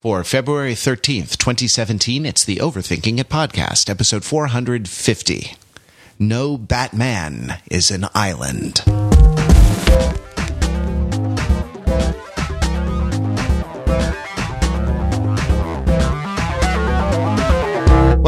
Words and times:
For 0.00 0.22
February 0.22 0.74
13th, 0.74 1.38
2017, 1.38 2.24
it's 2.24 2.44
the 2.44 2.58
Overthinking 2.58 3.18
It 3.18 3.28
podcast, 3.28 3.90
episode 3.90 4.22
450. 4.22 5.56
No 6.20 6.56
Batman 6.56 7.58
is 7.68 7.90
an 7.90 8.06
island. 8.14 8.84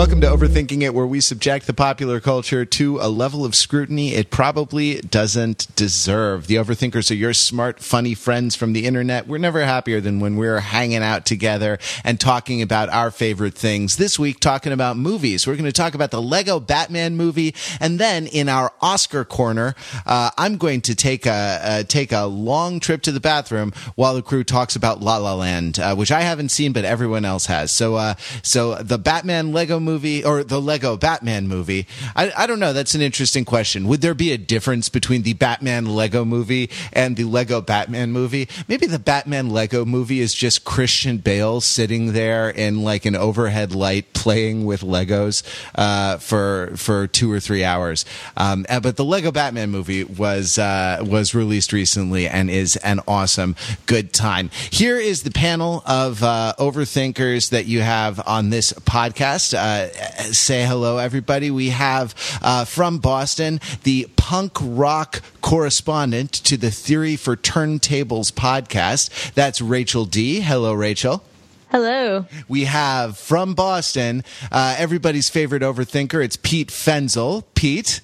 Welcome 0.00 0.22
to 0.22 0.28
Overthinking 0.28 0.80
It, 0.80 0.94
where 0.94 1.06
we 1.06 1.20
subject 1.20 1.66
the 1.66 1.74
popular 1.74 2.20
culture 2.20 2.64
to 2.64 2.98
a 3.02 3.10
level 3.10 3.44
of 3.44 3.54
scrutiny 3.54 4.14
it 4.14 4.30
probably 4.30 4.98
doesn't 5.02 5.66
deserve. 5.76 6.46
The 6.46 6.54
Overthinkers 6.54 7.10
are 7.10 7.14
your 7.14 7.34
smart, 7.34 7.80
funny 7.80 8.14
friends 8.14 8.56
from 8.56 8.72
the 8.72 8.86
internet. 8.86 9.26
We're 9.26 9.36
never 9.36 9.62
happier 9.62 10.00
than 10.00 10.18
when 10.18 10.36
we're 10.36 10.60
hanging 10.60 11.02
out 11.02 11.26
together 11.26 11.78
and 12.02 12.18
talking 12.18 12.62
about 12.62 12.88
our 12.88 13.10
favorite 13.10 13.52
things. 13.52 13.98
This 13.98 14.18
week, 14.18 14.40
talking 14.40 14.72
about 14.72 14.96
movies. 14.96 15.46
We're 15.46 15.56
going 15.56 15.66
to 15.66 15.70
talk 15.70 15.94
about 15.94 16.12
the 16.12 16.22
Lego 16.22 16.60
Batman 16.60 17.14
movie, 17.14 17.54
and 17.78 18.00
then 18.00 18.26
in 18.26 18.48
our 18.48 18.72
Oscar 18.80 19.26
corner, 19.26 19.74
uh, 20.06 20.30
I'm 20.38 20.56
going 20.56 20.80
to 20.80 20.94
take 20.94 21.26
a 21.26 21.60
uh, 21.62 21.82
take 21.82 22.10
a 22.10 22.24
long 22.24 22.80
trip 22.80 23.02
to 23.02 23.12
the 23.12 23.20
bathroom 23.20 23.74
while 23.96 24.14
the 24.14 24.22
crew 24.22 24.44
talks 24.44 24.76
about 24.76 25.02
La 25.02 25.18
La 25.18 25.34
Land, 25.34 25.78
uh, 25.78 25.94
which 25.94 26.10
I 26.10 26.22
haven't 26.22 26.48
seen, 26.48 26.72
but 26.72 26.86
everyone 26.86 27.26
else 27.26 27.44
has. 27.44 27.70
So, 27.70 27.96
uh, 27.96 28.14
so 28.42 28.76
the 28.76 28.96
Batman 28.96 29.52
Lego 29.52 29.78
movie 29.78 29.89
or 30.24 30.44
the 30.44 30.60
Lego 30.60 30.96
Batman 30.96 31.48
movie? 31.48 31.86
I, 32.14 32.32
I 32.36 32.46
don't 32.46 32.60
know. 32.60 32.72
That's 32.72 32.94
an 32.94 33.00
interesting 33.00 33.44
question. 33.44 33.88
Would 33.88 34.00
there 34.00 34.14
be 34.14 34.32
a 34.32 34.38
difference 34.38 34.88
between 34.88 35.22
the 35.22 35.34
Batman 35.34 35.86
Lego 35.86 36.24
movie 36.24 36.70
and 36.92 37.16
the 37.16 37.24
Lego 37.24 37.60
Batman 37.60 38.12
movie? 38.12 38.48
Maybe 38.68 38.86
the 38.86 38.98
Batman 38.98 39.50
Lego 39.50 39.84
movie 39.84 40.20
is 40.20 40.34
just 40.34 40.64
Christian 40.64 41.18
Bale 41.18 41.60
sitting 41.60 42.12
there 42.12 42.50
in 42.50 42.82
like 42.82 43.04
an 43.04 43.16
overhead 43.16 43.74
light 43.74 44.12
playing 44.12 44.64
with 44.64 44.82
Legos 44.82 45.42
uh, 45.74 46.18
for 46.18 46.72
for 46.76 47.06
two 47.06 47.32
or 47.32 47.40
three 47.40 47.64
hours. 47.64 48.04
Um, 48.36 48.66
uh, 48.68 48.80
but 48.80 48.96
the 48.96 49.04
Lego 49.04 49.32
Batman 49.32 49.70
movie 49.70 50.04
was 50.04 50.58
uh, 50.58 51.04
was 51.06 51.34
released 51.34 51.72
recently 51.72 52.28
and 52.28 52.50
is 52.50 52.76
an 52.76 53.00
awesome 53.08 53.56
good 53.86 54.12
time. 54.12 54.50
Here 54.70 54.98
is 54.98 55.22
the 55.22 55.30
panel 55.30 55.82
of 55.86 56.22
uh, 56.22 56.54
overthinkers 56.58 57.50
that 57.50 57.66
you 57.66 57.80
have 57.80 58.20
on 58.26 58.50
this 58.50 58.72
podcast. 58.72 59.54
Uh, 59.80 59.88
say 60.32 60.66
hello, 60.66 60.98
everybody. 60.98 61.50
We 61.50 61.70
have 61.70 62.14
uh, 62.42 62.66
from 62.66 62.98
Boston 62.98 63.60
the 63.84 64.08
punk 64.16 64.52
rock 64.60 65.22
correspondent 65.40 66.32
to 66.32 66.58
the 66.58 66.70
Theory 66.70 67.16
for 67.16 67.34
Turntables 67.34 68.30
podcast. 68.30 69.32
That's 69.32 69.62
Rachel 69.62 70.04
D. 70.04 70.40
Hello, 70.40 70.74
Rachel. 70.74 71.24
Hello. 71.70 72.26
We 72.46 72.64
have 72.64 73.16
from 73.16 73.54
Boston 73.54 74.22
uh, 74.52 74.74
everybody's 74.76 75.30
favorite 75.30 75.62
overthinker. 75.62 76.22
It's 76.22 76.36
Pete 76.36 76.68
Fenzel. 76.68 77.44
Pete. 77.54 78.02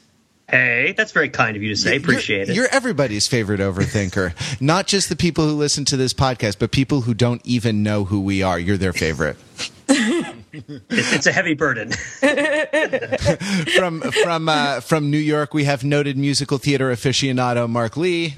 Hey, 0.48 0.94
that's 0.96 1.12
very 1.12 1.28
kind 1.28 1.56
of 1.56 1.62
you 1.62 1.70
to 1.70 1.76
say. 1.76 1.96
Appreciate 1.96 2.46
you're, 2.46 2.50
it. 2.50 2.56
You're 2.56 2.68
everybody's 2.72 3.26
favorite 3.26 3.60
overthinker. 3.60 4.32
Not 4.62 4.86
just 4.86 5.08
the 5.08 5.16
people 5.16 5.44
who 5.44 5.54
listen 5.54 5.84
to 5.86 5.96
this 5.96 6.14
podcast, 6.14 6.58
but 6.58 6.70
people 6.70 7.02
who 7.02 7.12
don't 7.12 7.44
even 7.44 7.82
know 7.82 8.04
who 8.04 8.20
we 8.20 8.42
are. 8.42 8.58
You're 8.58 8.78
their 8.78 8.92
favorite. 8.94 9.36
it's 10.52 11.26
a 11.26 11.32
heavy 11.32 11.54
burden. 11.54 11.92
from 13.76 14.00
from 14.00 14.48
uh, 14.48 14.80
from 14.80 15.10
New 15.10 15.18
York, 15.18 15.54
we 15.54 15.64
have 15.64 15.84
noted 15.84 16.16
musical 16.16 16.58
theater 16.58 16.90
aficionado 16.90 17.68
Mark 17.68 17.96
Lee. 17.96 18.36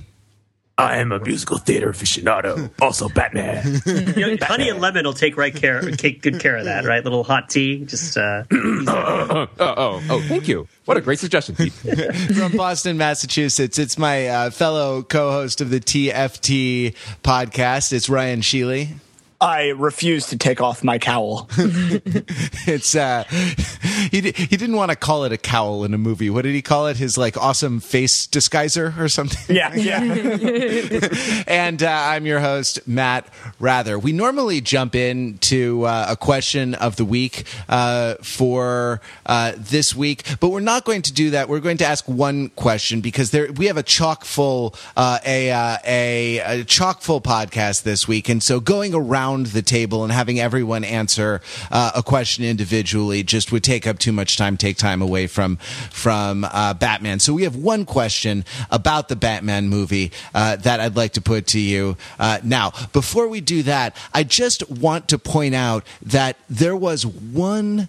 I 0.78 0.98
am 0.98 1.11
a 1.11 1.19
musical 1.19 1.59
theater 1.59 1.91
aficionado, 1.91 2.70
also 2.81 3.09
Batman. 3.09 3.81
You 4.17 4.37
know, 4.37 4.47
honey 4.47 4.69
and 4.69 4.81
lemon 4.81 5.05
will 5.05 5.12
take 5.12 5.37
right 5.37 5.55
care, 5.55 5.81
take 5.91 6.23
good 6.23 6.39
care 6.39 6.56
of 6.56 6.67
that, 6.67 6.84
right? 6.84 7.03
Little 7.03 7.25
hot 7.25 7.50
tea, 7.50 7.84
just. 7.84 8.17
Uh, 8.17 8.45
oh, 8.53 8.87
oh, 8.87 9.48
oh, 9.59 10.03
oh, 10.09 10.22
thank 10.28 10.47
you. 10.47 10.69
What 10.84 10.97
a 10.97 11.00
great 11.00 11.19
suggestion, 11.19 11.56
Pete. 11.56 11.72
From 12.37 12.53
Boston, 12.53 12.97
Massachusetts, 12.97 13.77
it's 13.77 13.99
my 13.99 14.28
uh, 14.28 14.50
fellow 14.50 15.03
co-host 15.03 15.60
of 15.60 15.71
the 15.71 15.81
TFT 15.81 16.94
podcast. 17.25 17.93
It's 17.93 18.09
Ryan 18.09 18.41
Sheely. 18.41 18.94
I 19.41 19.69
refuse 19.69 20.26
to 20.28 20.37
take 20.37 20.60
off 20.60 20.82
my 20.82 20.99
cowl. 20.99 21.49
it's 21.56 22.97
uh 22.97 23.22
he 24.10 24.21
he 24.21 24.56
didn't 24.56 24.75
want 24.75 24.91
to 24.91 24.97
call 24.97 25.25
it 25.25 25.32
a 25.32 25.38
cowl 25.38 25.84
in 25.84 25.94
a 25.94 25.99
movie. 25.99 26.28
What 26.28 26.43
did 26.43 26.54
he 26.54 26.62
call 26.62 26.88
it? 26.88 26.97
His 26.97 27.16
like 27.16 27.37
awesome 27.37 27.78
face 27.78 28.27
disguiser 28.27 28.98
or 28.98 29.09
something. 29.09 29.54
Yeah, 29.54 29.75
yeah. 29.77 31.44
and 31.47 31.81
uh, 31.81 31.88
I'm 31.88 32.27
your 32.27 32.41
host 32.41 32.87
Matt 32.88 33.28
Wrather. 33.60 33.97
We 33.97 34.12
normally 34.12 34.60
jump 34.60 34.97
into 34.97 35.84
uh, 35.84 36.06
a 36.09 36.16
question 36.16 36.75
of 36.75 36.97
the 36.97 37.04
week 37.04 37.44
uh, 37.69 38.15
for 38.22 39.00
uh, 39.27 39.53
this 39.56 39.94
week, 39.94 40.25
but 40.41 40.48
we're 40.48 40.59
not 40.59 40.84
going 40.84 41.03
to 41.03 41.12
do 41.12 41.31
that. 41.31 41.48
We're 41.48 41.60
going 41.60 41.78
to 41.78 41.87
ask 41.87 42.09
one 42.09 42.48
question 42.50 43.00
because 43.00 43.31
there 43.31 43.53
we 43.53 43.66
have 43.66 43.77
a 43.77 43.84
chock 43.84 44.25
full 44.25 44.75
uh, 44.97 45.21
a, 45.25 45.53
uh, 45.53 45.77
a 45.84 46.38
a 46.38 46.65
chock 46.65 47.03
full 47.03 47.21
podcast 47.21 47.84
this 47.84 48.09
week, 48.09 48.28
and 48.28 48.43
so 48.43 48.59
going 48.59 48.94
around 48.97 49.28
the 49.37 49.62
table 49.62 50.03
and 50.05 50.12
having 50.12 50.41
everyone 50.41 50.84
answer 50.84 51.41
uh, 51.71 51.93
a 51.94 52.03
question 52.03 52.44
individually 52.44 53.22
just 53.22 53.53
would 53.53 53.62
take 53.62 53.87
up 53.87 53.99
too 53.99 54.12
much 54.12 54.37
time, 54.37 54.56
take 54.56 54.77
time 54.77 55.03
away 55.03 55.27
from 55.27 55.56
from 55.91 56.44
uh, 56.44 56.75
Batman. 56.75 57.21
So 57.21 57.33
we 57.34 57.44
have 57.44 57.56
one 57.56 57.84
question 57.84 58.44
about 58.71 59.09
the 59.09 59.16
Batman 59.16 59.69
movie 59.69 60.12
uh, 60.34 60.56
that 60.56 60.81
I'd 60.81 60.97
like 60.97 61.12
to 61.15 61.21
put 61.21 61.47
to 61.49 61.61
you 61.61 61.97
uh, 62.19 62.39
now. 62.43 62.72
Before 62.93 63.28
we 63.28 63.41
do 63.41 63.62
that, 63.65 63.97
I 64.12 64.25
just 64.25 64.69
want 64.71 65.09
to 65.09 65.19
point 65.19 65.55
out 65.55 65.84
that 66.03 66.37
there 66.49 66.77
was 66.77 67.06
one 67.06 67.89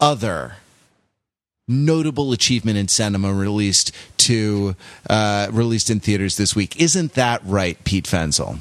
other 0.00 0.56
notable 1.70 2.32
achievement 2.32 2.76
in 2.76 2.88
cinema 2.88 3.32
released 3.32 3.92
to 4.18 4.74
uh, 5.08 5.48
released 5.52 5.88
in 5.88 6.00
theaters 6.00 6.36
this 6.36 6.54
week. 6.56 6.80
Isn't 6.80 7.14
that 7.14 7.40
right, 7.44 7.82
Pete 7.84 8.06
Fenzel? 8.06 8.58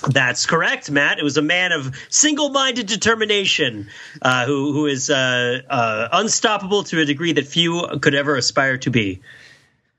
That's 0.00 0.46
correct, 0.46 0.90
Matt. 0.90 1.18
It 1.18 1.24
was 1.24 1.36
a 1.36 1.42
man 1.42 1.72
of 1.72 1.94
single-minded 2.08 2.86
determination, 2.86 3.88
uh, 4.22 4.46
who 4.46 4.72
who 4.72 4.86
is 4.86 5.10
uh, 5.10 5.60
uh, 5.68 6.08
unstoppable 6.12 6.84
to 6.84 7.00
a 7.00 7.04
degree 7.04 7.32
that 7.32 7.46
few 7.46 7.86
could 8.00 8.14
ever 8.14 8.36
aspire 8.36 8.78
to 8.78 8.90
be. 8.90 9.20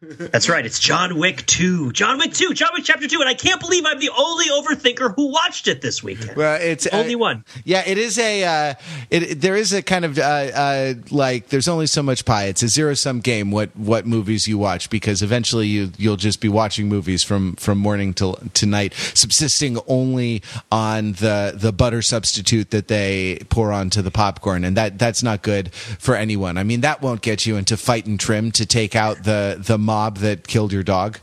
That's 0.02 0.48
right. 0.48 0.66
It's 0.66 0.80
John 0.80 1.18
Wick 1.18 1.46
2. 1.46 1.92
John 1.92 2.20
Wick 2.20 2.32
2. 2.32 2.54
John 2.54 2.70
Wick 2.74 2.86
Chapter 2.86 3.06
2. 3.06 3.20
And 3.20 3.28
I 3.28 3.34
can't 3.34 3.60
believe 3.60 3.84
I'm 3.86 4.00
the 4.00 4.12
only 4.18 4.46
overthinker 4.46 5.14
who 5.14 5.30
watched 5.30 5.68
it 5.68 5.82
this 5.82 6.02
weekend. 6.02 6.38
Well, 6.38 6.58
it's 6.62 6.88
only 6.88 7.16
uh, 7.16 7.20
one. 7.20 7.46
Yeah, 7.66 7.84
it 7.86 7.98
is 7.98 8.18
a. 8.18 8.44
Uh, 8.46 8.74
it, 9.10 9.42
there 9.42 9.58
is 9.58 9.74
a 9.74 9.82
kind 9.82 10.06
of 10.06 10.18
uh, 10.18 10.22
uh, 10.22 10.94
like. 11.12 11.50
There's 11.50 11.68
only 11.68 11.86
so 11.86 12.02
much 12.02 12.24
pie. 12.24 12.46
It's 12.46 12.64
a 12.64 12.70
zero 12.70 12.94
sum 12.94 13.20
game. 13.20 13.52
What 13.52 13.76
what 13.76 14.08
movies 14.08 14.48
you 14.48 14.58
watch 14.58 14.90
because 14.90 15.22
eventually 15.22 15.68
you 15.68 15.92
you'll 15.98 16.16
just 16.16 16.40
be 16.40 16.48
watching 16.48 16.88
movies 16.88 17.22
from 17.22 17.56
from 17.58 17.78
morning 17.78 18.14
till 18.14 18.36
to 18.54 18.66
night, 18.66 18.94
subsisting 18.94 19.80
only 19.86 20.42
on 20.72 21.14
the 21.14 21.54
the 21.54 21.74
butter 21.74 22.02
substitute 22.02 22.72
that 22.72 22.88
they 22.88 23.40
pour 23.50 23.74
onto 23.74 24.02
the 24.02 24.12
popcorn, 24.12 24.64
and 24.64 24.78
that 24.78 24.98
that's 24.98 25.22
not 25.22 25.42
good 25.42 25.74
for 25.74 26.16
anyone. 26.16 26.58
I 26.58 26.64
mean, 26.64 26.80
that 26.82 27.02
won't 27.02 27.22
get 27.22 27.46
you 27.46 27.58
into 27.58 27.76
fight 27.76 28.06
and 28.06 28.18
trim 28.18 28.52
to 28.54 28.66
take 28.66 28.96
out 28.96 29.24
the 29.24 29.58
the 29.60 29.78
mob 29.90 30.18
that 30.18 30.48
killed 30.48 30.72
your 30.72 30.84
dog. 30.84 31.18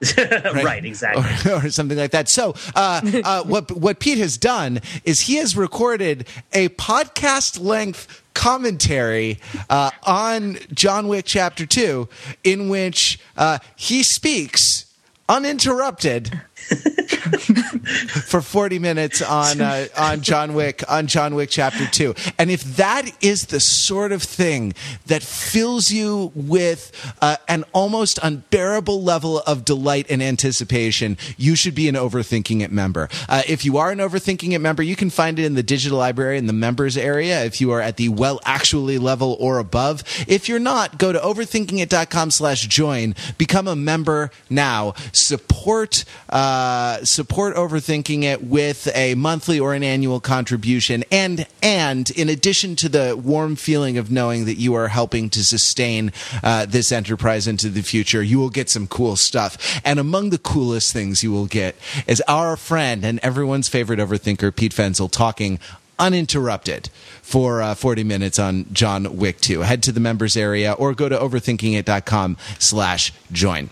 right? 0.16 0.64
right, 0.64 0.84
exactly, 0.84 1.24
or, 1.52 1.66
or, 1.66 1.70
something 1.70 1.98
like 1.98 2.12
that. 2.12 2.28
So, 2.28 2.54
uh, 2.74 3.00
uh, 3.24 3.42
what 3.44 3.70
what 3.72 3.98
Pete 3.98 4.18
has 4.18 4.36
done 4.38 4.80
is 5.04 5.22
he 5.22 5.36
has 5.36 5.56
recorded 5.56 6.26
a 6.52 6.68
podcast 6.70 7.60
length 7.60 8.22
commentary 8.34 9.38
uh, 9.70 9.90
on 10.02 10.58
John 10.72 11.08
Wick 11.08 11.24
Chapter 11.26 11.64
Two, 11.64 12.08
in 12.44 12.68
which 12.68 13.18
uh, 13.38 13.58
he 13.74 14.02
speaks 14.02 14.84
uninterrupted 15.28 16.40
for 18.26 18.40
40 18.40 18.78
minutes 18.78 19.22
on 19.22 19.60
uh, 19.60 19.86
on 19.96 20.20
John 20.20 20.54
Wick 20.54 20.82
on 20.88 21.06
John 21.06 21.34
Wick 21.34 21.50
chapter 21.50 21.86
2 21.86 22.14
and 22.38 22.50
if 22.50 22.62
that 22.76 23.10
is 23.20 23.46
the 23.46 23.60
sort 23.60 24.12
of 24.12 24.22
thing 24.22 24.74
that 25.06 25.22
fills 25.22 25.90
you 25.90 26.32
with 26.34 26.92
uh, 27.20 27.36
an 27.48 27.64
almost 27.72 28.18
unbearable 28.22 29.02
level 29.02 29.40
of 29.40 29.64
delight 29.64 30.06
and 30.10 30.22
anticipation 30.22 31.16
you 31.36 31.56
should 31.56 31.74
be 31.74 31.88
an 31.88 31.94
overthinking 31.94 32.60
it 32.60 32.70
member. 32.70 33.08
Uh, 33.28 33.42
if 33.48 33.64
you 33.64 33.76
are 33.78 33.90
an 33.90 33.98
overthinking 33.98 34.52
it 34.52 34.60
member 34.60 34.82
you 34.82 34.96
can 34.96 35.10
find 35.10 35.38
it 35.38 35.44
in 35.44 35.54
the 35.54 35.62
digital 35.62 35.98
library 35.98 36.38
in 36.38 36.46
the 36.46 36.52
members 36.52 36.96
area 36.96 37.44
if 37.44 37.60
you 37.60 37.70
are 37.70 37.80
at 37.80 37.96
the 37.96 38.08
well 38.08 38.40
actually 38.44 38.98
level 38.98 39.36
or 39.40 39.58
above. 39.58 40.02
If 40.28 40.48
you're 40.48 40.58
not 40.58 40.98
go 40.98 41.12
to 41.12 41.18
overthinkingit.com 41.18 42.30
slash 42.30 42.66
join. 42.66 43.14
Become 43.38 43.68
a 43.68 43.76
member 43.76 44.30
now. 44.50 44.94
Support 45.12 46.04
uh, 46.28 47.04
support 47.16 47.56
Overthinking 47.56 48.24
It 48.24 48.44
with 48.44 48.94
a 48.94 49.14
monthly 49.14 49.58
or 49.58 49.72
an 49.72 49.82
annual 49.82 50.20
contribution. 50.20 51.02
And, 51.10 51.46
and 51.62 52.10
in 52.10 52.28
addition 52.28 52.76
to 52.76 52.90
the 52.90 53.16
warm 53.16 53.56
feeling 53.56 53.96
of 53.96 54.10
knowing 54.10 54.44
that 54.44 54.56
you 54.56 54.74
are 54.74 54.88
helping 54.88 55.30
to 55.30 55.42
sustain 55.42 56.12
uh, 56.42 56.66
this 56.66 56.92
enterprise 56.92 57.48
into 57.48 57.70
the 57.70 57.80
future, 57.80 58.22
you 58.22 58.38
will 58.38 58.50
get 58.50 58.68
some 58.68 58.86
cool 58.86 59.16
stuff. 59.16 59.80
And 59.82 59.98
among 59.98 60.28
the 60.28 60.36
coolest 60.36 60.92
things 60.92 61.24
you 61.24 61.32
will 61.32 61.46
get 61.46 61.74
is 62.06 62.22
our 62.28 62.54
friend 62.54 63.02
and 63.02 63.18
everyone's 63.20 63.68
favorite 63.68 63.98
overthinker, 63.98 64.54
Pete 64.54 64.74
Fenzel, 64.74 65.10
talking 65.10 65.58
uninterrupted 65.98 66.90
for 67.22 67.62
uh, 67.62 67.74
40 67.74 68.04
minutes 68.04 68.38
on 68.38 68.66
John 68.74 69.16
Wick 69.16 69.40
2. 69.40 69.60
Head 69.60 69.82
to 69.84 69.92
the 69.92 70.00
members 70.00 70.36
area 70.36 70.74
or 70.74 70.92
go 70.92 71.08
to 71.08 71.16
overthinkingit.com 71.16 72.36
slash 72.58 73.14
join. 73.32 73.70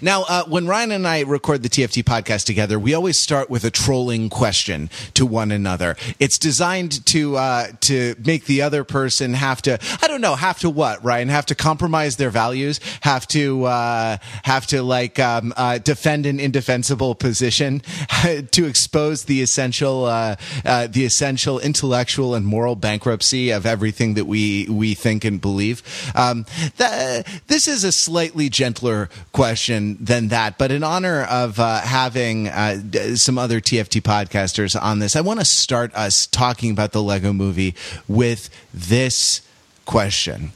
Now, 0.00 0.24
uh, 0.28 0.44
when 0.44 0.66
Ryan 0.66 0.92
and 0.92 1.06
I 1.06 1.20
record 1.20 1.62
the 1.62 1.68
TFT 1.68 2.02
podcast 2.02 2.44
together, 2.44 2.78
we 2.78 2.94
always 2.94 3.18
start 3.18 3.50
with 3.50 3.64
a 3.64 3.70
trolling 3.70 4.28
question 4.28 4.90
to 5.14 5.26
one 5.26 5.50
another. 5.50 5.96
It's 6.18 6.38
designed 6.38 7.04
to 7.06 7.36
uh, 7.36 7.68
to 7.82 8.14
make 8.24 8.44
the 8.44 8.62
other 8.62 8.84
person 8.84 9.34
have 9.34 9.62
to 9.62 9.78
I 10.02 10.08
don't 10.08 10.20
know 10.20 10.34
have 10.34 10.58
to 10.60 10.70
what 10.70 11.04
Ryan 11.04 11.28
have 11.28 11.46
to 11.46 11.54
compromise 11.54 12.16
their 12.16 12.30
values, 12.30 12.80
have 13.00 13.26
to 13.28 13.64
uh, 13.64 14.16
have 14.44 14.66
to 14.68 14.82
like 14.82 15.18
um, 15.18 15.52
uh, 15.56 15.78
defend 15.78 16.26
an 16.26 16.40
indefensible 16.40 17.14
position, 17.14 17.80
to 18.50 18.64
expose 18.64 19.24
the 19.24 19.42
essential 19.42 20.04
uh, 20.04 20.36
uh, 20.64 20.86
the 20.86 21.04
essential 21.04 21.58
intellectual 21.58 22.34
and 22.34 22.46
moral 22.46 22.76
bankruptcy 22.76 23.50
of 23.50 23.66
everything 23.66 24.14
that 24.14 24.26
we 24.26 24.66
we 24.68 24.94
think 24.94 25.24
and 25.24 25.40
believe. 25.40 25.82
Um, 26.14 26.46
that, 26.76 27.26
this 27.48 27.66
is 27.66 27.84
a 27.84 27.92
slightly 27.92 28.48
gentler 28.48 29.08
question 29.32 29.71
than 30.00 30.28
that. 30.28 30.58
But 30.58 30.70
in 30.70 30.82
honor 30.82 31.22
of 31.22 31.58
uh, 31.58 31.80
having 31.80 32.48
uh, 32.48 33.16
some 33.16 33.38
other 33.38 33.60
TFT 33.60 34.00
podcasters 34.00 34.80
on 34.80 34.98
this, 34.98 35.16
I 35.16 35.20
want 35.20 35.40
to 35.40 35.46
start 35.46 35.94
us 35.94 36.26
talking 36.26 36.70
about 36.70 36.92
the 36.92 37.02
Lego 37.02 37.32
movie 37.32 37.74
with 38.08 38.50
this 38.72 39.42
question 39.84 40.52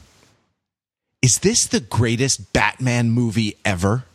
Is 1.21 1.39
this 1.39 1.65
the 1.65 1.79
greatest 1.79 2.53
Batman 2.53 3.11
movie 3.11 3.57
ever? 3.65 4.05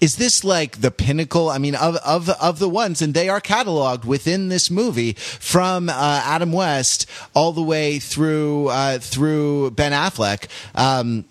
Is 0.00 0.16
this 0.16 0.44
like 0.44 0.80
the 0.80 0.90
pinnacle? 0.90 1.50
I 1.50 1.58
mean, 1.58 1.74
of 1.74 1.96
of 1.96 2.30
of 2.30 2.58
the 2.58 2.68
ones, 2.68 3.02
and 3.02 3.12
they 3.12 3.28
are 3.28 3.40
cataloged 3.40 4.04
within 4.04 4.48
this 4.48 4.70
movie 4.70 5.12
from 5.12 5.90
uh, 5.90 6.22
Adam 6.24 6.52
West 6.52 7.06
all 7.34 7.52
the 7.52 7.62
way 7.62 7.98
through 7.98 8.68
uh, 8.68 8.98
through 8.98 9.72
Ben 9.72 9.92
Affleck. 9.92 10.48
Um, 10.74 11.26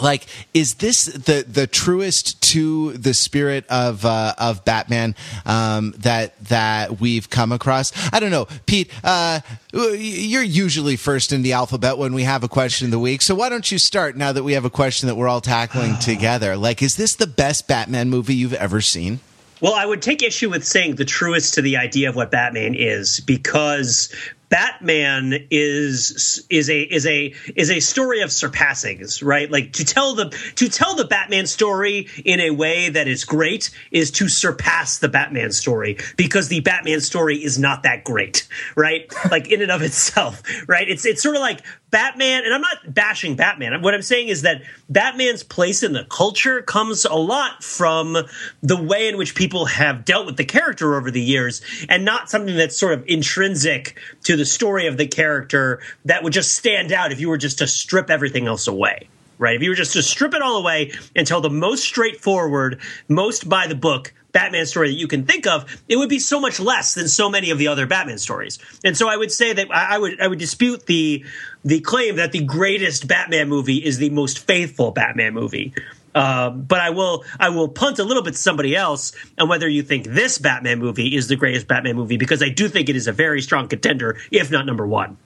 like 0.00 0.26
is 0.54 0.74
this 0.74 1.04
the 1.04 1.44
the 1.46 1.66
truest 1.66 2.42
to 2.52 2.92
the 2.92 3.14
spirit 3.14 3.66
of 3.68 4.04
uh, 4.04 4.34
of 4.38 4.64
Batman 4.64 5.14
um, 5.44 5.94
that 5.98 6.38
that 6.46 7.00
we've 7.00 7.28
come 7.28 7.52
across? 7.52 7.92
I 8.12 8.20
don't 8.20 8.30
know, 8.30 8.46
Pete. 8.66 8.90
Uh, 9.04 9.40
you're 9.72 10.42
usually 10.42 10.96
first 10.96 11.32
in 11.32 11.42
the 11.42 11.52
alphabet 11.52 11.98
when 11.98 12.14
we 12.14 12.22
have 12.22 12.44
a 12.44 12.48
question 12.48 12.86
of 12.86 12.90
the 12.90 12.98
week, 12.98 13.22
so 13.22 13.34
why 13.34 13.48
don't 13.48 13.70
you 13.70 13.78
start 13.78 14.16
now 14.16 14.32
that 14.32 14.42
we 14.42 14.54
have 14.54 14.64
a 14.64 14.70
question 14.70 15.08
that 15.08 15.14
we're 15.14 15.28
all 15.28 15.40
tackling 15.40 15.96
together? 16.00 16.56
Like, 16.56 16.82
is 16.82 16.96
this 16.96 17.14
the 17.14 17.26
best 17.26 17.68
Batman 17.68 18.10
movie 18.10 18.34
you've 18.34 18.54
ever 18.54 18.80
seen? 18.80 19.20
Well, 19.60 19.74
I 19.74 19.86
would 19.86 20.02
take 20.02 20.22
issue 20.22 20.50
with 20.50 20.66
saying 20.66 20.96
the 20.96 21.04
truest 21.04 21.54
to 21.54 21.62
the 21.62 21.78
idea 21.78 22.10
of 22.10 22.16
what 22.16 22.30
Batman 22.30 22.74
is 22.74 23.20
because 23.20 24.14
Batman 24.48 25.34
is 25.50 26.46
is 26.48 26.70
a 26.70 26.80
is 26.80 27.06
a 27.06 27.34
is 27.56 27.70
a 27.70 27.80
story 27.80 28.20
of 28.20 28.30
surpassings, 28.30 29.22
right? 29.22 29.50
Like 29.50 29.72
to 29.74 29.84
tell 29.84 30.14
the 30.14 30.30
to 30.56 30.68
tell 30.68 30.94
the 30.94 31.04
Batman 31.04 31.46
story 31.46 32.08
in 32.24 32.40
a 32.40 32.50
way 32.50 32.88
that 32.88 33.08
is 33.08 33.24
great 33.24 33.70
is 33.90 34.10
to 34.12 34.28
surpass 34.28 34.98
the 34.98 35.08
Batman 35.08 35.50
story 35.50 35.98
because 36.16 36.48
the 36.48 36.60
Batman 36.60 37.00
story 37.00 37.42
is 37.42 37.58
not 37.58 37.82
that 37.82 38.04
great, 38.04 38.46
right? 38.76 39.12
Like 39.30 39.48
in 39.50 39.62
and 39.62 39.72
of 39.72 39.82
itself, 39.82 40.42
right? 40.68 40.88
It's 40.88 41.04
it's 41.04 41.22
sort 41.22 41.34
of 41.34 41.40
like 41.40 41.62
Batman, 41.90 42.44
and 42.44 42.52
I'm 42.52 42.60
not 42.60 42.94
bashing 42.94 43.36
Batman. 43.36 43.80
What 43.80 43.94
I'm 43.94 44.02
saying 44.02 44.28
is 44.28 44.42
that 44.42 44.62
Batman's 44.88 45.42
place 45.42 45.82
in 45.82 45.92
the 45.92 46.04
culture 46.04 46.60
comes 46.62 47.04
a 47.04 47.14
lot 47.14 47.64
from 47.64 48.16
the 48.62 48.76
way 48.76 49.08
in 49.08 49.16
which 49.16 49.34
people 49.34 49.66
have 49.66 50.04
dealt 50.04 50.26
with 50.26 50.36
the 50.36 50.44
character 50.44 50.96
over 50.96 51.10
the 51.10 51.20
years, 51.20 51.62
and 51.88 52.04
not 52.04 52.28
something 52.28 52.56
that's 52.56 52.78
sort 52.78 52.92
of 52.92 53.04
intrinsic 53.06 53.98
to 54.24 54.35
the 54.36 54.44
story 54.44 54.86
of 54.86 54.96
the 54.96 55.06
character 55.06 55.80
that 56.04 56.22
would 56.22 56.32
just 56.32 56.54
stand 56.54 56.92
out 56.92 57.12
if 57.12 57.20
you 57.20 57.28
were 57.28 57.38
just 57.38 57.58
to 57.58 57.66
strip 57.66 58.10
everything 58.10 58.46
else 58.46 58.66
away. 58.66 59.08
Right? 59.38 59.54
If 59.54 59.62
you 59.62 59.68
were 59.68 59.76
just 59.76 59.92
to 59.92 60.02
strip 60.02 60.32
it 60.32 60.40
all 60.40 60.56
away 60.56 60.92
and 61.14 61.26
tell 61.26 61.42
the 61.42 61.50
most 61.50 61.84
straightforward, 61.84 62.80
most 63.06 63.46
by 63.46 63.66
the 63.66 63.74
book 63.74 64.14
Batman 64.36 64.66
story 64.66 64.88
that 64.88 64.98
you 64.98 65.08
can 65.08 65.24
think 65.24 65.46
of, 65.46 65.82
it 65.88 65.96
would 65.96 66.10
be 66.10 66.18
so 66.18 66.40
much 66.40 66.60
less 66.60 66.92
than 66.92 67.08
so 67.08 67.30
many 67.30 67.50
of 67.50 67.58
the 67.58 67.68
other 67.68 67.86
Batman 67.86 68.18
stories. 68.18 68.58
And 68.84 68.94
so 68.94 69.08
I 69.08 69.16
would 69.16 69.32
say 69.32 69.54
that 69.54 69.70
I 69.70 69.96
would 69.98 70.20
I 70.20 70.26
would 70.26 70.38
dispute 70.38 70.84
the 70.84 71.24
the 71.64 71.80
claim 71.80 72.16
that 72.16 72.32
the 72.32 72.44
greatest 72.44 73.08
Batman 73.08 73.48
movie 73.48 73.76
is 73.76 73.96
the 73.96 74.10
most 74.10 74.38
faithful 74.38 74.90
Batman 74.90 75.32
movie. 75.32 75.72
Uh, 76.16 76.48
but 76.48 76.80
I 76.80 76.88
will 76.90 77.24
I 77.38 77.50
will 77.50 77.68
punt 77.68 77.98
a 77.98 78.04
little 78.04 78.22
bit 78.22 78.32
to 78.32 78.40
somebody 78.40 78.74
else 78.74 79.12
on 79.38 79.50
whether 79.50 79.68
you 79.68 79.82
think 79.82 80.06
this 80.06 80.38
Batman 80.38 80.78
movie 80.78 81.14
is 81.14 81.28
the 81.28 81.36
greatest 81.36 81.68
Batman 81.68 81.94
movie 81.94 82.16
because 82.16 82.42
I 82.42 82.48
do 82.48 82.70
think 82.70 82.88
it 82.88 82.96
is 82.96 83.06
a 83.06 83.12
very 83.12 83.42
strong 83.42 83.68
contender, 83.68 84.16
if 84.30 84.50
not 84.50 84.64
number 84.64 84.86
one. 84.86 85.18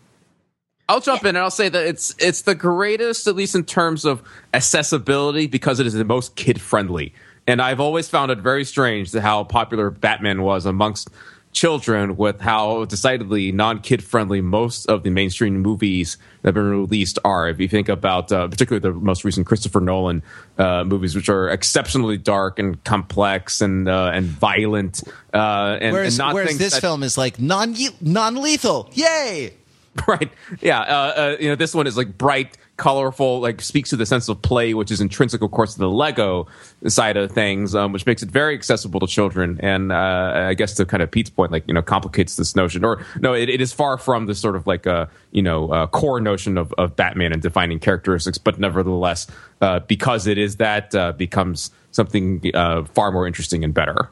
I'll 0.88 1.00
jump 1.00 1.22
in 1.22 1.28
and 1.28 1.38
I'll 1.38 1.52
say 1.52 1.68
that 1.68 1.86
it's 1.86 2.12
it's 2.18 2.42
the 2.42 2.56
greatest, 2.56 3.28
at 3.28 3.36
least 3.36 3.54
in 3.54 3.62
terms 3.62 4.04
of 4.04 4.20
accessibility, 4.52 5.46
because 5.46 5.78
it 5.78 5.86
is 5.86 5.94
the 5.94 6.04
most 6.04 6.34
kid 6.34 6.60
friendly. 6.60 7.14
And 7.46 7.62
I've 7.62 7.78
always 7.78 8.08
found 8.08 8.32
it 8.32 8.38
very 8.38 8.64
strange 8.64 9.12
how 9.12 9.44
popular 9.44 9.90
Batman 9.90 10.42
was 10.42 10.66
amongst 10.66 11.08
children 11.52 12.16
with 12.16 12.40
how 12.40 12.84
decidedly 12.84 13.52
non-kid 13.52 14.02
friendly 14.04 14.40
most 14.40 14.86
of 14.86 15.02
the 15.02 15.10
mainstream 15.10 15.60
movies 15.60 16.16
that 16.42 16.48
have 16.48 16.54
been 16.54 16.70
released 16.70 17.18
are. 17.24 17.48
If 17.48 17.58
you 17.60 17.68
think 17.68 17.88
about 17.88 18.30
uh, 18.30 18.48
particularly 18.48 18.80
the 18.80 18.98
most 18.98 19.24
recent 19.24 19.46
Christopher 19.46 19.80
Nolan 19.80 20.22
uh, 20.58 20.84
movies, 20.84 21.14
which 21.14 21.28
are 21.28 21.48
exceptionally 21.48 22.16
dark 22.16 22.58
and 22.58 22.82
complex 22.84 23.60
and 23.60 23.88
uh, 23.88 24.10
and 24.14 24.26
violent, 24.26 25.02
uh, 25.34 25.78
and, 25.80 25.92
whereas, 25.92 26.20
and 26.20 26.32
whereas 26.32 26.58
this 26.58 26.74
that, 26.74 26.80
film 26.80 27.02
is 27.02 27.18
like 27.18 27.40
non 27.40 27.74
non 28.00 28.36
lethal, 28.36 28.88
yay! 28.92 29.54
Right? 30.08 30.30
Yeah. 30.60 30.80
Uh, 30.80 31.12
uh, 31.16 31.36
you 31.38 31.48
know, 31.48 31.54
this 31.54 31.72
one 31.74 31.86
is 31.86 31.96
like 31.96 32.18
bright, 32.18 32.56
colorful, 32.76 33.40
like 33.40 33.60
speaks 33.60 33.90
to 33.90 33.96
the 33.96 34.06
sense 34.06 34.28
of 34.28 34.40
play, 34.42 34.74
which 34.74 34.90
is 34.90 35.00
intrinsic, 35.00 35.42
of 35.42 35.50
course, 35.50 35.74
to 35.74 35.78
the 35.78 35.88
Lego 35.88 36.48
side 36.88 37.16
of 37.16 37.30
things, 37.30 37.74
um, 37.74 37.92
which 37.92 38.06
makes 38.06 38.22
it 38.22 38.30
very 38.30 38.54
accessible 38.54 38.98
to 39.00 39.06
children. 39.06 39.60
And 39.62 39.92
uh, 39.92 40.46
I 40.48 40.54
guess 40.54 40.74
to 40.74 40.86
kind 40.86 41.02
of 41.02 41.10
Pete's 41.10 41.30
point, 41.30 41.52
like 41.52 41.68
you 41.68 41.74
know, 41.74 41.82
complicates 41.82 42.36
this 42.36 42.56
notion, 42.56 42.84
or 42.84 43.04
no, 43.20 43.34
it, 43.34 43.48
it 43.48 43.60
is 43.60 43.72
far 43.72 43.98
from 43.98 44.26
the 44.26 44.34
sort 44.34 44.56
of 44.56 44.66
like 44.66 44.86
a 44.86 45.08
you 45.30 45.42
know 45.42 45.70
uh, 45.70 45.86
core 45.86 46.20
notion 46.20 46.58
of, 46.58 46.72
of 46.78 46.96
Batman 46.96 47.32
and 47.32 47.42
defining 47.42 47.78
characteristics, 47.78 48.38
but 48.38 48.58
nevertheless, 48.58 49.26
uh, 49.60 49.80
because 49.80 50.26
it 50.26 50.38
is 50.38 50.56
that, 50.56 50.94
uh, 50.94 51.12
becomes 51.12 51.70
something 51.92 52.42
uh, 52.54 52.84
far 52.84 53.12
more 53.12 53.26
interesting 53.26 53.62
and 53.62 53.74
better. 53.74 54.08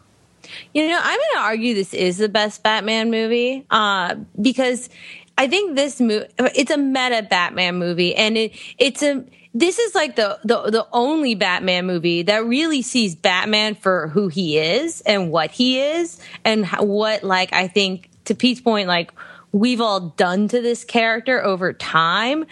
You 0.74 0.88
know, 0.88 0.98
I'm 1.02 1.18
going 1.18 1.28
to 1.34 1.40
argue 1.40 1.74
this 1.74 1.94
is 1.94 2.18
the 2.18 2.28
best 2.28 2.62
Batman 2.62 3.10
movie 3.10 3.66
uh, 3.70 4.16
because 4.40 4.88
I 5.38 5.46
think 5.46 5.76
this 5.76 6.00
movie 6.00 6.26
it's 6.38 6.72
a 6.72 6.76
meta 6.76 7.26
Batman 7.28 7.76
movie, 7.76 8.14
and 8.14 8.36
it 8.36 8.52
it's 8.76 9.02
a 9.02 9.24
this 9.54 9.78
is 9.78 9.94
like 9.94 10.16
the, 10.16 10.38
the 10.44 10.70
the 10.70 10.86
only 10.92 11.36
Batman 11.36 11.86
movie 11.86 12.22
that 12.22 12.44
really 12.44 12.82
sees 12.82 13.14
Batman 13.14 13.76
for 13.76 14.08
who 14.08 14.28
he 14.28 14.58
is 14.58 15.00
and 15.02 15.30
what 15.30 15.52
he 15.52 15.80
is, 15.80 16.20
and 16.44 16.66
what 16.66 17.22
like 17.22 17.52
I 17.52 17.68
think 17.68 18.10
to 18.24 18.34
Pete's 18.34 18.60
point, 18.60 18.88
like 18.88 19.12
we've 19.52 19.80
all 19.80 20.00
done 20.10 20.48
to 20.48 20.60
this 20.60 20.84
character 20.84 21.42
over 21.42 21.72
time. 21.72 22.44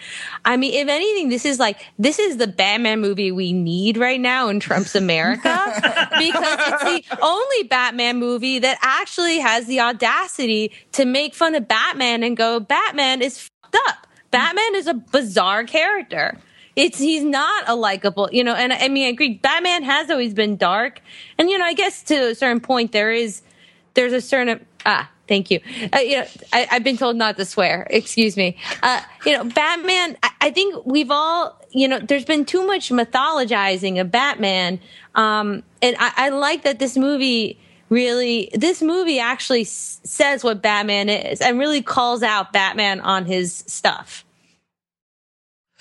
I 0.45 0.57
mean, 0.57 0.73
if 0.73 0.87
anything, 0.87 1.29
this 1.29 1.45
is 1.45 1.59
like, 1.59 1.79
this 1.99 2.19
is 2.19 2.37
the 2.37 2.47
Batman 2.47 2.99
movie 2.99 3.31
we 3.31 3.53
need 3.53 3.97
right 3.97 4.19
now 4.19 4.49
in 4.49 4.59
Trump's 4.59 4.95
America 4.95 5.41
because 6.17 6.59
it's 6.59 7.09
the 7.09 7.17
only 7.21 7.63
Batman 7.63 8.17
movie 8.17 8.59
that 8.59 8.77
actually 8.81 9.39
has 9.39 9.67
the 9.67 9.79
audacity 9.79 10.71
to 10.93 11.05
make 11.05 11.35
fun 11.35 11.55
of 11.55 11.67
Batman 11.67 12.23
and 12.23 12.35
go, 12.35 12.59
Batman 12.59 13.21
is 13.21 13.39
fucked 13.39 13.77
up. 13.87 14.07
Batman 14.31 14.75
is 14.75 14.87
a 14.87 14.93
bizarre 14.93 15.63
character. 15.63 16.37
It's 16.75 16.99
he's 16.99 17.23
not 17.23 17.67
a 17.67 17.75
likable, 17.75 18.29
you 18.31 18.43
know. 18.43 18.53
And 18.53 18.71
I 18.71 18.87
mean, 18.87 19.07
I 19.07 19.09
agree. 19.09 19.33
Batman 19.35 19.81
has 19.81 20.11
always 20.11 20.35
been 20.35 20.57
dark, 20.57 21.01
and 21.39 21.49
you 21.49 21.57
know, 21.57 21.65
I 21.65 21.73
guess 21.73 22.03
to 22.03 22.29
a 22.29 22.35
certain 22.35 22.59
point, 22.59 22.91
there 22.91 23.11
is 23.11 23.41
there's 23.95 24.13
a 24.13 24.21
certain 24.21 24.63
ah 24.85 25.09
Thank 25.27 25.51
you. 25.51 25.59
Uh, 25.93 25.99
you 25.99 26.17
know, 26.17 26.25
I, 26.53 26.59
have 26.69 26.83
been 26.83 26.97
told 26.97 27.15
not 27.15 27.37
to 27.37 27.45
swear. 27.45 27.87
Excuse 27.89 28.37
me. 28.37 28.57
Uh, 28.81 29.01
you 29.25 29.33
know, 29.33 29.43
Batman. 29.43 30.17
I, 30.23 30.31
I, 30.41 30.51
think 30.51 30.85
we've 30.85 31.11
all, 31.11 31.59
you 31.71 31.87
know, 31.87 31.99
there's 31.99 32.25
been 32.25 32.45
too 32.45 32.65
much 32.65 32.89
mythologizing 32.89 33.99
of 33.99 34.11
Batman, 34.11 34.79
um, 35.15 35.63
and 35.81 35.95
I, 35.99 36.13
I, 36.15 36.29
like 36.29 36.63
that 36.63 36.79
this 36.79 36.97
movie 36.97 37.59
really, 37.89 38.49
this 38.53 38.81
movie 38.81 39.19
actually 39.19 39.61
s- 39.61 39.99
says 40.03 40.43
what 40.43 40.61
Batman 40.61 41.09
is 41.09 41.41
and 41.41 41.59
really 41.59 41.81
calls 41.81 42.23
out 42.23 42.53
Batman 42.53 42.99
on 43.01 43.25
his 43.25 43.63
stuff. 43.67 44.25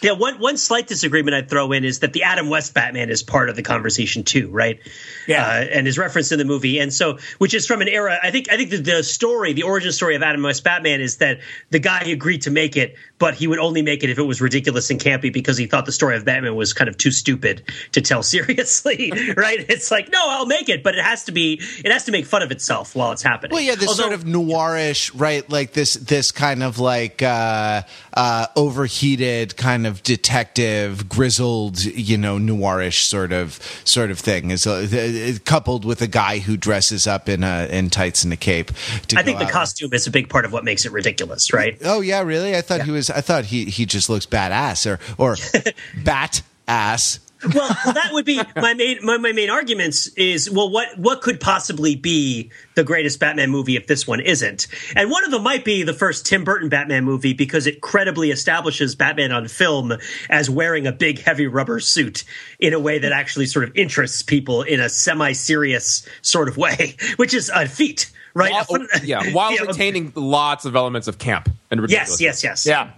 Yeah, 0.02 0.12
one 0.12 0.38
one 0.40 0.58
slight 0.58 0.88
disagreement 0.88 1.34
I'd 1.34 1.48
throw 1.48 1.72
in 1.72 1.82
is 1.82 2.00
that 2.00 2.12
the 2.12 2.24
Adam 2.24 2.50
West 2.50 2.74
Batman 2.74 3.08
is 3.08 3.22
part 3.22 3.48
of 3.48 3.56
the 3.56 3.62
conversation 3.62 4.24
too, 4.24 4.50
right? 4.50 4.78
Yeah. 5.26 5.46
uh, 5.46 5.50
and 5.72 5.88
is 5.88 5.96
referenced 5.96 6.32
in 6.32 6.38
the 6.38 6.44
movie, 6.44 6.78
and 6.78 6.92
so 6.92 7.16
which 7.38 7.54
is 7.54 7.66
from 7.66 7.80
an 7.80 7.88
era. 7.88 8.18
I 8.22 8.30
think 8.30 8.50
I 8.52 8.58
think 8.58 8.68
the, 8.68 8.76
the 8.76 9.02
story, 9.02 9.54
the 9.54 9.62
origin 9.62 9.92
story 9.92 10.14
of 10.14 10.22
Adam 10.22 10.42
West 10.42 10.64
Batman 10.64 11.00
is 11.00 11.16
that 11.16 11.38
the 11.70 11.78
guy 11.78 12.02
agreed 12.02 12.42
to 12.42 12.50
make 12.50 12.76
it, 12.76 12.94
but 13.18 13.32
he 13.36 13.46
would 13.46 13.58
only 13.58 13.80
make 13.80 14.04
it 14.04 14.10
if 14.10 14.18
it 14.18 14.24
was 14.24 14.42
ridiculous 14.42 14.90
and 14.90 15.00
campy 15.00 15.32
because 15.32 15.56
he 15.56 15.64
thought 15.66 15.86
the 15.86 15.92
story 15.92 16.14
of 16.14 16.26
Batman 16.26 16.54
was 16.56 16.74
kind 16.74 16.88
of 16.90 16.98
too 16.98 17.10
stupid 17.10 17.62
to 17.92 18.02
tell 18.02 18.22
seriously, 18.22 19.10
right? 19.36 19.64
It's 19.66 19.90
like 19.90 20.12
no, 20.12 20.20
I'll 20.22 20.44
make 20.44 20.68
it, 20.68 20.82
but 20.82 20.94
it 20.94 21.02
has 21.02 21.24
to 21.24 21.32
be 21.32 21.54
it 21.82 21.90
has 21.90 22.04
to 22.04 22.12
make 22.12 22.26
fun 22.26 22.42
of 22.42 22.50
itself 22.50 22.94
while 22.94 23.12
it's 23.12 23.22
happening. 23.22 23.54
Well, 23.54 23.62
yeah, 23.64 23.76
this 23.76 23.88
Although- 23.88 24.02
sort 24.02 24.12
of 24.12 24.24
noirish, 24.24 25.10
right? 25.18 25.48
Like 25.48 25.72
this, 25.72 25.94
this 25.94 26.32
kind 26.32 26.62
of 26.62 26.78
like 26.78 27.22
uh, 27.22 27.80
uh, 28.12 28.46
overheated, 28.56 29.56
kind 29.56 29.85
of 29.85 29.85
detective, 30.02 31.08
grizzled, 31.08 31.84
you 31.84 32.16
know, 32.16 32.38
noirish 32.38 33.04
sort 33.04 33.32
of 33.32 33.60
sort 33.84 34.10
of 34.10 34.18
thing 34.18 34.50
is 34.50 34.66
uh, 34.66 35.36
coupled 35.44 35.84
with 35.84 36.02
a 36.02 36.06
guy 36.06 36.38
who 36.38 36.56
dresses 36.56 37.06
up 37.06 37.28
in 37.28 37.44
a 37.44 37.66
in 37.70 37.90
tights 37.90 38.24
and 38.24 38.32
a 38.32 38.36
cape. 38.36 38.70
To 39.08 39.18
I 39.18 39.22
think 39.22 39.38
the 39.38 39.46
costume 39.46 39.92
is 39.92 40.06
a 40.06 40.10
big 40.10 40.28
part 40.28 40.44
of 40.44 40.52
what 40.52 40.64
makes 40.64 40.84
it 40.84 40.92
ridiculous, 40.92 41.52
right? 41.52 41.78
Oh 41.84 42.00
yeah, 42.00 42.22
really? 42.22 42.56
I 42.56 42.60
thought 42.60 42.82
he 42.82 42.90
was. 42.90 43.10
I 43.10 43.20
thought 43.20 43.46
he 43.46 43.66
he 43.66 43.86
just 43.86 44.08
looks 44.08 44.26
badass 44.26 44.86
or 44.86 44.98
or 45.18 45.36
bat 46.04 46.42
ass. 46.68 47.20
Well, 47.54 47.68
that 47.94 48.10
would 48.12 48.24
be 48.24 48.40
my 48.56 48.74
main 48.74 48.98
my, 49.02 49.16
my 49.18 49.32
main 49.32 49.50
arguments 49.50 50.06
is 50.08 50.50
well, 50.50 50.70
what 50.70 50.98
what 50.98 51.22
could 51.22 51.40
possibly 51.40 51.96
be 51.96 52.50
the 52.74 52.84
greatest 52.84 53.20
Batman 53.20 53.50
movie 53.50 53.76
if 53.76 53.86
this 53.86 54.06
one 54.06 54.20
isn't? 54.20 54.66
And 54.94 55.10
one 55.10 55.24
of 55.24 55.30
them 55.30 55.42
might 55.42 55.64
be 55.64 55.82
the 55.82 55.94
first 55.94 56.26
Tim 56.26 56.44
Burton 56.44 56.68
Batman 56.68 57.04
movie 57.04 57.32
because 57.32 57.66
it 57.66 57.80
credibly 57.80 58.30
establishes 58.30 58.94
Batman 58.94 59.32
on 59.32 59.48
film 59.48 59.92
as 60.28 60.48
wearing 60.50 60.86
a 60.86 60.92
big 60.92 61.20
heavy 61.20 61.46
rubber 61.46 61.80
suit 61.80 62.24
in 62.58 62.72
a 62.74 62.78
way 62.80 62.98
that 62.98 63.12
actually 63.12 63.46
sort 63.46 63.68
of 63.68 63.76
interests 63.76 64.22
people 64.22 64.62
in 64.62 64.80
a 64.80 64.88
semi 64.88 65.32
serious 65.32 66.06
sort 66.22 66.48
of 66.48 66.56
way, 66.56 66.96
which 67.16 67.34
is 67.34 67.50
a 67.54 67.66
feat, 67.66 68.10
right? 68.34 68.52
While- 68.52 68.86
yeah, 69.02 69.32
while 69.32 69.56
retaining 69.56 70.12
lots 70.14 70.64
of 70.64 70.76
elements 70.76 71.08
of 71.08 71.18
camp 71.18 71.48
and 71.70 71.80
ridiculous. 71.80 72.20
yes, 72.20 72.44
yes, 72.44 72.64
yes, 72.64 72.66
Yeah. 72.66 72.90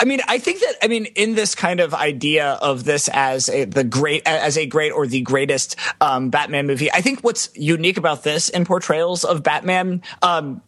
I 0.00 0.04
mean, 0.04 0.20
I 0.28 0.38
think 0.38 0.60
that 0.60 0.76
I 0.82 0.88
mean, 0.88 1.06
in 1.14 1.34
this 1.34 1.54
kind 1.54 1.80
of 1.80 1.94
idea 1.94 2.52
of 2.62 2.84
this 2.84 3.08
as 3.12 3.48
a, 3.48 3.64
the 3.64 3.84
great, 3.84 4.26
as 4.26 4.56
a 4.56 4.66
great 4.66 4.90
or 4.90 5.06
the 5.06 5.20
greatest 5.20 5.76
um, 6.00 6.30
Batman 6.30 6.66
movie, 6.66 6.90
I 6.92 7.00
think 7.00 7.20
what's 7.20 7.50
unique 7.54 7.96
about 7.96 8.22
this 8.22 8.48
in 8.48 8.64
portrayals 8.64 9.24
of 9.24 9.42
Batman, 9.42 10.02
um, 10.22 10.62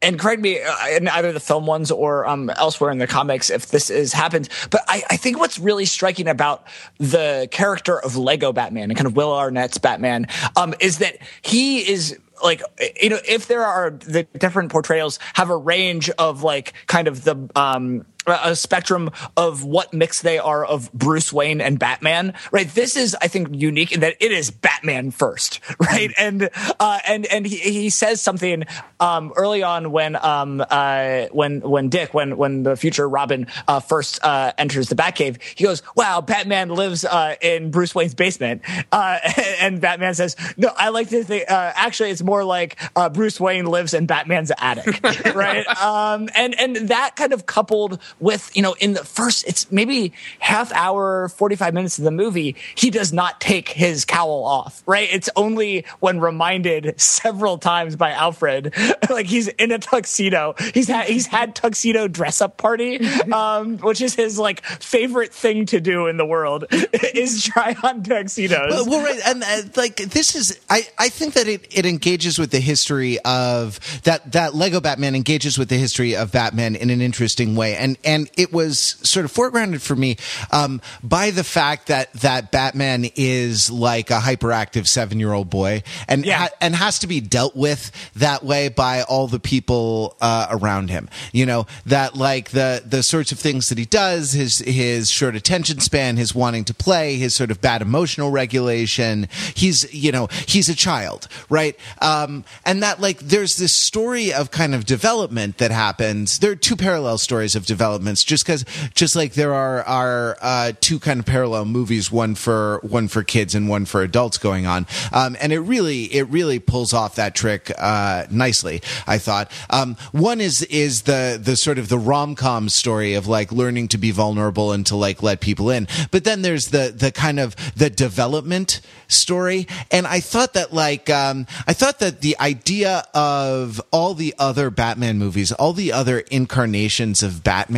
and 0.00 0.18
correct 0.18 0.40
me 0.40 0.60
uh, 0.60 0.88
in 0.96 1.08
either 1.08 1.32
the 1.32 1.40
film 1.40 1.66
ones 1.66 1.90
or 1.90 2.26
um, 2.26 2.50
elsewhere 2.50 2.90
in 2.90 2.98
the 2.98 3.06
comics 3.06 3.50
if 3.50 3.66
this 3.66 3.90
is 3.90 4.12
happened. 4.12 4.48
But 4.70 4.82
I, 4.88 5.02
I 5.10 5.16
think 5.16 5.38
what's 5.38 5.58
really 5.58 5.84
striking 5.84 6.28
about 6.28 6.64
the 6.98 7.48
character 7.50 8.00
of 8.00 8.16
Lego 8.16 8.52
Batman 8.52 8.90
and 8.90 8.96
kind 8.96 9.06
of 9.06 9.16
Will 9.16 9.32
Arnett's 9.32 9.78
Batman 9.78 10.26
um, 10.56 10.74
is 10.80 10.98
that 10.98 11.18
he 11.42 11.78
is 11.78 12.18
like 12.42 12.62
you 13.00 13.10
know 13.10 13.18
if 13.26 13.48
there 13.48 13.64
are 13.64 13.90
the 13.90 14.22
different 14.38 14.70
portrayals 14.70 15.18
have 15.34 15.50
a 15.50 15.56
range 15.56 16.08
of 16.10 16.42
like 16.42 16.72
kind 16.86 17.08
of 17.08 17.24
the 17.24 17.50
um 17.56 18.04
a 18.30 18.56
spectrum 18.56 19.10
of 19.36 19.64
what 19.64 19.92
mix 19.92 20.22
they 20.22 20.38
are 20.38 20.64
of 20.64 20.92
Bruce 20.92 21.32
Wayne 21.32 21.60
and 21.60 21.78
Batman, 21.78 22.34
right? 22.52 22.68
This 22.68 22.96
is, 22.96 23.16
I 23.20 23.28
think, 23.28 23.48
unique 23.52 23.92
in 23.92 24.00
that 24.00 24.16
it 24.20 24.32
is 24.32 24.50
Batman 24.50 25.10
first, 25.10 25.60
right? 25.80 26.12
And 26.18 26.50
uh, 26.80 26.98
and 27.06 27.26
and 27.26 27.46
he, 27.46 27.56
he 27.56 27.90
says 27.90 28.20
something 28.20 28.64
um, 29.00 29.32
early 29.36 29.62
on 29.62 29.92
when 29.92 30.16
um, 30.16 30.64
uh, 30.68 31.26
when 31.32 31.60
when 31.60 31.88
Dick 31.88 32.14
when 32.14 32.36
when 32.36 32.62
the 32.62 32.76
future 32.76 33.08
Robin 33.08 33.46
uh, 33.66 33.80
first 33.80 34.22
uh, 34.24 34.52
enters 34.58 34.88
the 34.88 34.94
Batcave, 34.94 35.40
he 35.42 35.64
goes, 35.64 35.82
"Wow, 35.96 36.20
Batman 36.20 36.70
lives 36.70 37.04
uh, 37.04 37.36
in 37.40 37.70
Bruce 37.70 37.94
Wayne's 37.94 38.14
basement," 38.14 38.62
uh, 38.92 39.18
and 39.60 39.80
Batman 39.80 40.14
says, 40.14 40.36
"No, 40.56 40.70
I 40.76 40.90
like 40.90 41.08
to 41.10 41.24
think. 41.24 41.50
Uh, 41.50 41.72
actually, 41.74 42.10
it's 42.10 42.22
more 42.22 42.44
like 42.44 42.78
uh, 42.96 43.08
Bruce 43.08 43.40
Wayne 43.40 43.66
lives 43.66 43.94
in 43.94 44.06
Batman's 44.06 44.52
attic, 44.58 45.00
right?" 45.34 45.66
Um, 45.66 46.28
and 46.34 46.58
and 46.58 46.88
that 46.88 47.16
kind 47.16 47.32
of 47.32 47.46
coupled 47.46 48.00
with 48.20 48.54
you 48.56 48.62
know 48.62 48.74
in 48.80 48.92
the 48.92 49.04
first 49.04 49.46
it's 49.46 49.70
maybe 49.70 50.12
half 50.38 50.72
hour 50.72 51.28
45 51.28 51.74
minutes 51.74 51.98
of 51.98 52.04
the 52.04 52.10
movie 52.10 52.56
he 52.74 52.90
does 52.90 53.12
not 53.12 53.40
take 53.40 53.68
his 53.68 54.04
cowl 54.04 54.44
off 54.44 54.82
right? 54.86 55.08
It's 55.10 55.28
only 55.36 55.84
when 56.00 56.20
reminded 56.20 57.00
several 57.00 57.58
times 57.58 57.96
by 57.96 58.10
alfred. 58.10 58.74
Like 59.08 59.26
he's 59.26 59.48
in 59.48 59.72
a 59.72 59.78
tuxedo. 59.78 60.54
He's 60.74 60.88
had 60.88 61.06
he's 61.06 61.26
had 61.26 61.54
tuxedo 61.54 62.08
dress 62.08 62.40
up 62.40 62.56
party 62.56 63.00
um 63.32 63.78
which 63.78 64.00
is 64.00 64.14
his 64.14 64.38
like 64.38 64.62
favorite 64.64 65.32
thing 65.32 65.66
to 65.66 65.80
do 65.80 66.06
in 66.06 66.18
the 66.18 66.26
world 66.26 66.66
is 66.70 67.42
try 67.42 67.74
on 67.82 68.02
tuxedos. 68.02 68.70
Well, 68.70 68.86
well, 68.86 69.04
right, 69.04 69.20
and 69.26 69.42
uh, 69.42 69.62
like 69.76 69.96
this 69.96 70.34
is, 70.34 70.58
I, 70.68 70.86
I 70.98 71.08
think 71.08 71.34
that 71.34 71.48
it, 71.48 71.66
it 71.76 71.86
engages 71.86 72.38
with 72.38 72.50
the 72.50 72.60
history 72.60 73.18
of 73.20 73.80
that 74.04 74.32
that 74.32 74.54
Lego 74.54 74.80
Batman 74.80 75.14
engages 75.14 75.58
with 75.58 75.68
the 75.68 75.76
history 75.76 76.16
of 76.16 76.32
Batman 76.32 76.76
in 76.76 76.90
an 76.90 77.00
interesting 77.00 77.54
way, 77.54 77.76
and 77.76 77.96
and 78.08 78.30
it 78.38 78.52
was 78.52 78.78
sort 79.02 79.26
of 79.26 79.32
foregrounded 79.32 79.82
for 79.82 79.94
me 79.94 80.16
um, 80.50 80.80
by 81.02 81.30
the 81.30 81.44
fact 81.44 81.88
that 81.88 82.10
that 82.14 82.50
Batman 82.50 83.04
is 83.16 83.70
like 83.70 84.10
a 84.10 84.18
hyperactive 84.18 84.86
seven 84.86 85.20
year 85.20 85.32
old 85.34 85.50
boy, 85.50 85.82
and 86.08 86.24
Yeah. 86.24 86.38
ha- 86.38 86.48
and 86.60 86.74
has 86.74 86.98
to 87.00 87.06
be 87.06 87.20
dealt 87.20 87.54
with 87.54 87.90
that 88.16 88.42
way 88.44 88.68
by 88.68 89.02
all 89.02 89.26
the 89.28 89.38
people 89.40 90.16
uh, 90.22 90.46
around 90.50 90.88
him. 90.90 91.08
You 91.32 91.44
know 91.46 91.66
that 91.86 92.16
like 92.16 92.50
the 92.50 92.82
the 92.84 93.02
sorts 93.02 93.30
of 93.32 93.38
things 93.38 93.68
that 93.68 93.76
he 93.78 93.84
does, 93.84 94.32
his 94.32 94.58
his 94.60 95.10
short 95.10 95.36
attention 95.36 95.80
span, 95.80 96.16
his 96.16 96.34
wanting 96.34 96.64
to 96.64 96.74
play, 96.74 97.16
his 97.16 97.34
sort 97.34 97.50
of 97.50 97.60
bad 97.60 97.82
emotional 97.82 98.30
regulation. 98.30 99.28
He's 99.54 99.92
you 99.92 100.12
know 100.12 100.28
he's 100.46 100.68
a 100.70 100.74
child, 100.74 101.28
right? 101.50 101.76
Um, 102.00 102.44
and 102.64 102.82
that 102.82 103.00
like 103.00 103.18
there's 103.18 103.56
this 103.56 103.74
story 103.76 104.32
of 104.32 104.50
kind 104.50 104.74
of 104.74 104.86
development 104.86 105.58
that 105.58 105.70
happens. 105.70 106.38
There 106.38 106.52
are 106.52 106.56
two 106.56 106.76
parallel 106.76 107.18
stories 107.18 107.54
of 107.54 107.66
just 108.04 108.44
because 108.44 108.64
just 108.94 109.16
like 109.16 109.34
there 109.34 109.54
are 109.54 109.82
are 109.82 110.36
uh, 110.40 110.72
two 110.80 110.98
kind 110.98 111.20
of 111.20 111.26
parallel 111.26 111.64
movies, 111.64 112.10
one 112.10 112.34
for 112.34 112.80
one 112.82 113.08
for 113.08 113.22
kids 113.22 113.54
and 113.54 113.68
one 113.68 113.84
for 113.84 114.02
adults 114.02 114.38
going 114.38 114.66
on. 114.66 114.86
Um, 115.12 115.36
and 115.40 115.52
it 115.52 115.60
really 115.60 116.04
it 116.14 116.28
really 116.28 116.58
pulls 116.58 116.92
off 116.92 117.16
that 117.16 117.34
trick 117.34 117.70
uh, 117.78 118.26
nicely. 118.30 118.82
I 119.06 119.18
thought 119.18 119.50
um, 119.70 119.96
one 120.12 120.40
is 120.40 120.62
is 120.62 121.02
the 121.02 121.40
the 121.42 121.56
sort 121.56 121.78
of 121.78 121.88
the 121.88 121.98
rom 121.98 122.34
com 122.34 122.68
story 122.68 123.14
of 123.14 123.26
like 123.26 123.52
learning 123.52 123.88
to 123.88 123.98
be 123.98 124.10
vulnerable 124.10 124.72
and 124.72 124.84
to 124.86 124.96
like 124.96 125.22
let 125.22 125.40
people 125.40 125.70
in, 125.70 125.88
but 126.10 126.24
then 126.24 126.42
there's 126.42 126.68
the 126.68 126.94
the 126.96 127.12
kind 127.12 127.40
of 127.40 127.56
the 127.74 127.90
development 127.90 128.80
story. 129.08 129.66
And 129.90 130.06
I 130.06 130.20
thought 130.20 130.54
that 130.54 130.72
like 130.72 131.10
um, 131.10 131.46
I 131.66 131.72
thought 131.72 131.98
that 132.00 132.20
the 132.20 132.38
idea 132.38 133.04
of 133.14 133.80
all 133.90 134.14
the 134.14 134.34
other 134.38 134.70
Batman 134.70 135.18
movies, 135.18 135.52
all 135.52 135.72
the 135.72 135.92
other 135.92 136.20
incarnations 136.30 137.22
of 137.22 137.42
Batman 137.42 137.77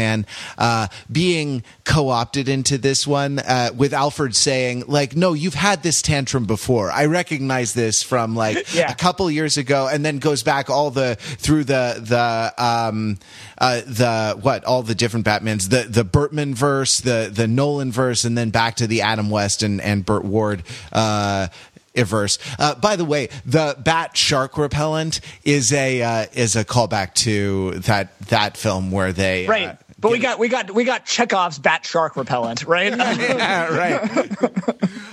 uh, 0.58 0.86
being 1.10 1.62
co-opted 1.84 2.48
into 2.48 2.78
this 2.78 3.06
one 3.06 3.38
uh, 3.38 3.70
with 3.76 3.92
Alfred 3.92 4.34
saying 4.34 4.84
like, 4.86 5.14
"No, 5.16 5.32
you've 5.32 5.54
had 5.54 5.82
this 5.82 6.02
tantrum 6.02 6.44
before. 6.46 6.90
I 6.90 7.06
recognize 7.06 7.74
this 7.74 8.02
from 8.02 8.34
like 8.36 8.72
Yeah. 8.74 8.90
a 8.90 8.94
couple 8.94 9.30
years 9.30 9.56
ago," 9.56 9.88
and 9.90 10.04
then 10.04 10.18
goes 10.18 10.42
back 10.42 10.70
all 10.70 10.90
the 10.90 11.16
through 11.16 11.64
the 11.64 11.96
the 12.00 12.54
um 12.64 13.18
uh 13.58 13.80
the 13.86 14.38
what 14.40 14.64
all 14.64 14.82
the 14.82 14.94
different 14.94 15.26
Batmans, 15.26 15.68
the 15.68 15.86
the 15.88 16.04
Burtman 16.04 16.54
verse, 16.54 17.00
the 17.00 17.30
the 17.32 17.46
Nolan 17.46 17.92
verse, 17.92 18.24
and 18.24 18.36
then 18.36 18.50
back 18.50 18.76
to 18.76 18.86
the 18.86 19.02
Adam 19.02 19.30
West 19.30 19.62
and 19.62 19.80
and 19.80 20.04
Burt 20.04 20.24
Ward. 20.24 20.62
Uh, 20.92 21.48
verse. 21.96 22.38
Uh, 22.58 22.74
by 22.76 22.96
the 22.96 23.04
way, 23.04 23.28
the 23.44 23.76
bat 23.78 24.16
shark 24.16 24.56
repellent 24.56 25.20
is 25.44 25.72
a 25.72 26.02
uh, 26.02 26.26
is 26.32 26.56
a 26.56 26.64
callback 26.64 27.12
to 27.14 27.72
that 27.80 28.18
that 28.28 28.56
film 28.56 28.90
where 28.90 29.12
they 29.12 29.46
right 29.46 29.68
uh, 29.68 29.76
but 30.00 30.10
we 30.10 30.18
got 30.18 30.38
we 30.38 30.48
got 30.48 30.70
we 30.72 30.84
got 30.84 31.04
chekhov's 31.04 31.58
bat 31.58 31.84
shark 31.84 32.16
repellent 32.16 32.64
right 32.64 32.96
yeah, 32.96 33.68
right. 33.76 34.42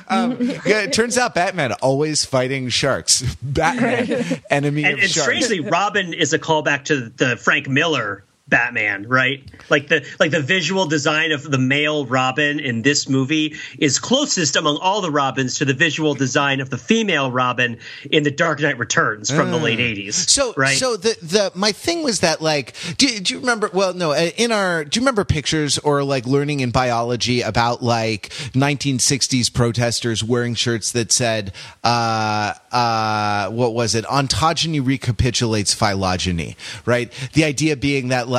um, 0.08 0.38
yeah, 0.42 0.82
it 0.82 0.94
turns 0.94 1.18
out 1.18 1.36
Batman 1.36 1.74
always 1.74 2.26
fighting 2.26 2.70
sharks. 2.70 3.22
Batman, 3.42 4.42
enemy 4.50 4.84
and, 4.84 4.94
of 4.94 5.00
and 5.00 5.10
sharks. 5.10 5.28
strangely, 5.28 5.60
Robin 5.60 6.14
is 6.14 6.34
a 6.34 6.40
callback 6.40 6.86
to 6.86 7.10
the 7.10 7.38
Frank 7.38 7.68
Miller 7.68 8.24
Batman, 8.48 9.08
right? 9.10 9.44
Like 9.70 9.90
the 9.90 10.06
like 10.20 10.32
the 10.32 10.42
visual 10.42 10.86
design 10.86 11.34
of 11.34 11.44
the 11.44 11.58
male 11.58 12.06
Robin 12.06 12.62
in 12.62 12.82
this 12.82 13.10
movie 13.10 13.56
is 13.78 14.00
closest 14.00 14.56
among 14.56 14.78
all 14.78 15.02
the 15.02 15.12
Robins 15.12 15.58
to 15.58 15.66
the 15.66 15.74
visual 15.74 16.16
design 16.16 16.62
of 16.62 16.70
the 16.70 16.78
female 16.78 17.30
Robin 17.30 17.78
in 18.10 18.24
The 18.24 18.32
Dark 18.32 18.62
Knight 18.62 18.80
Returns 18.80 19.30
from 19.30 19.52
the 19.52 19.58
late 19.58 19.80
'80s. 19.80 20.08
Mm. 20.08 20.30
So, 20.30 20.54
right? 20.56 20.78
so 20.78 20.96
the 20.96 21.18
the 21.22 21.52
my 21.56 21.74
thing 21.74 22.04
was 22.04 22.22
that 22.22 22.42
like, 22.42 22.74
do, 22.98 23.20
do 23.20 23.34
you 23.34 23.40
remember? 23.42 23.70
Well, 23.74 23.94
no, 23.94 24.12
uh, 24.12 24.30
in 24.38 24.54
our 24.54 24.86
do 24.86 24.98
you 24.98 25.02
remember 25.02 25.26
pictures 25.26 25.78
or 25.80 26.04
like 26.04 26.26
learning 26.26 26.62
in 26.62 26.72
biology 26.72 27.42
about 27.42 27.84
like 27.84 28.30
1960s 28.54 29.54
protesters 29.54 30.24
wearing 30.24 30.56
shirts 30.56 30.94
that 30.94 31.12
said, 31.12 31.52
uh, 31.84 32.54
uh, 32.72 33.50
what 33.50 33.74
was 33.74 33.94
it? 33.94 34.06
Ontogeny 34.06 34.86
recapitulates 34.86 35.74
phylogeny, 35.74 36.56
right? 36.86 37.12
The 37.34 37.44
idea 37.44 37.76
being 37.76 38.08
that 38.08 38.30
like 38.30 38.37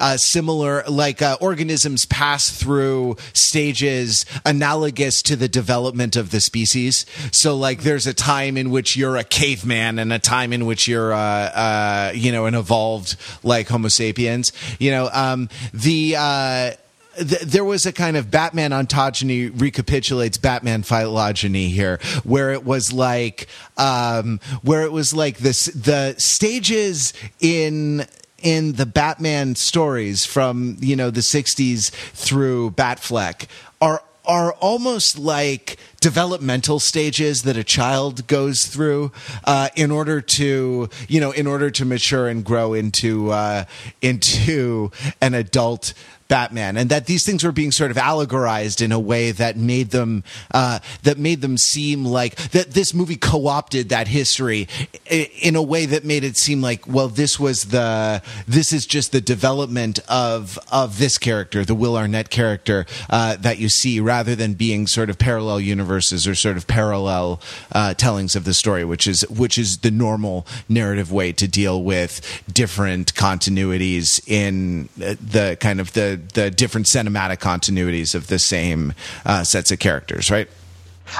uh, 0.00 0.16
similar, 0.16 0.82
like 0.88 1.22
uh, 1.22 1.36
organisms 1.40 2.06
pass 2.06 2.50
through 2.50 3.16
stages 3.32 4.24
analogous 4.44 5.22
to 5.22 5.36
the 5.36 5.48
development 5.48 6.16
of 6.16 6.30
the 6.30 6.40
species. 6.40 7.06
So, 7.32 7.56
like, 7.56 7.82
there's 7.82 8.06
a 8.06 8.14
time 8.14 8.56
in 8.56 8.70
which 8.70 8.96
you're 8.96 9.16
a 9.16 9.24
caveman 9.24 9.98
and 9.98 10.12
a 10.12 10.18
time 10.18 10.52
in 10.52 10.66
which 10.66 10.88
you're, 10.88 11.12
uh, 11.12 11.18
uh, 11.18 12.12
you 12.14 12.32
know, 12.32 12.46
an 12.46 12.54
evolved 12.54 13.16
like 13.42 13.68
Homo 13.68 13.88
sapiens. 13.88 14.52
You 14.78 14.90
know, 14.90 15.10
um, 15.12 15.48
the. 15.72 16.16
Uh, 16.18 16.70
th- 17.16 17.42
there 17.42 17.64
was 17.64 17.86
a 17.86 17.92
kind 17.92 18.16
of 18.16 18.30
Batman 18.30 18.70
ontogeny 18.70 19.50
recapitulates 19.58 20.38
Batman 20.38 20.82
phylogeny 20.82 21.68
here, 21.68 21.98
where 22.24 22.52
it 22.52 22.64
was 22.64 22.92
like, 22.92 23.48
um, 23.76 24.40
where 24.62 24.82
it 24.82 24.92
was 24.92 25.14
like 25.14 25.38
this, 25.38 25.66
the 25.66 26.14
stages 26.18 27.12
in 27.40 28.06
in 28.46 28.74
the 28.74 28.86
Batman 28.86 29.56
stories 29.56 30.24
from 30.24 30.76
you 30.78 30.94
know 30.94 31.10
the 31.10 31.20
'60s 31.20 31.90
through 31.90 32.70
Batfleck 32.70 33.46
are 33.80 34.00
are 34.24 34.52
almost 34.54 35.18
like 35.18 35.78
developmental 36.00 36.78
stages 36.78 37.42
that 37.42 37.56
a 37.56 37.64
child 37.64 38.28
goes 38.28 38.66
through 38.66 39.10
uh, 39.44 39.68
in 39.74 39.90
order 39.90 40.20
to 40.20 40.88
you 41.08 41.20
know 41.20 41.32
in 41.32 41.48
order 41.48 41.72
to 41.72 41.84
mature 41.84 42.28
and 42.28 42.44
grow 42.44 42.72
into 42.72 43.32
uh, 43.32 43.64
into 44.00 44.92
an 45.20 45.34
adult 45.34 45.92
Batman, 46.28 46.76
and 46.76 46.90
that 46.90 47.06
these 47.06 47.24
things 47.24 47.44
were 47.44 47.52
being 47.52 47.72
sort 47.72 47.90
of 47.90 47.96
allegorized 47.96 48.82
in 48.82 48.92
a 48.92 48.98
way 48.98 49.30
that 49.30 49.56
made 49.56 49.90
them 49.90 50.24
uh, 50.52 50.80
that 51.02 51.18
made 51.18 51.40
them 51.40 51.56
seem 51.56 52.04
like 52.04 52.36
that 52.50 52.72
this 52.72 52.92
movie 52.92 53.16
co-opted 53.16 53.88
that 53.90 54.08
history 54.08 54.68
in 55.10 55.56
a 55.56 55.62
way 55.62 55.86
that 55.86 56.04
made 56.04 56.24
it 56.24 56.36
seem 56.36 56.60
like 56.60 56.86
well 56.86 57.08
this 57.08 57.38
was 57.38 57.66
the 57.66 58.22
this 58.46 58.72
is 58.72 58.86
just 58.86 59.12
the 59.12 59.20
development 59.20 59.98
of 60.08 60.58
of 60.70 60.98
this 60.98 61.18
character 61.18 61.64
the 61.64 61.74
Will 61.74 61.96
Arnett 61.96 62.30
character 62.30 62.86
uh, 63.08 63.36
that 63.36 63.58
you 63.58 63.68
see 63.68 64.00
rather 64.00 64.34
than 64.34 64.54
being 64.54 64.86
sort 64.86 65.10
of 65.10 65.18
parallel 65.18 65.60
universes 65.60 66.26
or 66.26 66.34
sort 66.34 66.56
of 66.56 66.66
parallel 66.66 67.40
uh, 67.72 67.94
tellings 67.94 68.34
of 68.34 68.44
the 68.44 68.54
story 68.54 68.84
which 68.84 69.06
is 69.06 69.22
which 69.28 69.58
is 69.58 69.78
the 69.78 69.90
normal 69.90 70.46
narrative 70.68 71.12
way 71.12 71.32
to 71.32 71.46
deal 71.46 71.82
with 71.82 72.42
different 72.52 73.14
continuities 73.14 74.20
in 74.26 74.88
uh, 75.02 75.14
the 75.20 75.56
kind 75.60 75.80
of 75.80 75.92
the 75.92 76.15
the 76.16 76.50
different 76.50 76.86
cinematic 76.86 77.38
continuities 77.38 78.14
of 78.14 78.26
the 78.28 78.38
same 78.38 78.94
uh, 79.24 79.44
sets 79.44 79.70
of 79.70 79.78
characters, 79.78 80.30
right? 80.30 80.48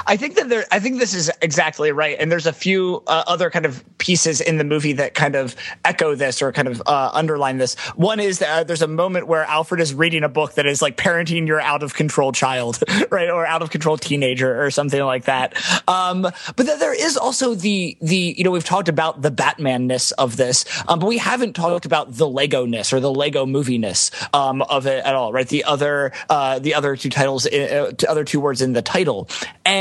I 0.05 0.17
think 0.17 0.35
that 0.35 0.49
there. 0.49 0.65
I 0.71 0.79
think 0.79 0.99
this 0.99 1.13
is 1.13 1.31
exactly 1.41 1.91
right, 1.91 2.17
and 2.19 2.31
there's 2.31 2.45
a 2.45 2.53
few 2.53 3.03
uh, 3.07 3.23
other 3.27 3.49
kind 3.49 3.65
of 3.65 3.83
pieces 3.97 4.41
in 4.41 4.57
the 4.57 4.63
movie 4.63 4.93
that 4.93 5.13
kind 5.13 5.35
of 5.35 5.55
echo 5.85 6.15
this 6.15 6.41
or 6.41 6.51
kind 6.51 6.67
of 6.67 6.81
uh, 6.85 7.11
underline 7.13 7.57
this. 7.57 7.75
One 7.95 8.19
is 8.19 8.39
that 8.39 8.49
uh, 8.49 8.63
there's 8.63 8.81
a 8.81 8.87
moment 8.87 9.27
where 9.27 9.43
Alfred 9.43 9.79
is 9.81 9.93
reading 9.93 10.23
a 10.23 10.29
book 10.29 10.55
that 10.55 10.65
is 10.65 10.81
like 10.81 10.97
parenting 10.97 11.47
your 11.47 11.61
out 11.61 11.83
of 11.83 11.93
control 11.93 12.31
child, 12.31 12.83
right, 13.11 13.29
or 13.29 13.45
out 13.45 13.61
of 13.61 13.69
control 13.69 13.97
teenager 13.97 14.63
or 14.63 14.71
something 14.71 15.01
like 15.01 15.25
that. 15.25 15.55
Um, 15.87 16.21
but 16.21 16.57
then 16.57 16.79
there 16.79 16.93
is 16.93 17.17
also 17.17 17.55
the 17.55 17.97
the 18.01 18.35
you 18.37 18.43
know 18.43 18.51
we've 18.51 18.63
talked 18.63 18.89
about 18.89 19.21
the 19.21 19.31
Batmanness 19.31 20.11
of 20.17 20.37
this, 20.37 20.65
um, 20.87 20.99
but 20.99 21.07
we 21.07 21.17
haven't 21.17 21.53
talked 21.53 21.85
about 21.85 22.13
the 22.13 22.27
Lego 22.27 22.65
ness 22.65 22.91
or 22.91 22.99
the 22.99 23.11
Lego 23.11 23.45
moviness 23.45 24.11
um, 24.33 24.61
of 24.63 24.85
it 24.87 25.03
at 25.05 25.15
all, 25.15 25.31
right? 25.31 25.47
The 25.47 25.63
other 25.63 26.11
uh, 26.29 26.59
the 26.59 26.73
other 26.73 26.95
two 26.95 27.09
titles, 27.09 27.45
uh, 27.47 27.91
other 28.07 28.23
two 28.23 28.39
words 28.39 28.61
in 28.61 28.73
the 28.73 28.81
title. 28.81 29.29
And 29.65 29.76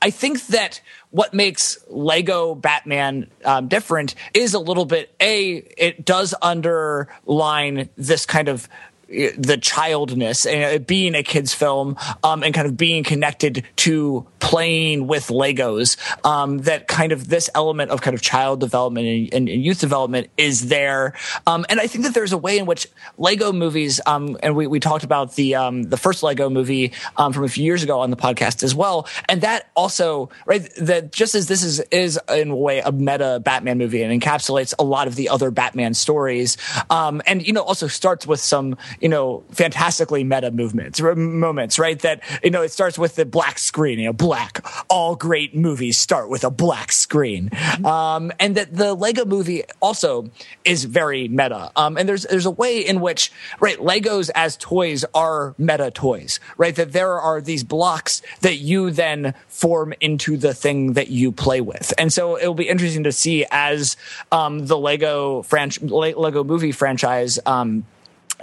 I 0.00 0.10
think 0.10 0.46
that 0.48 0.80
what 1.10 1.34
makes 1.34 1.78
Lego 1.88 2.54
Batman 2.54 3.30
um, 3.44 3.68
different 3.68 4.14
is 4.34 4.54
a 4.54 4.58
little 4.58 4.84
bit 4.84 5.14
a 5.20 5.56
it 5.76 6.04
does 6.04 6.34
underline 6.42 7.88
this 7.96 8.26
kind 8.26 8.48
of 8.48 8.68
the 9.08 9.58
childness 9.60 10.46
and 10.46 10.62
it 10.62 10.86
being 10.86 11.14
a 11.14 11.22
kids 11.22 11.52
film 11.52 11.96
um, 12.22 12.42
and 12.42 12.54
kind 12.54 12.66
of 12.66 12.76
being 12.76 13.04
connected 13.04 13.64
to 13.76 14.26
playing 14.38 15.06
with 15.06 15.28
legos 15.28 15.96
um, 16.24 16.58
that 16.58 16.88
kind 16.88 17.12
of 17.12 17.28
this 17.28 17.50
element 17.54 17.90
of 17.90 18.00
kind 18.00 18.14
of 18.14 18.22
child 18.22 18.60
development 18.60 19.06
and, 19.06 19.48
and, 19.48 19.62
youth 19.62 19.80
development 19.80 20.28
is 20.36 20.68
there. 20.68 21.14
Um, 21.46 21.66
and 21.68 21.78
i 21.78 21.86
think 21.86 22.04
that 22.04 22.14
there's 22.14 22.32
a 22.32 22.38
way 22.38 22.58
in 22.58 22.66
which 22.66 22.86
lego 23.18 23.52
movies 23.52 24.00
um, 24.06 24.36
and 24.42 24.56
we, 24.56 24.66
we 24.66 24.80
talked 24.80 25.04
about 25.04 25.34
the 25.34 25.54
um, 25.54 25.82
the 25.84 25.96
first 25.96 26.22
lego 26.22 26.48
movie 26.48 26.92
um, 27.16 27.32
from 27.32 27.44
a 27.44 27.48
few 27.48 27.64
years 27.64 27.82
ago 27.82 28.00
on 28.00 28.10
the 28.10 28.16
podcast 28.16 28.62
as 28.62 28.74
well. 28.74 29.06
And 29.28 29.40
that 29.42 29.70
also 29.74 30.30
right 30.46 30.68
that 30.80 31.12
just 31.12 31.34
as 31.34 31.48
this 31.48 31.62
is 31.62 31.80
is 31.90 32.18
in 32.28 32.50
a 32.50 32.56
way 32.56 32.80
a 32.80 32.92
meta 32.92 33.40
batman 33.44 33.78
movie 33.78 34.02
and 34.02 34.20
encapsulates 34.20 34.74
a 34.78 34.84
lot 34.84 35.06
of 35.06 35.14
the 35.16 35.28
other 35.28 35.50
batman 35.50 35.94
stories 35.94 36.56
and 36.90 37.46
you 37.46 37.52
know 37.52 37.62
also 37.62 37.86
starts 37.86 38.26
with 38.26 38.40
some 38.40 38.76
you 39.02 39.08
know 39.08 39.44
fantastically 39.50 40.24
meta 40.24 40.50
movements 40.50 41.00
moments 41.00 41.78
right? 41.78 41.98
That 42.00 42.22
you 42.42 42.50
know 42.50 42.62
it 42.62 42.70
starts 42.70 42.98
with 42.98 43.16
the 43.16 43.26
black 43.26 43.58
screen 43.58 43.98
you 43.98 44.06
know 44.06 44.12
black 44.12 44.64
all 44.88 45.16
great 45.16 45.54
movies 45.54 45.98
start 45.98 46.28
with 46.28 46.44
a 46.44 46.50
black 46.50 46.92
screen. 46.92 47.50
Um, 47.84 48.32
and 48.38 48.56
that 48.56 48.74
the 48.74 48.94
lego 48.94 49.24
movie 49.24 49.64
also 49.80 50.30
is 50.64 50.84
very 50.84 51.28
meta. 51.28 51.72
Um, 51.76 51.96
and 51.96 52.08
there's 52.08 52.22
there's 52.24 52.46
a 52.46 52.50
way 52.50 52.78
in 52.78 53.00
which 53.00 53.32
right 53.60 53.78
legos 53.78 54.30
as 54.34 54.56
toys 54.56 55.04
are 55.14 55.54
meta 55.58 55.90
toys 55.90 56.38
right? 56.56 56.76
That 56.76 56.92
there 56.92 57.20
are 57.20 57.40
these 57.40 57.64
blocks 57.64 58.22
that 58.40 58.58
you 58.58 58.90
then 58.90 59.34
form 59.48 59.94
into 60.00 60.36
the 60.36 60.54
thing 60.54 60.94
that 60.94 61.08
you 61.08 61.32
play 61.32 61.60
with. 61.60 61.92
And 61.98 62.12
so 62.12 62.38
it'll 62.38 62.54
be 62.54 62.68
interesting 62.68 63.04
to 63.04 63.12
see 63.12 63.46
as 63.50 63.96
um, 64.30 64.66
the 64.66 64.78
lego 64.78 65.42
franch- 65.42 65.82
Le- 65.82 66.18
lego 66.18 66.44
movie 66.44 66.72
franchise 66.72 67.38
um, 67.46 67.84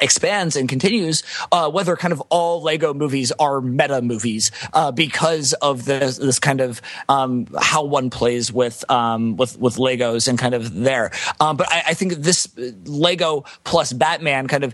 expands 0.01 0.55
and 0.55 0.67
continues, 0.67 1.23
uh, 1.51 1.69
whether 1.69 1.95
kind 1.95 2.11
of 2.11 2.21
all 2.29 2.61
Lego 2.61 2.93
movies 2.93 3.31
are 3.39 3.61
meta 3.61 4.01
movies 4.01 4.51
uh, 4.73 4.91
because 4.91 5.53
of 5.53 5.85
this 5.85 6.17
this 6.17 6.39
kind 6.39 6.61
of 6.61 6.81
um, 7.07 7.47
how 7.59 7.83
one 7.83 8.09
plays 8.09 8.51
with 8.51 8.89
um, 8.89 9.35
with 9.37 9.57
with 9.59 9.75
Legos 9.75 10.27
and 10.27 10.37
kind 10.37 10.53
of 10.53 10.73
there. 10.73 11.11
Um, 11.39 11.57
but 11.57 11.71
I, 11.71 11.83
I 11.87 11.93
think 11.93 12.13
this 12.13 12.47
Lego 12.85 13.45
plus 13.63 13.93
Batman 13.93 14.47
kind 14.47 14.63
of 14.63 14.73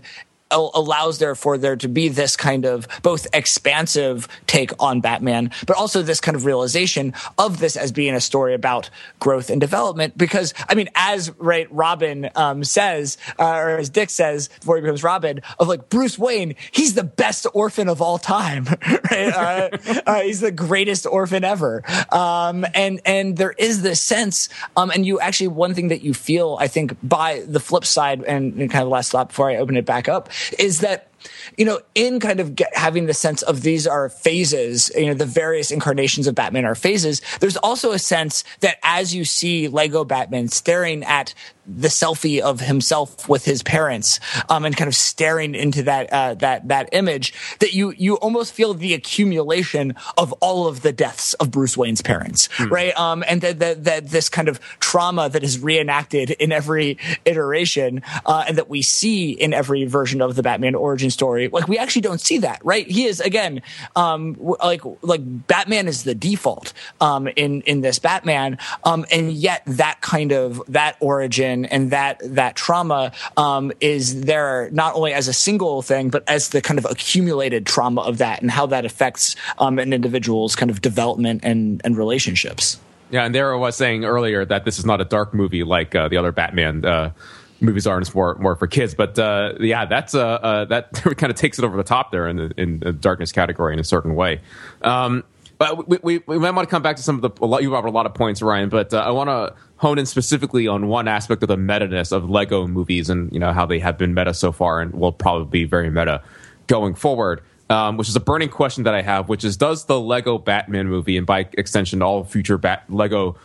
allows 0.50 1.18
therefore 1.18 1.58
there 1.58 1.76
to 1.76 1.88
be 1.88 2.08
this 2.08 2.36
kind 2.36 2.64
of 2.64 2.86
both 3.02 3.26
expansive 3.32 4.28
take 4.46 4.70
on 4.80 5.00
Batman, 5.00 5.50
but 5.66 5.76
also 5.76 6.02
this 6.02 6.20
kind 6.20 6.36
of 6.36 6.44
realization 6.44 7.14
of 7.38 7.58
this 7.58 7.76
as 7.76 7.92
being 7.92 8.14
a 8.14 8.20
story 8.20 8.54
about 8.54 8.90
growth 9.18 9.50
and 9.50 9.60
development. 9.60 10.16
Because 10.16 10.54
I 10.68 10.74
mean, 10.74 10.88
as 10.94 11.30
right 11.38 11.66
Robin 11.72 12.30
um, 12.34 12.64
says, 12.64 13.18
uh, 13.38 13.44
or 13.44 13.78
as 13.78 13.90
Dick 13.90 14.10
says 14.10 14.48
before 14.60 14.76
he 14.76 14.82
becomes 14.82 15.02
Robin, 15.02 15.40
of 15.58 15.68
like 15.68 15.88
Bruce 15.88 16.18
Wayne, 16.18 16.54
he's 16.70 16.94
the 16.94 17.04
best 17.04 17.46
orphan 17.52 17.88
of 17.88 18.00
all 18.00 18.18
time, 18.18 18.64
right? 19.10 19.32
Uh, 19.34 19.68
uh, 20.06 20.20
he's 20.20 20.40
the 20.40 20.52
greatest 20.52 21.06
orphan 21.06 21.44
ever, 21.44 21.82
um, 22.12 22.64
and 22.74 23.00
and 23.04 23.36
there 23.36 23.54
is 23.58 23.82
this 23.82 24.00
sense, 24.00 24.48
um, 24.76 24.90
and 24.90 25.06
you 25.06 25.20
actually 25.20 25.48
one 25.48 25.74
thing 25.74 25.88
that 25.88 26.02
you 26.02 26.14
feel, 26.14 26.56
I 26.60 26.68
think, 26.68 26.96
by 27.02 27.42
the 27.46 27.60
flip 27.60 27.84
side, 27.84 28.22
and, 28.24 28.54
and 28.60 28.70
kind 28.70 28.82
of 28.82 28.88
last 28.88 29.12
thought 29.12 29.28
before 29.28 29.50
I 29.50 29.56
open 29.56 29.76
it 29.76 29.84
back 29.84 30.08
up, 30.08 30.28
is 30.58 30.80
that 30.80 31.10
you 31.56 31.64
know, 31.64 31.80
in 31.94 32.20
kind 32.20 32.40
of 32.40 32.54
get, 32.54 32.74
having 32.76 33.06
the 33.06 33.14
sense 33.14 33.42
of 33.42 33.62
these 33.62 33.86
are 33.86 34.08
phases, 34.08 34.90
you 34.96 35.06
know, 35.06 35.14
the 35.14 35.26
various 35.26 35.70
incarnations 35.70 36.26
of 36.26 36.34
Batman 36.34 36.64
are 36.64 36.74
phases, 36.74 37.22
there's 37.40 37.56
also 37.58 37.92
a 37.92 37.98
sense 37.98 38.44
that 38.60 38.76
as 38.82 39.14
you 39.14 39.24
see 39.24 39.68
Lego 39.68 40.04
Batman 40.04 40.48
staring 40.48 41.02
at 41.04 41.34
the 41.66 41.88
selfie 41.88 42.40
of 42.40 42.60
himself 42.60 43.28
with 43.28 43.44
his 43.44 43.62
parents, 43.62 44.20
um, 44.48 44.64
and 44.64 44.76
kind 44.76 44.86
of 44.86 44.94
staring 44.94 45.54
into 45.54 45.82
that, 45.82 46.12
uh, 46.12 46.34
that, 46.34 46.68
that 46.68 46.88
image, 46.92 47.34
that 47.58 47.74
you, 47.74 47.92
you 47.96 48.14
almost 48.16 48.52
feel 48.52 48.72
the 48.72 48.94
accumulation 48.94 49.94
of 50.16 50.32
all 50.34 50.68
of 50.68 50.82
the 50.82 50.92
deaths 50.92 51.34
of 51.34 51.50
Bruce 51.50 51.76
Wayne's 51.76 52.02
parents, 52.02 52.48
right? 52.70 52.96
Um, 52.96 53.24
and 53.26 53.40
that, 53.40 53.58
that, 53.58 53.84
that 53.84 54.08
this 54.10 54.28
kind 54.28 54.48
of 54.48 54.60
trauma 54.78 55.28
that 55.28 55.42
is 55.42 55.58
reenacted 55.58 56.30
in 56.30 56.52
every 56.52 56.98
iteration, 57.24 58.02
uh, 58.24 58.44
and 58.46 58.56
that 58.58 58.68
we 58.68 58.82
see 58.82 59.32
in 59.32 59.52
every 59.52 59.84
version 59.86 60.22
of 60.22 60.36
the 60.36 60.42
Batman 60.42 60.76
origin 60.76 61.10
story. 61.16 61.48
Like 61.48 61.66
we 61.68 61.78
actually 61.78 62.02
don't 62.02 62.20
see 62.20 62.38
that, 62.38 62.60
right? 62.62 62.86
He 62.86 63.06
is 63.06 63.20
again, 63.20 63.62
um, 63.96 64.36
like 64.38 64.82
like 65.00 65.22
Batman 65.46 65.88
is 65.88 66.04
the 66.04 66.14
default 66.14 66.72
um, 67.00 67.26
in 67.28 67.62
in 67.62 67.80
this 67.80 67.98
Batman, 67.98 68.58
um, 68.84 69.06
and 69.10 69.32
yet 69.32 69.62
that 69.66 70.00
kind 70.02 70.32
of 70.32 70.62
that 70.68 70.96
origin 71.00 71.64
and 71.64 71.90
that 71.90 72.20
that 72.22 72.54
trauma 72.54 73.12
um, 73.36 73.72
is 73.80 74.20
there 74.22 74.68
not 74.72 74.94
only 74.94 75.14
as 75.14 75.26
a 75.28 75.32
single 75.32 75.80
thing, 75.80 76.10
but 76.10 76.22
as 76.28 76.50
the 76.50 76.60
kind 76.60 76.78
of 76.78 76.84
accumulated 76.84 77.64
trauma 77.64 78.02
of 78.02 78.18
that 78.18 78.42
and 78.42 78.50
how 78.50 78.66
that 78.66 78.84
affects 78.84 79.36
um, 79.58 79.78
an 79.78 79.92
individual's 79.92 80.54
kind 80.54 80.70
of 80.70 80.82
development 80.82 81.40
and 81.42 81.80
and 81.84 81.96
relationships. 81.96 82.78
Yeah, 83.10 83.24
and 83.24 83.34
there 83.34 83.54
I 83.54 83.56
was 83.56 83.76
saying 83.76 84.04
earlier 84.04 84.44
that 84.44 84.64
this 84.64 84.78
is 84.78 84.84
not 84.84 85.00
a 85.00 85.04
dark 85.04 85.32
movie 85.32 85.62
like 85.62 85.94
uh, 85.94 86.08
the 86.08 86.16
other 86.16 86.32
Batman 86.32 86.84
uh, 86.84 87.12
movies 87.60 87.86
are, 87.86 87.96
and 87.96 88.06
it's 88.06 88.14
more 88.14 88.34
more 88.36 88.56
for 88.56 88.66
kids. 88.66 88.94
But 88.94 89.18
uh, 89.18 89.54
yeah, 89.60 89.84
that's 89.86 90.14
uh, 90.14 90.26
uh, 90.26 90.64
that 90.66 90.92
kind 91.16 91.30
of 91.30 91.34
takes 91.36 91.58
it 91.58 91.64
over 91.64 91.76
the 91.76 91.84
top 91.84 92.12
there 92.12 92.28
in 92.28 92.36
the, 92.36 92.52
in 92.56 92.78
the 92.80 92.92
darkness 92.92 93.32
category 93.32 93.72
in 93.72 93.80
a 93.80 93.84
certain 93.84 94.14
way. 94.14 94.40
Um, 94.82 95.24
but 95.58 95.88
we, 95.88 95.98
we, 96.02 96.18
we 96.26 96.38
might 96.38 96.50
want 96.50 96.68
to 96.68 96.70
come 96.70 96.82
back 96.82 96.96
to 96.96 97.02
some 97.02 97.16
of 97.16 97.22
the 97.22 97.44
a 97.44 97.46
lot, 97.46 97.62
you 97.62 97.70
brought 97.70 97.84
a 97.84 97.90
lot 97.90 98.06
of 98.06 98.14
points, 98.14 98.42
Ryan. 98.42 98.68
But 98.68 98.92
uh, 98.92 98.98
I 98.98 99.10
want 99.10 99.28
to 99.28 99.54
hone 99.76 99.98
in 99.98 100.06
specifically 100.06 100.66
on 100.66 100.88
one 100.88 101.08
aspect 101.08 101.42
of 101.42 101.48
the 101.48 101.56
meta-ness 101.56 102.12
of 102.12 102.28
Lego 102.28 102.66
movies 102.66 103.10
and 103.10 103.32
you 103.32 103.38
know 103.38 103.52
how 103.52 103.66
they 103.66 103.78
have 103.78 103.98
been 103.98 104.14
meta 104.14 104.34
so 104.34 104.52
far 104.52 104.80
and 104.80 104.92
will 104.94 105.12
probably 105.12 105.46
be 105.46 105.64
very 105.64 105.90
meta 105.90 106.22
going 106.66 106.94
forward. 106.94 107.42
Um, 107.68 107.96
which 107.96 108.08
is 108.08 108.14
a 108.14 108.20
burning 108.20 108.48
question 108.48 108.84
that 108.84 108.94
I 108.94 109.02
have, 109.02 109.28
which 109.28 109.42
is: 109.42 109.56
Does 109.56 109.86
the 109.86 109.98
Lego 109.98 110.38
Batman 110.38 110.86
movie, 110.86 111.16
and 111.16 111.26
by 111.26 111.48
extension 111.54 112.00
all 112.00 112.22
future 112.22 112.58
Bat- 112.58 112.84
Lego 112.88 113.36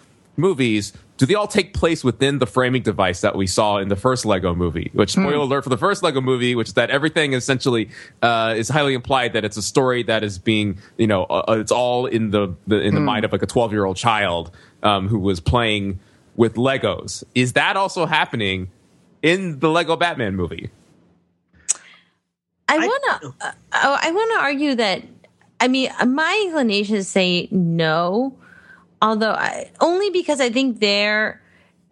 movies, 0.41 0.91
do 1.17 1.25
they 1.25 1.36
all 1.36 1.47
take 1.47 1.73
place 1.73 2.04
within 2.04 2.39
the 2.39 2.47
framing 2.47 2.82
device 2.82 3.21
that 3.21 3.36
we 3.36 3.47
saw 3.47 3.77
in 3.77 3.88
the 3.89 3.95
first 3.95 4.25
Lego 4.25 4.56
movie? 4.56 4.89
Which 4.93 5.12
spoiler 5.12 5.36
alert 5.36 5.63
for 5.63 5.69
the 5.69 5.77
first 5.77 6.01
Lego 6.01 6.19
movie, 6.19 6.56
which 6.56 6.69
is 6.69 6.73
that 6.73 6.89
everything 6.89 7.34
essentially 7.34 7.89
uh, 8.23 8.56
is 8.58 8.67
highly 8.67 8.95
implied 8.95 9.34
that 9.34 9.45
it's 9.45 9.56
a 9.56 9.62
story 9.62 10.04
that 10.04 10.23
is 10.23 10.39
being, 10.39 10.80
you 10.97 11.08
know, 11.08 11.25
uh, 11.25 11.58
it's 11.60 11.71
all 11.71 12.08
in 12.08 12.32
the, 12.32 12.56
the 12.65 12.82
in 12.82 12.95
the 12.95 13.01
mind 13.01 13.23
of 13.23 13.32
like 13.32 13.43
a 13.43 13.47
twelve 13.47 13.71
year 13.71 13.86
old 13.86 13.97
child 13.97 14.51
um, 14.84 15.08
who 15.08 15.19
was 15.19 15.39
playing 15.39 15.99
with 16.36 16.56
Legos. 16.56 17.23
Is 17.36 17.54
that 17.54 17.77
also 17.77 18.06
happening 18.06 18.71
in 19.21 19.60
the 19.60 19.69
Lego 19.69 19.95
Batman 19.95 20.36
movie? 20.36 20.71
I 22.67 22.77
want 22.77 23.21
to. 23.21 23.34
Uh, 23.41 23.51
I 23.71 24.12
want 24.12 24.32
to 24.32 24.43
argue 24.43 24.75
that. 24.75 25.04
I 25.60 25.67
mean, 25.67 25.91
my 26.08 26.43
inclination 26.47 26.95
is 26.95 27.06
to 27.06 27.12
say 27.12 27.47
no, 27.51 28.36
although 29.02 29.32
I, 29.32 29.72
only 29.80 30.10
because 30.10 30.40
I 30.40 30.50
think 30.50 30.80
they're 30.80 31.42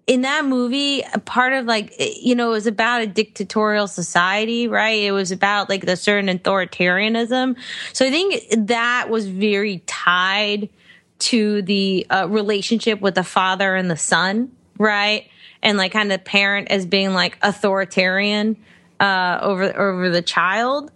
in 0.10 0.22
that 0.22 0.44
movie. 0.44 1.02
a 1.14 1.20
Part 1.20 1.54
of 1.54 1.66
like 1.66 1.94
you 2.00 2.34
know, 2.36 2.50
it 2.50 2.54
was 2.54 2.68
about 2.68 3.02
a 3.02 3.08
dictatorial 3.08 3.88
society, 3.88 4.68
right? 4.68 5.04
It 5.04 5.12
was 5.12 5.32
about 5.32 5.70
like 5.70 5.86
the 5.86 5.96
certain 5.96 6.36
authoritarianism. 6.36 7.56
So 7.94 8.06
I 8.06 8.10
think 8.10 8.68
that 8.68 9.10
was 9.10 9.28
very 9.28 9.84
tied 9.86 10.70
to 11.20 11.62
the 11.62 12.08
uh, 12.10 12.28
relationship 12.28 13.02
with 13.02 13.16
the 13.16 13.24
father 13.24 13.76
and 13.76 13.92
the 13.92 13.98
son, 13.98 14.52
right? 14.80 15.30
And 15.62 15.78
like 15.78 15.92
kind 15.92 16.12
of 16.12 16.24
parent 16.24 16.70
as 16.72 16.86
being 16.88 17.14
like 17.14 17.38
authoritarian 17.44 18.58
uh, 19.00 19.40
over 19.42 19.78
over 19.80 20.10
the 20.10 20.24
child. 20.24 20.92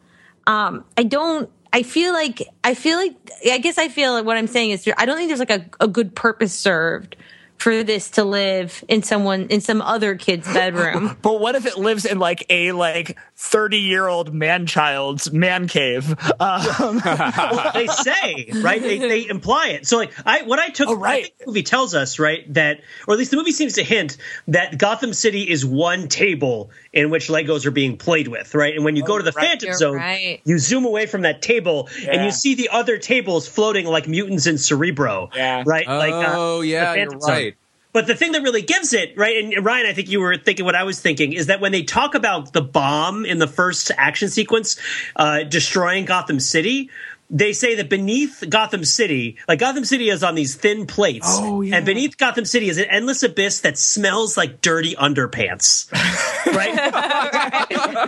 Um, 0.47 0.85
I 0.97 1.03
don't. 1.03 1.49
I 1.73 1.81
feel 1.81 2.13
like 2.13 2.47
I 2.63 2.75
feel 2.75 2.97
like 2.97 3.15
I 3.51 3.57
guess 3.57 3.79
I 3.79 3.89
feel 3.89 4.13
like 4.13 4.25
what 4.25 4.37
I'm 4.37 4.47
saying 4.47 4.71
is 4.71 4.87
I 4.95 5.05
don't 5.05 5.17
think 5.17 5.29
there's 5.29 5.39
like 5.39 5.49
a, 5.49 5.65
a 5.79 5.87
good 5.87 6.15
purpose 6.15 6.53
served 6.53 7.15
for 7.63 7.83
this 7.83 8.09
to 8.11 8.23
live 8.25 8.83
in 8.89 9.01
someone 9.03 9.47
in 9.47 9.61
some 9.61 9.81
other 9.81 10.15
kid's 10.15 10.45
bedroom. 10.53 11.17
But 11.21 11.39
what 11.39 11.55
if 11.55 11.65
it 11.65 11.77
lives 11.77 12.05
in 12.05 12.19
like 12.19 12.45
a 12.49 12.73
like 12.73 13.17
thirty 13.37 13.77
year 13.79 14.07
old 14.07 14.33
man 14.33 14.65
child's 14.65 15.31
man 15.31 15.67
cave? 15.67 16.09
Um, 16.39 17.01
well, 17.05 17.71
they 17.73 17.87
say 17.87 18.49
right 18.55 18.81
they, 18.81 18.97
they 18.99 19.27
imply 19.27 19.69
it 19.69 19.87
so 19.87 19.97
like 19.97 20.11
i 20.25 20.41
what 20.43 20.59
i 20.59 20.69
took 20.69 20.89
Oh, 20.89 20.95
right. 20.95 21.11
I 21.19 21.21
think 21.23 21.37
the 21.39 21.45
movie 21.47 21.63
tells 21.63 21.95
us 21.95 22.19
right 22.19 22.51
that 22.53 22.81
or 23.07 23.13
at 23.13 23.17
least 23.17 23.31
the 23.31 23.37
movie 23.37 23.51
seems 23.51 23.73
to 23.73 23.83
hint 23.83 24.17
that 24.49 24.77
gotham 24.77 25.13
city 25.13 25.49
is 25.49 25.65
one 25.65 26.07
table 26.07 26.69
in 26.91 27.09
which 27.09 27.29
legos 27.29 27.65
are 27.65 27.71
being 27.71 27.97
played 27.97 28.27
with 28.27 28.53
right 28.55 28.75
and 28.75 28.83
when 28.83 28.95
you 28.95 29.03
go 29.03 29.17
to 29.17 29.23
the 29.23 29.31
right. 29.31 29.45
phantom 29.47 29.67
You're 29.67 29.77
zone 29.77 29.95
right. 29.95 30.41
you 30.43 30.59
zoom 30.59 30.85
away 30.85 31.05
from 31.05 31.21
that 31.21 31.41
table 31.41 31.87
and 32.07 32.23
you 32.25 32.31
see 32.31 32.55
the 32.55 32.69
other 32.69 32.97
tables 32.97 33.47
floating 33.47 33.85
like 33.85 34.07
mutants 34.07 34.45
in 34.47 34.57
cerebro 34.57 35.29
Yeah. 35.33 35.63
right 35.65 35.87
like 35.87 36.13
uh, 36.13 36.33
oh 36.35 36.61
yeah, 36.61 36.91
the 36.93 36.99
you're 36.99 37.05
Phantom 37.09 37.21
Zone. 37.21 37.31
right. 37.31 37.52
But 37.93 38.07
the 38.07 38.15
thing 38.15 38.31
that 38.31 38.41
really 38.41 38.63
gives 38.63 38.91
it, 38.91 39.15
right, 39.15 39.37
and 39.37 39.63
Ryan, 39.63 39.85
I 39.85 39.93
think 39.93 40.09
you 40.09 40.19
were 40.19 40.35
thinking 40.35 40.65
what 40.65 40.75
I 40.75 40.83
was 40.83 40.99
thinking, 40.99 41.31
is 41.31 41.45
that 41.45 41.61
when 41.61 41.71
they 41.71 41.83
talk 41.83 42.15
about 42.15 42.51
the 42.51 42.61
bomb 42.61 43.23
in 43.23 43.37
the 43.37 43.47
first 43.47 43.91
action 43.95 44.29
sequence 44.29 44.77
uh, 45.15 45.43
destroying 45.43 46.05
Gotham 46.05 46.39
City, 46.39 46.89
they 47.35 47.51
say 47.51 47.73
that 47.75 47.89
beneath 47.89 48.43
Gotham 48.47 48.85
City, 48.85 49.37
like 49.47 49.57
Gotham 49.59 49.83
City 49.85 50.09
is 50.09 50.23
on 50.23 50.35
these 50.35 50.53
thin 50.55 50.85
plates, 50.85 51.25
Oh, 51.29 51.61
yeah. 51.61 51.77
and 51.77 51.85
beneath 51.85 52.15
Gotham 52.17 52.45
City 52.45 52.69
is 52.69 52.77
an 52.77 52.85
endless 52.85 53.23
abyss 53.23 53.61
that 53.61 53.75
smells 53.77 54.37
like 54.37 54.61
dirty 54.61 54.93
underpants, 54.95 55.91
right? 56.55 56.77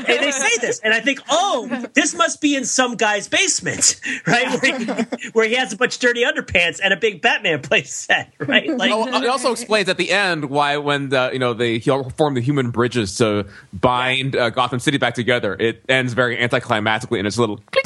and 0.08 0.24
they 0.24 0.32
say 0.32 0.58
this, 0.62 0.80
and 0.80 0.94
I 0.94 1.00
think, 1.00 1.20
oh, 1.30 1.88
this 1.94 2.14
must 2.16 2.40
be 2.40 2.56
in 2.56 2.66
some 2.66 2.96
guy's 2.96 3.28
basement, 3.28 4.00
right, 4.28 4.62
where 4.62 4.78
he, 4.80 5.30
where 5.34 5.48
he 5.48 5.56
has 5.56 5.74
a 5.74 5.78
bunch 5.78 5.96
of 5.96 6.02
dirty 6.02 6.24
underpants 6.24 6.80
and 6.84 6.94
a 6.94 6.98
big 6.98 7.22
Batman 7.22 7.62
play 7.62 7.82
set, 7.84 8.34
right? 8.40 8.70
Like, 8.70 8.92
Oh, 8.92 9.08
it 9.08 9.28
also 9.28 9.52
explains 9.52 9.90
at 9.90 9.98
the 9.98 10.12
end 10.12 10.46
why 10.52 10.78
when 10.78 11.10
the 11.10 11.32
you 11.34 11.40
know 11.40 11.54
they 11.54 11.80
form 11.80 12.36
the 12.36 12.42
human 12.42 12.70
bridges 12.70 13.16
to 13.18 13.48
bind 13.74 14.36
uh, 14.36 14.52
Gotham 14.52 14.80
City 14.80 14.98
back 14.98 15.16
together, 15.16 15.56
it 15.60 15.84
ends 15.90 16.14
very 16.14 16.38
anticlimactically 16.38 17.18
and 17.18 17.28
its 17.28 17.38
a 17.38 17.40
little 17.42 17.60
click. 17.72 17.85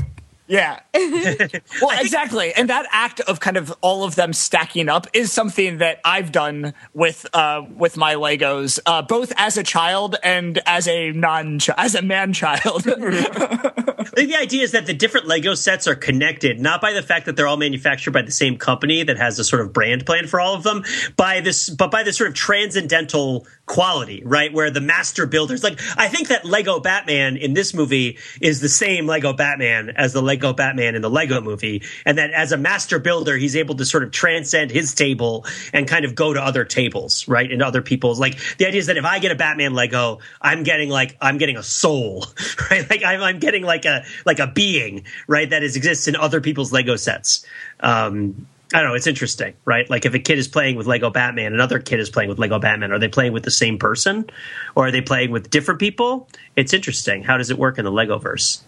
Yeah. 0.49 0.79
well, 0.95 1.99
exactly. 2.01 2.51
And 2.55 2.69
that 2.69 2.87
act 2.89 3.19
of 3.21 3.39
kind 3.39 3.55
of 3.55 3.71
all 3.81 4.03
of 4.03 4.15
them 4.15 4.33
stacking 4.33 4.89
up 4.89 5.05
is 5.13 5.31
something 5.31 5.77
that 5.77 6.01
I've 6.03 6.31
done 6.31 6.73
with 6.95 7.27
uh, 7.33 7.61
with 7.77 7.97
my 7.97 8.15
Legos, 8.15 8.79
uh, 8.87 9.03
both 9.03 9.31
as 9.37 9.57
a 9.57 9.63
child 9.63 10.15
and 10.23 10.59
as 10.65 10.87
a 10.87 11.11
non 11.11 11.59
as 11.77 11.93
a 11.93 12.01
man 12.01 12.33
child. 12.33 12.87
I 12.87 14.03
think 14.15 14.31
the 14.31 14.37
idea 14.39 14.63
is 14.63 14.71
that 14.71 14.87
the 14.87 14.93
different 14.93 15.27
Lego 15.27 15.53
sets 15.53 15.87
are 15.87 15.95
connected, 15.95 16.59
not 16.59 16.81
by 16.81 16.93
the 16.93 17.03
fact 17.03 17.27
that 17.27 17.35
they're 17.35 17.47
all 17.47 17.57
manufactured 17.57 18.11
by 18.11 18.23
the 18.23 18.31
same 18.31 18.57
company 18.57 19.03
that 19.03 19.17
has 19.17 19.37
a 19.37 19.43
sort 19.43 19.61
of 19.61 19.71
brand 19.71 20.07
plan 20.07 20.25
for 20.25 20.41
all 20.41 20.55
of 20.55 20.63
them, 20.63 20.83
by 21.15 21.41
this, 21.41 21.69
but 21.69 21.91
by 21.91 22.01
this 22.01 22.17
sort 22.17 22.29
of 22.29 22.33
transcendental 22.33 23.45
quality, 23.69 24.23
right? 24.25 24.51
Where 24.51 24.71
the 24.71 24.81
master 24.81 25.27
builders, 25.27 25.63
like, 25.63 25.79
I 25.95 26.07
think 26.07 26.29
that 26.29 26.43
Lego 26.43 26.79
Batman 26.79 27.37
in 27.37 27.53
this 27.53 27.73
movie 27.73 28.17
is 28.41 28.61
the 28.61 28.67
same 28.67 29.05
Lego 29.05 29.31
Batman 29.31 29.91
as 29.91 30.11
the 30.11 30.23
Lego 30.23 30.53
Batman 30.53 30.95
in 30.95 31.03
the 31.03 31.09
Lego 31.09 31.39
movie. 31.39 31.83
And 32.03 32.17
that 32.17 32.31
as 32.31 32.51
a 32.51 32.57
master 32.57 32.97
builder, 32.97 33.37
he's 33.37 33.55
able 33.55 33.75
to 33.75 33.85
sort 33.85 34.03
of 34.03 34.09
transcend 34.11 34.71
his 34.71 34.95
table 34.95 35.45
and 35.71 35.87
kind 35.87 36.03
of 36.03 36.15
go 36.15 36.33
to 36.33 36.41
other 36.41 36.65
tables, 36.65 37.27
right? 37.27 37.49
And 37.49 37.61
other 37.61 37.83
people's, 37.83 38.19
like, 38.19 38.39
the 38.57 38.65
idea 38.65 38.79
is 38.79 38.87
that 38.87 38.97
if 38.97 39.05
I 39.05 39.19
get 39.19 39.31
a 39.31 39.35
Batman 39.35 39.75
Lego, 39.75 40.17
I'm 40.41 40.63
getting 40.63 40.89
like, 40.89 41.15
I'm 41.21 41.37
getting 41.37 41.57
a 41.57 41.63
soul, 41.63 42.25
right? 42.71 42.89
Like, 42.89 43.03
I'm, 43.05 43.21
I'm 43.21 43.37
getting 43.37 43.63
like 43.63 43.85
a, 43.85 44.03
like 44.25 44.39
a 44.39 44.47
being, 44.47 45.05
right? 45.27 45.47
That 45.47 45.61
is, 45.61 45.75
exists 45.75 46.07
in 46.07 46.15
other 46.15 46.41
people's 46.41 46.73
Lego 46.73 46.95
sets. 46.95 47.45
Um, 47.81 48.47
I 48.73 48.81
don't 48.81 48.89
know. 48.89 48.95
It's 48.95 49.07
interesting, 49.07 49.55
right? 49.65 49.89
Like 49.89 50.05
if 50.05 50.13
a 50.13 50.19
kid 50.19 50.37
is 50.37 50.47
playing 50.47 50.75
with 50.75 50.85
Lego 50.85 51.09
Batman, 51.09 51.53
another 51.53 51.79
kid 51.79 51.99
is 51.99 52.09
playing 52.09 52.29
with 52.29 52.37
Lego 52.37 52.59
Batman. 52.59 52.91
Are 52.91 52.99
they 52.99 53.07
playing 53.07 53.33
with 53.33 53.43
the 53.43 53.51
same 53.51 53.79
person, 53.79 54.29
or 54.75 54.87
are 54.87 54.91
they 54.91 55.01
playing 55.01 55.31
with 55.31 55.49
different 55.49 55.79
people? 55.79 56.29
It's 56.55 56.73
interesting. 56.73 57.23
How 57.23 57.37
does 57.37 57.49
it 57.49 57.57
work 57.57 57.79
in 57.79 57.85
the 57.85 57.91
Lego 57.91 58.19
verse? 58.19 58.63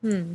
Hmm. 0.00 0.34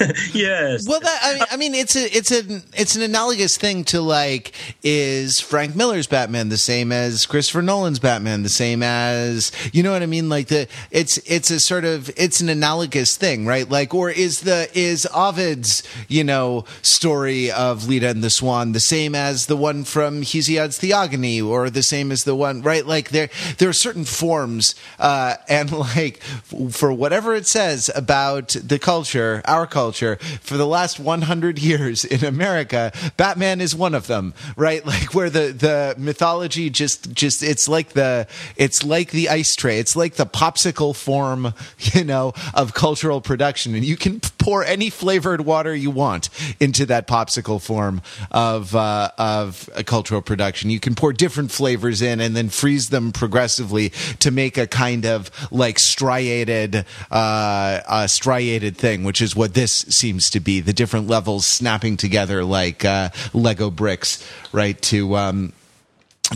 yes. 0.32 0.86
Well, 0.88 1.00
that 1.00 1.20
I 1.22 1.34
mean, 1.34 1.44
I 1.50 1.56
mean, 1.56 1.74
it's 1.74 1.96
a 1.96 2.16
it's 2.16 2.30
an 2.30 2.62
it's 2.74 2.96
an 2.96 3.02
analogous 3.02 3.56
thing 3.56 3.84
to 3.84 4.00
like 4.00 4.52
is 4.82 5.40
Frank 5.40 5.74
Miller's 5.74 6.06
Batman 6.06 6.48
the 6.48 6.56
same 6.56 6.92
as 6.92 7.26
Christopher 7.26 7.62
Nolan's 7.62 7.98
Batman 7.98 8.42
the 8.42 8.48
same 8.48 8.82
as 8.82 9.52
you 9.72 9.82
know 9.82 9.92
what 9.92 10.02
I 10.02 10.06
mean? 10.06 10.28
Like 10.28 10.48
the 10.48 10.68
it's 10.90 11.18
it's 11.18 11.50
a 11.50 11.60
sort 11.60 11.84
of 11.84 12.10
it's 12.16 12.40
an 12.40 12.48
analogous 12.48 13.16
thing, 13.16 13.46
right? 13.46 13.68
Like, 13.68 13.94
or 13.94 14.10
is 14.10 14.40
the 14.40 14.68
is 14.74 15.06
Ovid's 15.14 15.82
you 16.08 16.24
know 16.24 16.64
story 16.82 17.50
of 17.50 17.88
Leda 17.88 18.08
and 18.08 18.22
the 18.22 18.30
Swan 18.30 18.72
the 18.72 18.80
same 18.80 19.14
as 19.14 19.46
the 19.46 19.56
one 19.56 19.84
from 19.84 20.22
Hesiod's 20.22 20.78
Theogony, 20.78 21.40
or 21.40 21.70
the 21.70 21.82
same 21.82 22.12
as 22.12 22.24
the 22.24 22.34
one 22.34 22.62
right? 22.62 22.86
Like 22.86 23.10
there 23.10 23.30
there 23.58 23.68
are 23.68 23.74
certain 23.74 24.04
forms, 24.04 24.74
uh, 24.98 25.36
and 25.48 25.72
like 25.72 26.22
for 26.70 26.92
whatever 26.92 27.34
it 27.34 27.46
says 27.46 27.90
about 27.94 28.56
the 28.62 28.78
culture, 28.78 29.42
our 29.44 29.66
culture, 29.66 29.85
for 29.94 30.56
the 30.56 30.66
last 30.66 30.98
100 30.98 31.58
years 31.58 32.04
in 32.04 32.24
America, 32.24 32.92
Batman 33.16 33.60
is 33.60 33.74
one 33.74 33.94
of 33.94 34.06
them, 34.06 34.34
right? 34.56 34.84
Like 34.96 35.14
where 35.14 35.28
the 35.28 35.52
the 35.52 35.94
mythology 35.98 36.70
just 36.70 37.12
just 37.12 37.42
it's 37.42 37.68
like 37.68 37.90
the 37.90 38.28
it's 38.56 38.84
like 38.84 39.10
the 39.10 39.28
ice 39.28 39.56
tray, 39.56 39.78
it's 39.78 39.96
like 39.96 40.14
the 40.14 40.24
popsicle 40.24 40.94
form, 40.94 41.54
you 41.78 42.04
know, 42.04 42.32
of 42.54 42.72
cultural 42.72 43.20
production, 43.20 43.74
and 43.74 43.84
you 43.84 43.96
can 43.96 44.20
pour 44.38 44.64
any 44.64 44.88
flavored 44.90 45.40
water 45.40 45.74
you 45.74 45.90
want 45.90 46.28
into 46.60 46.86
that 46.86 47.08
popsicle 47.08 47.60
form 47.60 48.00
of 48.30 48.74
uh, 48.76 49.10
of 49.18 49.68
cultural 49.86 50.22
production. 50.22 50.70
You 50.70 50.80
can 50.80 50.94
pour 50.94 51.12
different 51.12 51.50
flavors 51.50 52.00
in 52.00 52.20
and 52.20 52.36
then 52.36 52.48
freeze 52.48 52.88
them 52.90 53.12
progressively 53.12 53.90
to 54.20 54.30
make 54.30 54.56
a 54.56 54.66
kind 54.66 55.04
of 55.04 55.30
like 55.50 55.78
striated 55.78 56.84
uh, 57.10 57.80
uh, 57.86 58.06
striated 58.06 58.76
thing, 58.76 59.04
which 59.04 59.20
is 59.20 59.34
what 59.34 59.54
this 59.54 59.75
seems 59.78 60.30
to 60.30 60.40
be. 60.40 60.60
The 60.60 60.72
different 60.72 61.08
levels 61.08 61.46
snapping 61.46 61.96
together 61.96 62.44
like 62.44 62.84
uh, 62.84 63.10
Lego 63.32 63.70
bricks, 63.70 64.26
right? 64.52 64.80
To 64.82 65.16
um, 65.16 65.52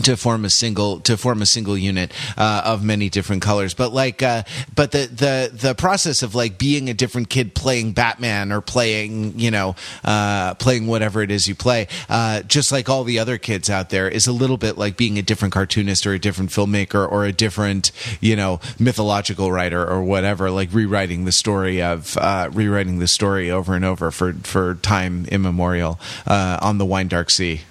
to 0.03 0.15
form 0.15 0.45
a 0.45 0.49
single 0.49 0.99
to 1.01 1.17
form 1.17 1.41
a 1.41 1.45
single 1.45 1.77
unit 1.77 2.13
uh, 2.37 2.61
of 2.63 2.83
many 2.83 3.09
different 3.09 3.41
colors. 3.41 3.73
But 3.73 3.93
like 3.93 4.23
uh, 4.23 4.43
but 4.73 4.91
the 4.91 5.07
the 5.07 5.51
the 5.53 5.75
process 5.75 6.23
of 6.23 6.33
like 6.33 6.57
being 6.57 6.89
a 6.89 6.93
different 6.93 7.29
kid 7.29 7.53
playing 7.55 7.91
batman 7.91 8.51
or 8.51 8.61
playing 8.61 9.37
you 9.37 9.51
know 9.51 9.75
uh, 10.03 10.53
playing 10.55 10.87
whatever 10.87 11.21
it 11.21 11.31
is 11.31 11.47
you 11.47 11.55
play 11.55 11.87
uh, 12.09 12.41
just 12.43 12.71
like 12.71 12.87
all 12.89 13.03
the 13.03 13.19
other 13.19 13.37
kids 13.37 13.69
out 13.69 13.89
there 13.89 14.07
is 14.07 14.27
a 14.27 14.31
little 14.31 14.57
bit 14.57 14.77
like 14.77 14.95
being 14.95 15.17
a 15.17 15.21
different 15.21 15.53
cartoonist 15.53 16.05
or 16.05 16.13
a 16.13 16.19
different 16.19 16.51
filmmaker 16.51 17.09
or 17.09 17.25
a 17.25 17.31
different 17.31 17.91
you 18.21 18.35
know 18.35 18.59
mythological 18.79 19.51
writer 19.51 19.85
or 19.85 20.01
whatever 20.03 20.49
like 20.49 20.71
rewriting 20.73 21.25
the 21.25 21.31
story 21.31 21.81
of 21.81 22.17
uh, 22.17 22.49
rewriting 22.53 22.99
the 22.99 23.07
story 23.07 23.51
over 23.51 23.75
and 23.75 23.83
over 23.83 24.11
for 24.11 24.33
for 24.33 24.75
time 24.75 25.25
immemorial 25.25 25.99
uh, 26.27 26.57
on 26.61 26.77
the 26.77 26.85
wine 26.85 27.07
dark 27.07 27.29
sea 27.29 27.61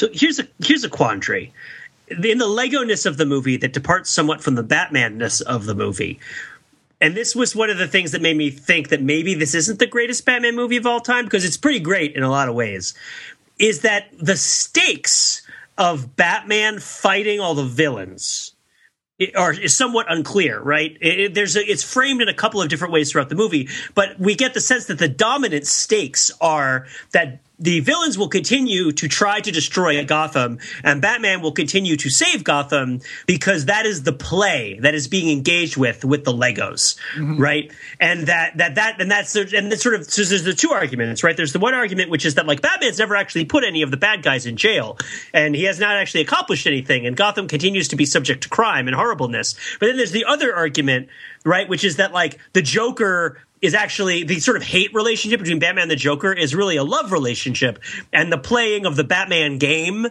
So 0.00 0.08
here's 0.14 0.38
a 0.38 0.48
here's 0.64 0.82
a 0.82 0.88
quandary. 0.88 1.52
In 2.08 2.38
the 2.38 2.46
Lego-ness 2.46 3.04
of 3.04 3.18
the 3.18 3.26
movie 3.26 3.58
that 3.58 3.74
departs 3.74 4.08
somewhat 4.08 4.42
from 4.42 4.54
the 4.54 4.62
Batman-ness 4.62 5.42
of 5.42 5.66
the 5.66 5.74
movie. 5.74 6.18
And 7.02 7.14
this 7.14 7.36
was 7.36 7.54
one 7.54 7.68
of 7.68 7.76
the 7.76 7.86
things 7.86 8.12
that 8.12 8.22
made 8.22 8.38
me 8.38 8.48
think 8.48 8.88
that 8.88 9.02
maybe 9.02 9.34
this 9.34 9.54
isn't 9.54 9.78
the 9.78 9.86
greatest 9.86 10.24
Batman 10.24 10.56
movie 10.56 10.78
of 10.78 10.86
all 10.86 11.00
time 11.00 11.26
because 11.26 11.44
it's 11.44 11.58
pretty 11.58 11.80
great 11.80 12.16
in 12.16 12.22
a 12.22 12.30
lot 12.30 12.48
of 12.48 12.54
ways. 12.54 12.94
Is 13.58 13.82
that 13.82 14.08
the 14.18 14.36
stakes 14.36 15.42
of 15.76 16.16
Batman 16.16 16.78
fighting 16.78 17.38
all 17.38 17.54
the 17.54 17.64
villains 17.64 18.54
are 19.36 19.52
is 19.52 19.76
somewhat 19.76 20.10
unclear, 20.10 20.62
right? 20.62 20.96
It, 21.02 21.34
there's 21.34 21.56
a, 21.56 21.70
it's 21.70 21.84
framed 21.84 22.22
in 22.22 22.28
a 22.28 22.34
couple 22.34 22.62
of 22.62 22.70
different 22.70 22.94
ways 22.94 23.12
throughout 23.12 23.28
the 23.28 23.34
movie, 23.34 23.68
but 23.94 24.18
we 24.18 24.34
get 24.34 24.54
the 24.54 24.62
sense 24.62 24.86
that 24.86 24.98
the 24.98 25.08
dominant 25.08 25.66
stakes 25.66 26.30
are 26.40 26.86
that 27.12 27.40
the 27.60 27.80
villains 27.80 28.16
will 28.16 28.28
continue 28.28 28.90
to 28.92 29.06
try 29.06 29.40
to 29.40 29.50
destroy 29.52 30.02
Gotham, 30.04 30.58
and 30.82 31.02
Batman 31.02 31.42
will 31.42 31.52
continue 31.52 31.96
to 31.98 32.08
save 32.08 32.42
Gotham 32.42 33.00
because 33.26 33.66
that 33.66 33.84
is 33.84 34.02
the 34.02 34.12
play 34.12 34.78
that 34.80 34.94
is 34.94 35.08
being 35.08 35.30
engaged 35.30 35.76
with 35.76 36.04
with 36.04 36.24
the 36.24 36.32
Legos, 36.32 36.96
mm-hmm. 37.14 37.36
right? 37.36 37.70
And 38.00 38.26
that 38.26 38.56
that 38.56 38.76
that 38.76 39.00
and 39.00 39.10
that's 39.10 39.36
and 39.36 39.70
that's 39.70 39.82
sort 39.82 39.94
of 39.94 40.10
so 40.10 40.24
there's 40.24 40.44
the 40.44 40.54
two 40.54 40.70
arguments, 40.70 41.22
right? 41.22 41.36
There's 41.36 41.52
the 41.52 41.58
one 41.58 41.74
argument 41.74 42.10
which 42.10 42.24
is 42.24 42.36
that 42.36 42.46
like 42.46 42.62
Batman's 42.62 42.98
never 42.98 43.14
actually 43.14 43.44
put 43.44 43.62
any 43.62 43.82
of 43.82 43.90
the 43.90 43.98
bad 43.98 44.22
guys 44.22 44.46
in 44.46 44.56
jail, 44.56 44.98
and 45.34 45.54
he 45.54 45.64
has 45.64 45.78
not 45.78 45.96
actually 45.96 46.22
accomplished 46.22 46.66
anything, 46.66 47.06
and 47.06 47.16
Gotham 47.16 47.46
continues 47.46 47.88
to 47.88 47.96
be 47.96 48.06
subject 48.06 48.42
to 48.44 48.48
crime 48.48 48.88
and 48.88 48.96
horribleness. 48.96 49.54
But 49.78 49.86
then 49.86 49.96
there's 49.98 50.12
the 50.12 50.24
other 50.24 50.54
argument, 50.54 51.08
right, 51.44 51.68
which 51.68 51.84
is 51.84 51.96
that 51.96 52.12
like 52.12 52.38
the 52.54 52.62
Joker 52.62 53.38
is 53.62 53.74
actually 53.74 54.24
the 54.24 54.40
sort 54.40 54.56
of 54.56 54.62
hate 54.62 54.94
relationship 54.94 55.40
between 55.40 55.58
Batman 55.58 55.82
and 55.82 55.90
the 55.90 55.96
Joker 55.96 56.32
is 56.32 56.54
really 56.54 56.76
a 56.76 56.84
love 56.84 57.12
relationship, 57.12 57.78
and 58.12 58.32
the 58.32 58.38
playing 58.38 58.86
of 58.86 58.96
the 58.96 59.04
Batman 59.04 59.58
game 59.58 60.06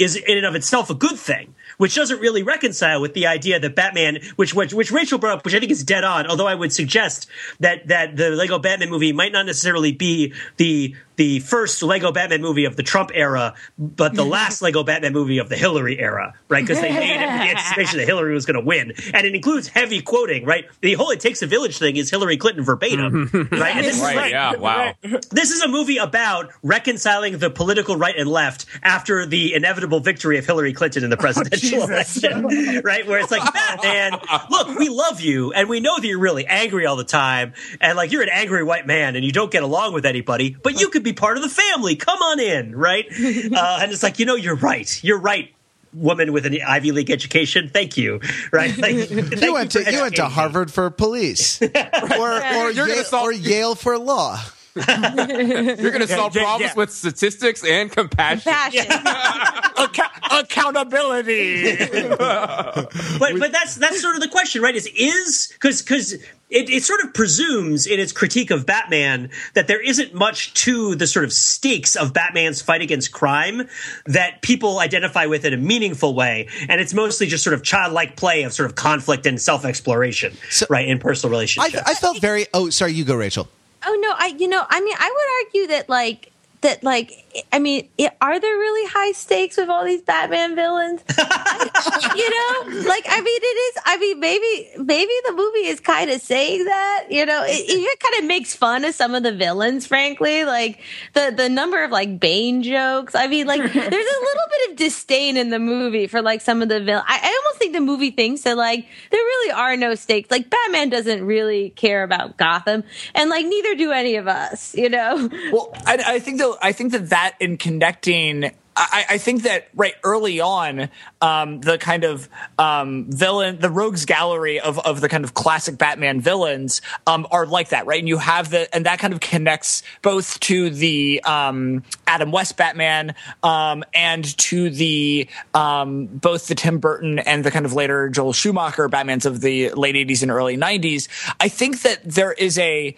is 0.00 0.16
in 0.16 0.38
and 0.38 0.46
of 0.46 0.54
itself 0.54 0.88
a 0.88 0.94
good 0.94 1.18
thing, 1.18 1.54
which 1.76 1.94
doesn't 1.94 2.20
really 2.20 2.42
reconcile 2.42 3.02
with 3.02 3.12
the 3.12 3.26
idea 3.26 3.60
that 3.60 3.74
Batman, 3.74 4.18
which 4.36 4.54
which, 4.54 4.72
which 4.72 4.90
Rachel 4.90 5.18
brought 5.18 5.38
up, 5.38 5.44
which 5.44 5.54
I 5.54 5.60
think 5.60 5.70
is 5.70 5.84
dead 5.84 6.04
on. 6.04 6.26
Although 6.26 6.46
I 6.46 6.54
would 6.54 6.72
suggest 6.72 7.28
that 7.60 7.88
that 7.88 8.16
the 8.16 8.30
Lego 8.30 8.58
Batman 8.58 8.88
movie 8.88 9.12
might 9.12 9.32
not 9.32 9.44
necessarily 9.44 9.92
be 9.92 10.32
the 10.56 10.96
the 11.20 11.38
first 11.40 11.82
Lego 11.82 12.12
Batman 12.12 12.40
movie 12.40 12.64
of 12.64 12.76
the 12.76 12.82
Trump 12.82 13.10
era, 13.12 13.52
but 13.78 14.14
the 14.14 14.24
last 14.24 14.62
Lego 14.62 14.82
Batman 14.82 15.12
movie 15.12 15.36
of 15.36 15.50
the 15.50 15.56
Hillary 15.56 15.98
era, 15.98 16.32
right? 16.48 16.64
Because 16.64 16.80
they 16.80 16.90
made 16.90 17.10
it 17.10 17.16
in 17.16 17.28
anticipation 17.28 17.98
that 17.98 18.06
Hillary 18.06 18.32
was 18.32 18.46
going 18.46 18.58
to 18.58 18.64
win, 18.64 18.94
and 19.12 19.26
it 19.26 19.34
includes 19.34 19.68
heavy 19.68 20.00
quoting, 20.00 20.46
right? 20.46 20.64
The 20.80 20.94
whole 20.94 21.10
"it 21.10 21.20
takes 21.20 21.42
a 21.42 21.46
village" 21.46 21.76
thing 21.76 21.96
is 21.96 22.08
Hillary 22.08 22.38
Clinton 22.38 22.64
verbatim, 22.64 23.28
right? 23.52 23.76
And 23.76 23.84
this 23.84 23.96
is 23.96 24.00
Right, 24.00 24.30
yeah, 24.30 24.56
wow. 24.56 24.94
this 25.30 25.50
is 25.50 25.60
a 25.60 25.68
movie 25.68 25.98
about 25.98 26.52
reconciling 26.62 27.36
the 27.36 27.50
political 27.50 27.96
right 27.96 28.16
and 28.16 28.28
left 28.28 28.64
after 28.82 29.26
the 29.26 29.52
inevitable 29.52 30.00
victory 30.00 30.38
of 30.38 30.46
Hillary 30.46 30.72
Clinton 30.72 31.04
in 31.04 31.10
the 31.10 31.18
oh, 31.18 31.20
presidential 31.20 31.82
election, 31.82 32.44
right? 32.82 33.06
Where 33.06 33.20
it's 33.20 33.30
like, 33.30 33.42
Batman, 33.52 34.12
look, 34.48 34.78
we 34.78 34.88
love 34.88 35.20
you, 35.20 35.52
and 35.52 35.68
we 35.68 35.80
know 35.80 35.98
that 36.00 36.06
you're 36.06 36.18
really 36.18 36.46
angry 36.46 36.86
all 36.86 36.96
the 36.96 37.04
time, 37.04 37.52
and 37.78 37.94
like 37.94 38.10
you're 38.10 38.22
an 38.22 38.30
angry 38.32 38.64
white 38.64 38.86
man, 38.86 39.16
and 39.16 39.24
you 39.24 39.32
don't 39.32 39.50
get 39.50 39.62
along 39.62 39.92
with 39.92 40.06
anybody, 40.06 40.56
but 40.62 40.80
you 40.80 40.88
could 40.88 41.02
be 41.02 41.09
part 41.12 41.36
of 41.36 41.42
the 41.42 41.48
family. 41.48 41.96
Come 41.96 42.18
on 42.18 42.40
in, 42.40 42.74
right? 42.76 43.06
Uh, 43.50 43.78
and 43.82 43.92
it's 43.92 44.02
like, 44.02 44.18
you 44.18 44.26
know, 44.26 44.36
you're 44.36 44.54
right. 44.56 45.02
You're 45.02 45.18
right. 45.18 45.52
Woman 45.92 46.32
with 46.32 46.46
an 46.46 46.56
Ivy 46.66 46.92
League 46.92 47.10
education, 47.10 47.68
thank 47.68 47.96
you. 47.96 48.20
Right? 48.52 48.76
Like, 48.76 49.10
You 49.10 49.52
went 49.54 49.72
to 49.72 49.92
you 49.92 50.00
went 50.00 50.16
to 50.16 50.26
Harvard 50.26 50.72
for 50.72 50.88
police, 50.90 51.60
or 51.62 51.68
or, 51.68 52.70
You're 52.70 52.88
Yale, 52.88 53.04
solve- 53.04 53.24
or 53.24 53.32
Yale 53.32 53.74
for 53.74 53.98
law. 53.98 54.40
You're 54.76 54.84
going 54.86 56.00
to 56.00 56.06
solve 56.06 56.34
yeah, 56.36 56.42
problems 56.42 56.72
yeah. 56.72 56.76
with 56.76 56.92
statistics 56.92 57.64
and 57.64 57.90
compassion. 57.90 58.52
Passion. 58.52 58.86
Acca- 58.86 60.40
accountability. 60.40 61.76
but 62.16 63.38
but 63.38 63.52
that's 63.52 63.74
that's 63.76 64.00
sort 64.00 64.14
of 64.14 64.22
the 64.22 64.28
question, 64.28 64.62
right? 64.62 64.76
Is 64.76 64.86
is 64.94 65.48
because 65.54 65.82
because 65.82 66.14
it, 66.50 66.68
it 66.68 66.82
sort 66.82 67.00
of 67.00 67.14
presumes 67.14 67.86
in 67.86 68.00
its 68.00 68.12
critique 68.12 68.50
of 68.50 68.66
Batman 68.66 69.30
that 69.54 69.66
there 69.68 69.80
isn't 69.80 70.14
much 70.14 70.52
to 70.64 70.94
the 70.96 71.06
sort 71.06 71.24
of 71.24 71.32
stakes 71.32 71.96
of 71.96 72.12
Batman's 72.12 72.60
fight 72.60 72.82
against 72.82 73.12
crime 73.12 73.68
that 74.06 74.42
people 74.42 74.80
identify 74.80 75.26
with 75.26 75.44
in 75.44 75.54
a 75.54 75.56
meaningful 75.56 76.14
way, 76.14 76.48
and 76.68 76.80
it's 76.80 76.92
mostly 76.92 77.26
just 77.26 77.44
sort 77.44 77.54
of 77.54 77.62
childlike 77.62 78.16
play 78.16 78.42
of 78.42 78.52
sort 78.52 78.68
of 78.68 78.74
conflict 78.76 79.26
and 79.26 79.40
self 79.40 79.64
exploration, 79.64 80.36
So- 80.50 80.66
right, 80.68 80.88
in 80.88 80.98
personal 80.98 81.32
I, 81.32 81.38
relationships. 81.38 81.82
I 81.86 81.94
felt 81.94 82.20
very. 82.20 82.46
Oh, 82.52 82.70
sorry, 82.70 82.92
you 82.92 83.04
go, 83.04 83.14
Rachel. 83.14 83.48
Oh 83.86 83.98
no, 84.02 84.14
I 84.18 84.34
you 84.38 84.48
know, 84.48 84.64
I 84.68 84.80
mean, 84.80 84.96
I 84.98 85.10
would 85.14 85.46
argue 85.46 85.66
that 85.74 85.88
like 85.88 86.30
that 86.60 86.82
like 86.84 87.12
I 87.52 87.58
mean, 87.58 87.88
are 88.20 88.40
there 88.40 88.56
really 88.56 88.88
high 88.90 89.12
stakes 89.12 89.56
with 89.56 89.68
all 89.68 89.84
these 89.84 90.02
Batman 90.02 90.54
villains? 90.56 91.02
I- 91.08 92.12
you 92.16 92.30
know, 92.30 92.88
like 92.88 93.04
I 93.08 93.20
mean, 93.20 93.40
it 93.42 93.76
is. 93.76 93.82
I 93.84 93.96
mean, 93.98 94.20
maybe 94.20 94.68
maybe 94.78 95.12
the 95.26 95.32
movie 95.32 95.66
is 95.68 95.80
kind 95.80 96.10
of 96.10 96.20
saying 96.20 96.64
that. 96.64 97.06
You 97.10 97.26
know, 97.26 97.42
it, 97.44 97.64
it 97.68 98.00
kind 98.00 98.22
of 98.22 98.26
makes 98.28 98.54
fun 98.54 98.84
of 98.84 98.94
some 98.94 99.14
of 99.14 99.22
the 99.22 99.32
villains. 99.32 99.86
Frankly, 99.86 100.44
like 100.44 100.80
the 101.14 101.32
the 101.36 101.48
number 101.48 101.84
of 101.84 101.90
like 101.90 102.18
Bane 102.18 102.62
jokes. 102.62 103.14
I 103.14 103.26
mean, 103.28 103.46
like 103.46 103.60
there's 103.72 103.74
a 103.74 103.84
little 103.84 104.48
bit 104.50 104.70
of 104.70 104.76
disdain 104.76 105.36
in 105.36 105.50
the 105.50 105.58
movie 105.58 106.06
for 106.06 106.22
like 106.22 106.40
some 106.40 106.62
of 106.62 106.68
the 106.68 106.80
villains. 106.80 107.04
I, 107.08 107.18
I 107.22 107.40
almost 107.44 107.58
think 107.58 107.72
the 107.74 107.80
movie 107.80 108.10
thinks 108.10 108.42
that 108.42 108.56
like 108.56 108.86
there 109.10 109.20
really 109.20 109.52
are 109.52 109.76
no 109.76 109.94
stakes. 109.94 110.30
Like 110.30 110.50
Batman 110.50 110.88
doesn't 110.88 111.24
really 111.24 111.70
care 111.70 112.02
about 112.02 112.36
Gotham, 112.36 112.82
and 113.14 113.30
like 113.30 113.46
neither 113.46 113.74
do 113.76 113.92
any 113.92 114.16
of 114.16 114.26
us. 114.26 114.74
You 114.74 114.88
know. 114.88 115.28
Well, 115.52 115.72
I, 115.86 116.02
I 116.06 116.18
think 116.18 116.38
though, 116.38 116.56
I 116.62 116.72
think 116.72 116.92
that 116.92 117.10
that 117.10 117.19
in 117.40 117.56
connecting. 117.56 118.52
I, 118.76 119.04
I 119.10 119.18
think 119.18 119.42
that 119.42 119.68
right 119.74 119.94
early 120.04 120.40
on, 120.40 120.88
um, 121.20 121.60
the 121.60 121.76
kind 121.76 122.04
of 122.04 122.28
um, 122.58 123.06
villain, 123.10 123.58
the 123.58 123.68
rogues 123.68 124.06
gallery 124.06 124.58
of, 124.58 124.78
of 124.78 125.00
the 125.00 125.08
kind 125.08 125.24
of 125.24 125.34
classic 125.34 125.76
Batman 125.76 126.20
villains 126.20 126.80
um, 127.06 127.26
are 127.30 127.44
like 127.46 127.70
that, 127.70 127.84
right? 127.86 127.98
And 127.98 128.08
you 128.08 128.16
have 128.16 128.50
the, 128.50 128.74
and 128.74 128.86
that 128.86 128.98
kind 128.98 129.12
of 129.12 129.20
connects 129.20 129.82
both 130.00 130.40
to 130.40 130.70
the 130.70 131.20
um, 131.24 131.82
Adam 132.06 132.30
West 132.30 132.56
Batman 132.56 133.14
um, 133.42 133.84
and 133.92 134.24
to 134.38 134.70
the 134.70 135.28
um, 135.52 136.06
both 136.06 136.46
the 136.46 136.54
Tim 136.54 136.78
Burton 136.78 137.18
and 137.18 137.44
the 137.44 137.50
kind 137.50 137.66
of 137.66 137.74
later 137.74 138.08
Joel 138.08 138.32
Schumacher 138.32 138.88
Batmans 138.88 139.26
of 139.26 139.40
the 139.40 139.70
late 139.72 139.96
'80s 139.96 140.22
and 140.22 140.30
early 140.30 140.56
'90s. 140.56 141.08
I 141.38 141.48
think 141.48 141.82
that 141.82 142.02
there 142.04 142.32
is 142.32 142.58
a 142.58 142.96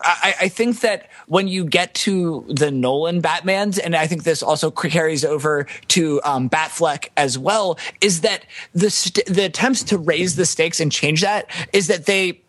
I, 0.00 0.34
I 0.42 0.48
think 0.48 0.80
that 0.80 1.08
when 1.28 1.46
you 1.46 1.64
get 1.64 1.94
to 1.94 2.44
the 2.48 2.70
Nolan 2.70 3.22
Batmans, 3.22 3.78
and 3.82 3.94
I 3.94 4.06
think 4.06 4.24
this 4.24 4.42
also 4.42 4.70
carries 4.70 5.24
over 5.24 5.66
to 5.88 6.20
um, 6.24 6.50
Batfleck 6.50 7.08
as 7.16 7.38
well, 7.38 7.78
is 8.00 8.22
that 8.22 8.44
the 8.72 8.90
st- 8.90 9.26
the 9.26 9.44
attempts 9.44 9.84
to 9.84 9.98
raise 9.98 10.36
the 10.36 10.46
stakes 10.46 10.80
and 10.80 10.90
change 10.90 11.20
that 11.20 11.48
is 11.72 11.86
that 11.86 12.06
they 12.06 12.40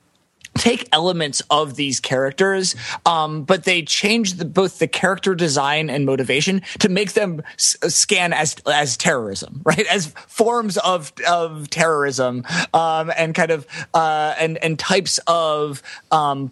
take 0.56 0.88
elements 0.92 1.42
of 1.50 1.76
these 1.76 2.00
characters, 2.00 2.76
um, 3.06 3.44
but 3.44 3.66
they 3.66 3.82
change 3.82 4.36
the, 4.36 4.46
both 4.46 4.80
the 4.80 4.88
character 4.88 5.36
design 5.36 5.90
and 5.90 6.06
motivation 6.06 6.62
to 6.80 6.90
make 6.90 7.14
them 7.14 7.44
s- 7.56 7.76
scan 7.90 8.34
as 8.34 8.56
as 8.66 8.98
terrorism, 8.98 9.62
right? 9.66 9.86
As 9.88 10.08
forms 10.28 10.78
of 10.78 11.14
of 11.28 11.70
terrorism, 11.70 12.44
um, 12.74 13.12
and 13.16 13.36
kind 13.36 13.52
of 13.52 13.68
uh, 13.94 14.34
and 14.40 14.58
and 14.58 14.80
types 14.80 15.20
of. 15.28 15.84
Um, 16.12 16.52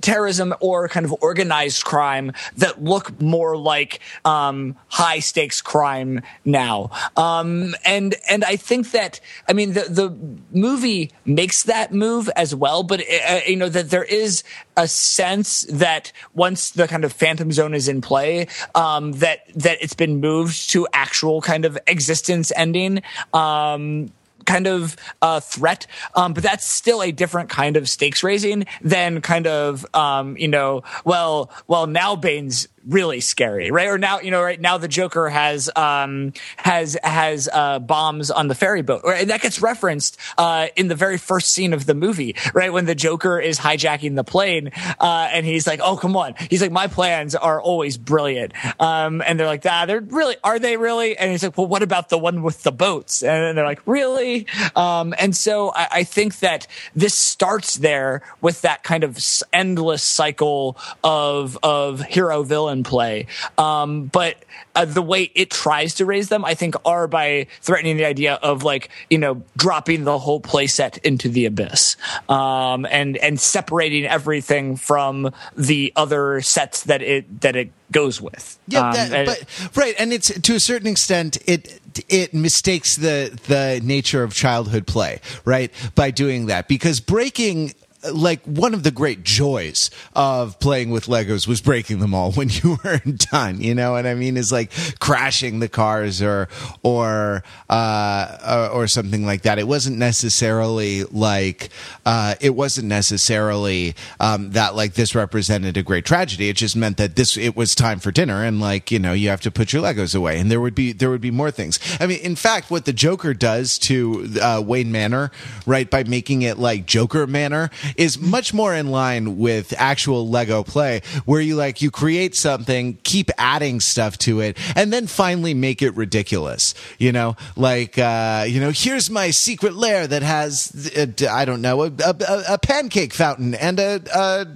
terrorism 0.00 0.54
or 0.60 0.88
kind 0.88 1.06
of 1.06 1.14
organized 1.20 1.84
crime 1.84 2.32
that 2.56 2.82
look 2.82 3.20
more 3.20 3.56
like 3.56 4.00
um, 4.24 4.76
high 4.88 5.18
stakes 5.18 5.60
crime 5.60 6.20
now. 6.44 6.90
Um, 7.16 7.74
and 7.84 8.14
and 8.28 8.44
I 8.44 8.56
think 8.56 8.92
that 8.92 9.20
I 9.48 9.52
mean 9.52 9.72
the 9.72 9.82
the 9.82 10.16
movie 10.52 11.12
makes 11.24 11.62
that 11.64 11.92
move 11.92 12.28
as 12.36 12.54
well, 12.54 12.82
but 12.82 13.00
uh, 13.00 13.40
you 13.46 13.56
know 13.56 13.68
that 13.68 13.90
there 13.90 14.04
is 14.04 14.42
a 14.76 14.86
sense 14.86 15.62
that 15.70 16.12
once 16.34 16.70
the 16.70 16.86
kind 16.86 17.04
of 17.04 17.12
phantom 17.12 17.52
zone 17.52 17.74
is 17.74 17.88
in 17.88 18.00
play, 18.00 18.46
um, 18.74 19.12
that 19.12 19.40
that 19.54 19.78
it's 19.80 19.94
been 19.94 20.20
moved 20.20 20.70
to 20.70 20.86
actual 20.92 21.40
kind 21.40 21.64
of 21.64 21.78
existence 21.86 22.52
ending. 22.56 23.02
Um, 23.32 24.10
kind 24.48 24.66
of 24.66 24.96
uh, 25.22 25.38
threat, 25.40 25.86
um, 26.14 26.32
but 26.32 26.42
that's 26.42 26.66
still 26.66 27.02
a 27.02 27.12
different 27.12 27.50
kind 27.50 27.76
of 27.76 27.88
stakes 27.88 28.24
raising 28.24 28.66
than 28.80 29.20
kind 29.20 29.46
of 29.46 29.86
um, 29.94 30.36
you 30.36 30.48
know, 30.48 30.82
well, 31.04 31.50
well 31.66 31.86
now 31.86 32.16
Bane's 32.16 32.66
really 32.88 33.20
scary, 33.20 33.70
right? 33.70 33.88
Or 33.88 33.98
now 33.98 34.20
you 34.20 34.30
know, 34.30 34.42
right 34.42 34.60
now 34.60 34.78
the 34.78 34.88
Joker 34.88 35.28
has 35.28 35.70
um, 35.76 36.32
has 36.56 36.96
has 37.02 37.48
uh, 37.52 37.78
bombs 37.78 38.30
on 38.30 38.48
the 38.48 38.54
ferry 38.54 38.82
boat, 38.82 39.02
right? 39.04 39.20
And 39.20 39.30
that 39.30 39.42
gets 39.42 39.60
referenced 39.60 40.16
uh, 40.36 40.68
in 40.76 40.88
the 40.88 40.94
very 40.94 41.18
first 41.18 41.52
scene 41.52 41.72
of 41.72 41.86
the 41.86 41.94
movie, 41.94 42.34
right? 42.54 42.72
When 42.72 42.86
the 42.86 42.94
Joker 42.94 43.38
is 43.38 43.58
hijacking 43.58 44.16
the 44.16 44.24
plane, 44.24 44.70
uh, 44.98 45.28
and 45.32 45.44
he's 45.44 45.66
like, 45.66 45.80
"Oh, 45.82 45.96
come 45.96 46.16
on!" 46.16 46.34
He's 46.50 46.62
like, 46.62 46.72
"My 46.72 46.86
plans 46.86 47.34
are 47.34 47.60
always 47.60 47.98
brilliant," 47.98 48.52
um, 48.80 49.22
and 49.24 49.38
they're 49.38 49.46
like, 49.46 49.64
"Ah, 49.66 49.86
they're 49.86 50.00
really 50.00 50.36
are 50.42 50.58
they 50.58 50.76
really?" 50.76 51.16
And 51.16 51.30
he's 51.30 51.42
like, 51.42 51.56
"Well, 51.56 51.66
what 51.66 51.82
about 51.82 52.08
the 52.08 52.18
one 52.18 52.42
with 52.42 52.62
the 52.62 52.72
boats?" 52.72 53.22
And 53.22 53.56
they're 53.56 53.64
like, 53.64 53.82
"Really?" 53.86 54.46
Um, 54.74 55.14
and 55.18 55.36
so 55.36 55.72
I, 55.74 55.88
I 55.90 56.04
think 56.04 56.38
that 56.40 56.66
this 56.94 57.14
starts 57.14 57.76
there 57.76 58.22
with 58.40 58.62
that 58.62 58.82
kind 58.82 59.04
of 59.04 59.18
endless 59.52 60.02
cycle 60.02 60.76
of 61.04 61.58
of 61.62 62.00
hero 62.02 62.42
villain 62.42 62.77
and 62.78 62.84
play. 62.84 63.26
Um, 63.56 64.06
but 64.06 64.44
uh, 64.74 64.84
the 64.84 65.02
way 65.02 65.30
it 65.34 65.50
tries 65.50 65.94
to 65.96 66.06
raise 66.06 66.28
them, 66.28 66.44
I 66.44 66.54
think, 66.54 66.74
are 66.84 67.06
by 67.06 67.46
threatening 67.60 67.96
the 67.96 68.04
idea 68.04 68.34
of 68.34 68.62
like 68.62 68.90
you 69.10 69.18
know 69.18 69.42
dropping 69.56 70.04
the 70.04 70.18
whole 70.18 70.40
playset 70.40 70.98
into 70.98 71.28
the 71.28 71.46
abyss, 71.46 71.96
um, 72.28 72.86
and 72.90 73.16
and 73.18 73.38
separating 73.40 74.06
everything 74.06 74.76
from 74.76 75.32
the 75.56 75.92
other 75.96 76.40
sets 76.40 76.84
that 76.84 77.02
it 77.02 77.40
that 77.40 77.56
it 77.56 77.70
goes 77.90 78.20
with. 78.20 78.58
Yeah, 78.68 78.88
Um, 78.88 78.94
that, 78.94 79.26
but 79.26 79.76
right, 79.76 79.94
and 79.98 80.12
it's 80.12 80.28
to 80.40 80.54
a 80.54 80.60
certain 80.60 80.88
extent 80.88 81.38
it 81.46 81.80
it 82.08 82.34
mistakes 82.34 82.96
the 82.96 83.36
the 83.46 83.80
nature 83.84 84.22
of 84.22 84.34
childhood 84.34 84.86
play, 84.86 85.20
right? 85.44 85.72
By 85.94 86.10
doing 86.10 86.46
that 86.46 86.68
because 86.68 87.00
breaking 87.00 87.74
like 88.12 88.42
one 88.44 88.74
of 88.74 88.82
the 88.82 88.90
great 88.90 89.24
joys 89.24 89.90
of 90.14 90.58
playing 90.60 90.90
with 90.90 91.06
Legos 91.06 91.48
was 91.48 91.60
breaking 91.60 91.98
them 91.98 92.14
all 92.14 92.32
when 92.38 92.48
you 92.48 92.78
weren't 92.84 93.30
done. 93.30 93.60
You 93.60 93.74
know 93.74 93.92
what 93.92 94.06
I 94.06 94.14
mean? 94.14 94.36
Is 94.36 94.52
like 94.52 94.70
crashing 95.00 95.60
the 95.60 95.68
cars 95.68 96.22
or 96.22 96.48
or 96.82 97.42
uh, 97.68 98.70
or, 98.72 98.86
something 98.88 99.26
like 99.26 99.42
that. 99.42 99.58
It 99.58 99.68
wasn't 99.68 99.98
necessarily 99.98 101.04
like 101.04 101.68
uh, 102.06 102.36
it 102.40 102.54
wasn't 102.54 102.88
necessarily 102.88 103.94
um, 104.18 104.52
that 104.52 104.74
like 104.74 104.94
this 104.94 105.14
represented 105.14 105.76
a 105.76 105.82
great 105.82 106.06
tragedy. 106.06 106.48
It 106.48 106.56
just 106.56 106.76
meant 106.76 106.96
that 106.96 107.16
this 107.16 107.36
it 107.36 107.56
was 107.56 107.74
time 107.74 107.98
for 107.98 108.10
dinner 108.10 108.44
and 108.44 108.60
like 108.60 108.90
you 108.90 108.98
know 108.98 109.12
you 109.12 109.28
have 109.28 109.42
to 109.42 109.50
put 109.50 109.72
your 109.72 109.82
Legos 109.82 110.14
away 110.14 110.38
and 110.40 110.50
there 110.50 110.60
would 110.60 110.74
be 110.74 110.92
there 110.92 111.10
would 111.10 111.20
be 111.20 111.30
more 111.30 111.50
things. 111.50 111.78
I 112.00 112.06
mean, 112.06 112.20
in 112.20 112.36
fact, 112.36 112.70
what 112.70 112.84
the 112.84 112.92
Joker 112.92 113.34
does 113.34 113.78
to 113.80 114.28
uh, 114.40 114.62
Wayne 114.64 114.90
Manor, 114.90 115.30
right, 115.66 115.90
by 115.90 116.04
making 116.04 116.42
it 116.42 116.58
like 116.58 116.86
Joker 116.86 117.26
Manor, 117.26 117.70
is 117.96 118.18
much 118.18 118.52
more 118.52 118.74
in 118.74 118.88
line 118.88 119.38
with 119.38 119.74
actual 119.76 120.28
Lego 120.28 120.62
play, 120.62 121.02
where 121.24 121.40
you 121.40 121.56
like 121.56 121.82
you 121.82 121.90
create 121.90 122.34
something, 122.34 122.98
keep 123.02 123.30
adding 123.38 123.80
stuff 123.80 124.18
to 124.18 124.40
it, 124.40 124.56
and 124.76 124.92
then 124.92 125.06
finally 125.06 125.54
make 125.54 125.82
it 125.82 125.94
ridiculous. 125.96 126.74
You 126.98 127.12
know, 127.12 127.36
like 127.56 127.98
uh, 127.98 128.44
you 128.48 128.60
know, 128.60 128.70
here's 128.74 129.10
my 129.10 129.30
secret 129.30 129.74
lair 129.74 130.06
that 130.06 130.22
has 130.22 130.92
uh, 130.96 131.28
I 131.30 131.44
don't 131.44 131.62
know 131.62 131.84
a, 131.84 131.92
a, 132.04 132.44
a 132.50 132.58
pancake 132.58 133.14
fountain 133.14 133.54
and 133.54 133.78
a. 133.78 134.00
a 134.14 134.46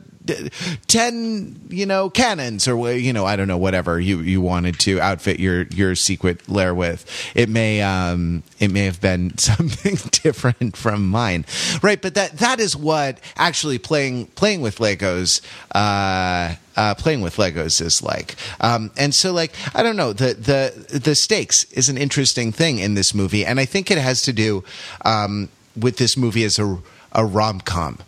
10 0.86 1.66
you 1.68 1.84
know 1.84 2.08
cannons 2.08 2.68
or 2.68 2.92
you 2.92 3.12
know 3.12 3.26
i 3.26 3.34
don't 3.34 3.48
know 3.48 3.58
whatever 3.58 3.98
you 3.98 4.20
you 4.20 4.40
wanted 4.40 4.78
to 4.78 5.00
outfit 5.00 5.40
your 5.40 5.62
your 5.64 5.94
secret 5.94 6.48
lair 6.48 6.74
with. 6.74 7.04
It 7.34 7.48
may 7.48 7.82
um 7.82 8.42
it 8.58 8.70
may 8.70 8.84
have 8.84 9.00
been 9.00 9.36
something 9.38 9.96
different 10.10 10.76
from 10.76 11.08
mine. 11.08 11.44
Right 11.82 12.00
but 12.00 12.14
that 12.14 12.38
that 12.38 12.60
is 12.60 12.76
what 12.76 13.18
actually 13.36 13.78
playing 13.78 14.26
playing 14.26 14.60
with 14.60 14.78
legos 14.78 15.40
uh 15.74 16.54
uh, 16.74 16.94
playing 16.94 17.20
with 17.20 17.36
Legos 17.36 17.82
is 17.82 18.02
like, 18.02 18.34
um, 18.60 18.90
and 18.96 19.14
so 19.14 19.30
like 19.30 19.52
I 19.74 19.82
don't 19.82 19.94
know 19.94 20.14
the 20.14 20.32
the 20.32 20.98
the 21.00 21.14
stakes 21.14 21.64
is 21.64 21.90
an 21.90 21.98
interesting 21.98 22.50
thing 22.50 22.78
in 22.78 22.94
this 22.94 23.12
movie, 23.14 23.44
and 23.44 23.60
I 23.60 23.66
think 23.66 23.90
it 23.90 23.98
has 23.98 24.22
to 24.22 24.32
do 24.32 24.64
um, 25.04 25.50
with 25.76 25.98
this 25.98 26.16
movie 26.16 26.44
as 26.44 26.58
a 26.58 26.78
a 27.12 27.26
rom 27.26 27.60
com, 27.60 27.98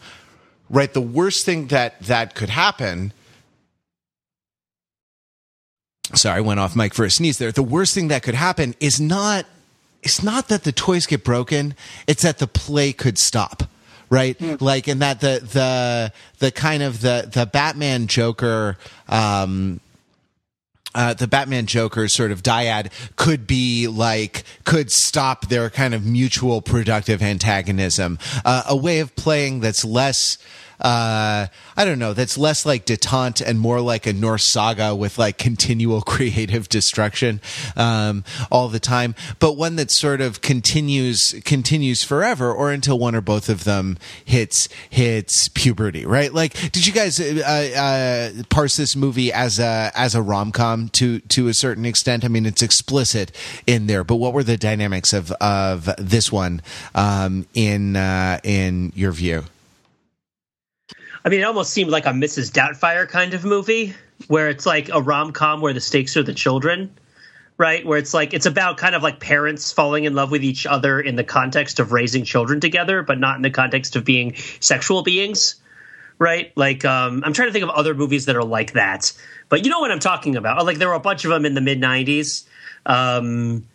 right? 0.70 0.92
The 0.92 1.00
worst 1.00 1.44
thing 1.44 1.68
that 1.68 2.00
that 2.00 2.35
could 2.35 2.50
happen. 2.50 3.12
Sorry, 6.14 6.38
I 6.38 6.40
went 6.40 6.61
off 6.61 6.77
mic 6.77 6.94
for 6.94 7.05
a 7.05 7.11
sneeze 7.11 7.38
there. 7.38 7.50
The 7.50 7.62
worst 7.62 7.94
thing 7.94 8.09
that 8.09 8.22
could 8.22 8.35
happen 8.35 8.74
is 8.81 9.00
not 9.00 9.46
it's 10.03 10.22
not 10.22 10.48
that 10.48 10.64
the 10.64 10.72
toys 10.72 11.07
get 11.07 11.24
broken, 11.24 11.74
it's 12.07 12.22
that 12.22 12.38
the 12.38 12.46
play 12.46 12.92
could 12.92 13.18
stop. 13.18 13.64
Right? 14.11 14.40
Like 14.61 14.87
and 14.87 15.00
that 15.03 15.20
the 15.20 15.40
the 15.40 16.12
the 16.38 16.50
kind 16.53 16.83
of 16.83 17.00
the 17.00 17.29
the 17.33 17.46
Batman 17.46 18.07
Joker 18.07 18.77
um 19.09 19.81
uh, 20.94 21.14
the 21.14 21.26
Batman 21.26 21.66
Joker 21.66 22.09
sort 22.09 22.30
of 22.30 22.42
dyad 22.42 22.90
could 23.16 23.46
be 23.46 23.88
like 23.88 24.44
could 24.64 24.90
stop 24.90 25.48
their 25.48 25.70
kind 25.70 25.94
of 25.94 26.04
mutual 26.04 26.62
productive 26.62 27.22
antagonism. 27.22 28.18
Uh, 28.44 28.62
a 28.68 28.76
way 28.76 29.00
of 29.00 29.14
playing 29.16 29.61
that's 29.61 29.85
less. 29.85 30.38
Uh, 30.80 31.46
I 31.76 31.84
don't 31.84 31.98
know. 31.98 32.12
That's 32.12 32.37
less 32.37 32.66
like 32.66 32.87
detente 32.87 33.40
and 33.40 33.58
more 33.58 33.80
like 33.80 34.06
a 34.06 34.12
Norse 34.12 34.44
saga 34.44 34.94
with 34.94 35.18
like 35.18 35.38
continual 35.38 36.02
creative 36.14 36.68
destruction 36.68 37.40
um, 37.76 38.24
all 38.50 38.68
the 38.68 38.80
time, 38.80 39.14
but 39.38 39.56
one 39.56 39.76
that 39.76 39.90
sort 39.90 40.20
of 40.20 40.40
continues 40.40 41.34
continues 41.44 42.02
forever 42.02 42.52
or 42.52 42.70
until 42.70 42.98
one 42.98 43.14
or 43.14 43.20
both 43.20 43.48
of 43.48 43.64
them 43.64 43.98
hits 44.24 44.68
hits 44.90 45.48
puberty. 45.48 46.04
Right? 46.04 46.32
Like, 46.32 46.52
did 46.72 46.87
you 46.87 46.92
guys 46.92 47.20
uh, 47.20 48.32
uh, 48.38 48.42
parse 48.50 48.76
this 48.76 48.96
movie 48.96 49.32
as 49.32 49.58
a 49.58 49.92
as 49.94 50.14
a 50.14 50.22
rom 50.22 50.52
com 50.52 50.88
to 50.90 51.20
to 51.20 51.48
a 51.48 51.54
certain 51.54 51.84
extent? 51.84 52.24
I 52.24 52.28
mean, 52.28 52.46
it's 52.46 52.62
explicit 52.62 53.32
in 53.66 53.87
there, 53.87 54.04
but 54.04 54.16
what 54.16 54.32
were 54.32 54.44
the 54.44 54.56
dynamics 54.56 55.12
of 55.12 55.30
of 55.32 55.88
this 55.98 56.30
one 56.32 56.62
um, 56.94 57.46
in 57.54 57.96
uh, 57.96 58.40
in 58.42 58.92
your 58.94 59.12
view? 59.12 59.44
I 61.24 61.30
mean, 61.30 61.40
it 61.40 61.44
almost 61.44 61.72
seemed 61.72 61.90
like 61.90 62.04
a 62.04 62.10
Mrs. 62.10 62.52
Doubtfire 62.52 63.08
kind 63.08 63.32
of 63.32 63.44
movie, 63.44 63.94
where 64.28 64.48
it's 64.48 64.66
like 64.66 64.90
a 64.90 65.00
rom 65.00 65.32
com 65.32 65.60
where 65.60 65.72
the 65.72 65.80
stakes 65.80 66.16
are 66.16 66.22
the 66.22 66.34
children, 66.34 66.94
right? 67.56 67.84
Where 67.84 67.98
it's 67.98 68.12
like 68.12 68.34
it's 68.34 68.44
about 68.46 68.76
kind 68.76 68.94
of 68.94 69.02
like 69.02 69.20
parents 69.20 69.72
falling 69.72 70.04
in 70.04 70.14
love 70.14 70.30
with 70.30 70.44
each 70.44 70.66
other 70.66 71.00
in 71.00 71.16
the 71.16 71.24
context 71.24 71.80
of 71.80 71.92
raising 71.92 72.24
children 72.24 72.60
together, 72.60 73.02
but 73.02 73.18
not 73.18 73.37
in 73.37 73.42
the 73.42 73.50
context 73.50 73.96
of 73.96 74.04
being 74.04 74.34
sexual 74.60 75.02
beings, 75.02 75.54
right? 76.18 76.52
Like, 76.56 76.84
um, 76.84 77.22
I'm 77.24 77.32
trying 77.32 77.48
to 77.48 77.52
think 77.52 77.64
of 77.64 77.70
other 77.70 77.94
movies 77.94 78.26
that 78.26 78.37
are 78.37 78.44
like 78.44 78.74
that, 78.74 79.12
but 79.48 79.64
you 79.64 79.70
know 79.70 79.80
what 79.80 79.90
I'm 79.90 80.00
talking 80.00 80.37
about. 80.37 80.66
Like, 80.66 80.76
there 80.76 80.88
were 80.88 80.94
a 80.94 81.00
bunch 81.00 81.24
of 81.24 81.30
them 81.30 81.46
in 81.46 81.54
the 81.54 81.62
mid 81.62 81.80
'90s. 81.80 82.44
Um, 82.84 83.66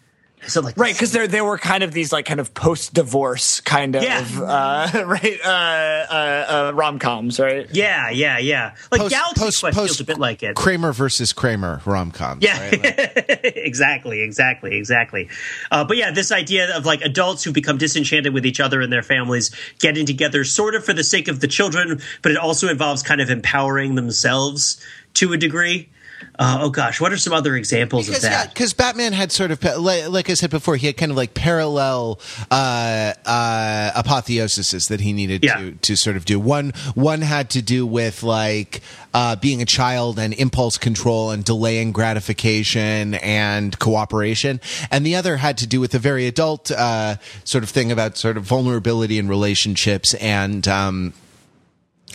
so 0.47 0.61
like 0.61 0.77
Right, 0.77 0.93
because 0.93 1.11
there 1.11 1.27
there 1.27 1.43
were 1.45 1.57
kind 1.57 1.83
of 1.83 1.91
these 1.91 2.11
like 2.11 2.25
kind 2.25 2.39
of 2.39 2.53
post 2.53 2.93
divorce 2.93 3.59
kind 3.61 3.95
of 3.95 4.03
Yeah. 4.03 4.25
uh, 4.39 5.03
right 5.05 5.39
uh, 5.43 5.49
uh, 5.49 6.69
uh, 6.69 6.71
rom 6.73 6.99
coms, 6.99 7.39
right? 7.39 7.67
Yeah, 7.71 8.09
yeah, 8.09 8.37
yeah. 8.39 8.75
Like 8.91 9.01
Post- 9.01 9.11
Galaxy 9.15 9.39
post- 9.41 9.59
Quest 9.61 9.75
post- 9.77 9.87
feels 9.89 9.99
a 10.01 10.03
bit 10.05 10.17
like 10.17 10.41
it. 10.43 10.55
Kramer 10.55 10.93
versus 10.93 11.33
Kramer 11.33 11.81
rom 11.85 12.11
coms. 12.11 12.43
Yeah, 12.43 12.59
right? 12.59 12.83
Like- 12.83 13.39
exactly, 13.55 14.21
exactly, 14.21 14.77
exactly. 14.77 15.29
Uh, 15.71 15.83
but 15.83 15.97
yeah, 15.97 16.11
this 16.11 16.31
idea 16.31 16.75
of 16.75 16.85
like 16.85 17.01
adults 17.01 17.43
who 17.43 17.51
become 17.51 17.77
disenchanted 17.77 18.33
with 18.33 18.45
each 18.45 18.59
other 18.59 18.81
and 18.81 18.91
their 18.91 19.03
families 19.03 19.51
getting 19.79 20.05
together, 20.05 20.43
sort 20.43 20.75
of 20.75 20.83
for 20.85 20.93
the 20.93 21.03
sake 21.03 21.27
of 21.27 21.39
the 21.39 21.47
children, 21.47 22.01
but 22.21 22.31
it 22.31 22.37
also 22.37 22.67
involves 22.69 23.03
kind 23.03 23.21
of 23.21 23.29
empowering 23.29 23.95
themselves 23.95 24.83
to 25.15 25.33
a 25.33 25.37
degree. 25.37 25.89
Uh, 26.37 26.59
oh 26.61 26.69
gosh, 26.69 27.01
what 27.01 27.11
are 27.11 27.17
some 27.17 27.33
other 27.33 27.55
examples 27.55 28.07
because 28.07 28.23
of 28.23 28.31
yeah, 28.31 28.45
that? 28.45 28.55
'cause 28.55 28.73
Batman 28.73 29.11
had 29.13 29.31
sort 29.31 29.51
of 29.51 29.61
like, 29.63 30.07
like 30.09 30.29
I 30.29 30.33
said 30.35 30.49
before, 30.49 30.77
he 30.77 30.87
had 30.87 30.95
kind 30.95 31.11
of 31.11 31.17
like 31.17 31.33
parallel 31.33 32.19
uh, 32.49 33.13
uh, 33.25 33.91
apotheoses 34.01 34.87
that 34.87 35.01
he 35.01 35.11
needed 35.13 35.43
Yeah. 35.43 35.57
to 35.57 35.71
to 35.73 35.95
sort 35.95 36.15
of 36.15 36.25
do. 36.25 36.39
One 36.39 36.71
one 36.95 37.21
had 37.21 37.49
to 37.51 37.61
do 37.61 37.85
with 37.85 38.23
like 38.23 38.81
uh, 39.13 39.35
being 39.37 39.61
a 39.61 39.65
child 39.65 40.17
and 40.19 40.33
impulse 40.35 40.77
control 40.77 41.31
and 41.31 41.43
delaying 41.43 41.91
gratification 41.91 43.15
and 43.15 43.77
cooperation, 43.79 44.61
and 44.91 45.05
the 45.05 45.15
other 45.15 45.37
had 45.37 45.57
to 45.57 45.67
do 45.67 45.79
with 45.79 45.93
a 45.95 45.99
very 45.99 46.25
adult 46.27 46.71
uh, 46.71 47.15
sort 47.43 47.63
of 47.63 47.69
thing 47.69 47.91
about 47.91 48.17
sort 48.17 48.37
of 48.37 48.43
vulnerability 48.43 49.17
in 49.17 49.27
relationships 49.27 50.13
and. 50.15 50.67
Um, 50.67 51.13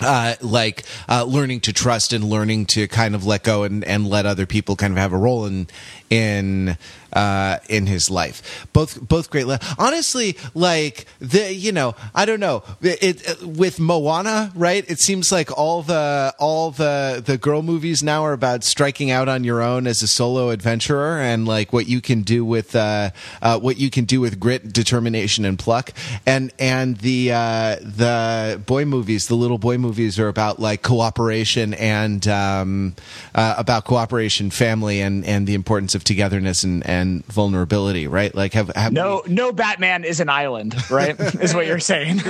uh, 0.00 0.34
like 0.40 0.84
uh, 1.08 1.24
learning 1.24 1.60
to 1.60 1.72
trust 1.72 2.12
and 2.12 2.24
learning 2.24 2.66
to 2.66 2.88
kind 2.88 3.14
of 3.14 3.24
let 3.24 3.42
go 3.42 3.62
and, 3.62 3.84
and 3.84 4.08
let 4.08 4.26
other 4.26 4.46
people 4.46 4.76
kind 4.76 4.92
of 4.92 4.98
have 4.98 5.12
a 5.12 5.18
role 5.18 5.46
in 5.46 5.66
in 6.10 6.76
uh, 7.14 7.58
in 7.68 7.86
his 7.86 8.10
life. 8.10 8.66
Both 8.72 9.06
both 9.06 9.30
great. 9.30 9.46
Le- 9.46 9.60
Honestly, 9.78 10.36
like 10.54 11.06
the 11.20 11.52
you 11.54 11.72
know 11.72 11.94
I 12.14 12.24
don't 12.24 12.40
know 12.40 12.62
it, 12.80 13.28
it 13.28 13.42
with 13.42 13.78
Moana, 13.80 14.52
right? 14.54 14.84
It 14.90 15.00
seems 15.00 15.32
like 15.32 15.56
all 15.56 15.82
the 15.82 16.34
all 16.38 16.70
the 16.70 17.22
the 17.24 17.38
girl 17.38 17.62
movies 17.62 18.02
now 18.02 18.24
are 18.24 18.32
about 18.32 18.64
striking 18.64 19.10
out 19.10 19.28
on 19.28 19.44
your 19.44 19.62
own 19.62 19.86
as 19.86 20.02
a 20.02 20.08
solo 20.08 20.50
adventurer 20.50 21.20
and 21.20 21.46
like 21.46 21.72
what 21.72 21.86
you 21.86 22.00
can 22.00 22.22
do 22.22 22.44
with 22.44 22.74
uh, 22.74 23.10
uh, 23.42 23.58
what 23.58 23.78
you 23.78 23.90
can 23.90 24.04
do 24.04 24.20
with 24.20 24.40
grit, 24.40 24.72
determination, 24.72 25.44
and 25.44 25.58
pluck. 25.58 25.92
And 26.26 26.52
and 26.58 26.96
the 26.98 27.32
uh, 27.32 27.76
the 27.80 28.60
boy 28.64 28.84
movies, 28.84 29.28
the 29.28 29.36
little 29.36 29.58
boy 29.58 29.78
movies, 29.78 30.18
are 30.18 30.28
about 30.28 30.58
like 30.58 30.82
cooperation 30.82 31.74
and 31.74 32.26
um, 32.28 32.94
uh, 33.34 33.54
about 33.58 33.84
cooperation, 33.84 34.50
family, 34.50 35.00
and 35.00 35.24
and 35.24 35.46
the 35.46 35.54
importance 35.54 35.94
of 35.94 36.04
togetherness 36.04 36.64
and 36.64 36.84
and 36.86 37.03
vulnerability. 37.28 38.06
Right? 38.06 38.34
Like 38.34 38.52
have, 38.54 38.68
have 38.74 38.92
No, 38.92 39.22
no 39.26 39.52
Batman 39.52 40.04
is 40.04 40.20
an 40.20 40.28
island, 40.28 40.74
right? 40.90 41.18
is 41.20 41.54
what 41.54 41.66
you're 41.66 41.78
saying. 41.78 42.18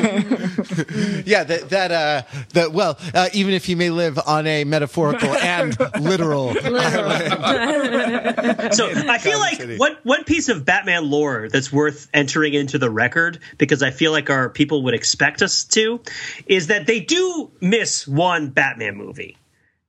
yeah 1.27 1.45
that 1.45 1.67
that 1.71 1.91
uh 1.93 2.23
that 2.53 2.73
well 2.73 2.99
uh, 3.15 3.29
even 3.33 3.55
if 3.55 3.69
you 3.69 3.77
may 3.77 3.91
live 3.91 4.19
on 4.27 4.47
a 4.47 4.65
metaphorical 4.65 5.29
and 5.43 5.77
literal 6.01 6.55
So 6.55 6.61
I 8.91 9.19
feel 9.19 9.39
like 9.39 9.57
City. 9.57 9.77
one 9.77 9.97
one 10.03 10.25
piece 10.25 10.49
of 10.49 10.65
Batman 10.65 11.11
lore 11.11 11.49
that's 11.49 11.73
worth 11.73 12.09
entering 12.15 12.55
into 12.55 12.79
the 12.79 12.91
record 12.91 13.41
because 13.59 13.83
I 13.83 13.91
feel 13.91 14.13
like 14.13 14.31
our 14.31 14.49
people 14.49 14.83
would 14.85 14.95
expect 14.95 15.43
us 15.43 15.65
to 15.65 16.01
is 16.47 16.69
that 16.69 16.87
they 16.87 17.01
do 17.01 17.51
miss 17.61 18.07
one 18.07 18.51
Batman 18.51 18.97
movie. 18.97 19.37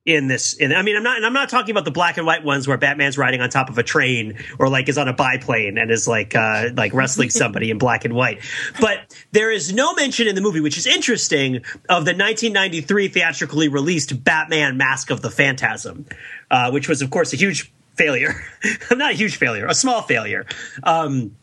In 0.05 0.27
this 0.27 0.53
in, 0.53 0.71
i 0.71 0.83
mean 0.83 0.95
i'm 0.95 1.01
not 1.01 1.17
and 1.17 1.25
i'm 1.25 1.33
not 1.33 1.49
talking 1.49 1.71
about 1.71 1.83
the 1.83 1.91
black 1.91 2.17
and 2.17 2.27
white 2.27 2.43
ones 2.43 2.67
where 2.67 2.77
batman's 2.77 3.17
riding 3.17 3.41
on 3.41 3.49
top 3.49 3.69
of 3.69 3.77
a 3.79 3.83
train 3.83 4.37
or 4.59 4.69
like 4.69 4.87
is 4.87 4.99
on 4.99 5.07
a 5.07 5.13
biplane 5.13 5.79
and 5.79 5.89
is 5.89 6.07
like 6.07 6.35
uh 6.35 6.69
like 6.75 6.93
wrestling 6.93 7.29
somebody 7.31 7.71
in 7.71 7.77
black 7.79 8.05
and 8.05 8.13
white. 8.13 8.39
But 8.79 9.15
there 9.31 9.51
is 9.51 9.73
no 9.73 9.93
mention 9.95 10.27
in 10.27 10.35
the 10.35 10.41
movie 10.41 10.59
which 10.59 10.77
is 10.77 10.85
interesting 10.85 11.57
of 11.89 12.05
the 12.05 12.13
1993 12.13 13.07
theatrically 13.07 13.67
released 13.67 14.23
batman 14.23 14.77
mask 14.77 15.09
of 15.09 15.21
the 15.21 15.31
phantasm 15.31 16.05
uh, 16.51 16.69
which 16.69 16.87
was 16.87 17.01
of 17.01 17.09
course 17.09 17.33
a 17.33 17.35
huge 17.35 17.71
failure. 17.95 18.35
Not 18.91 19.11
a 19.11 19.15
huge 19.15 19.37
failure 19.37 19.65
a 19.65 19.73
small 19.73 20.03
failure. 20.03 20.45
Um 20.83 21.35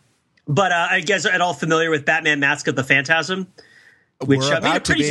but 0.47 0.73
uh, 0.73 0.89
I 0.91 1.01
guess 1.01 1.25
at 1.25 1.41
all 1.41 1.55
familiar 1.55 1.91
with 1.91 2.05
Batman 2.05 2.41
Mask 2.41 2.67
of 2.67 2.75
the 2.75 2.83
Phantasm? 2.83 3.47
Which 4.23 4.43
uh, 4.43 4.61
made 4.61 4.77
a 4.77 4.81
pretty 4.81 5.05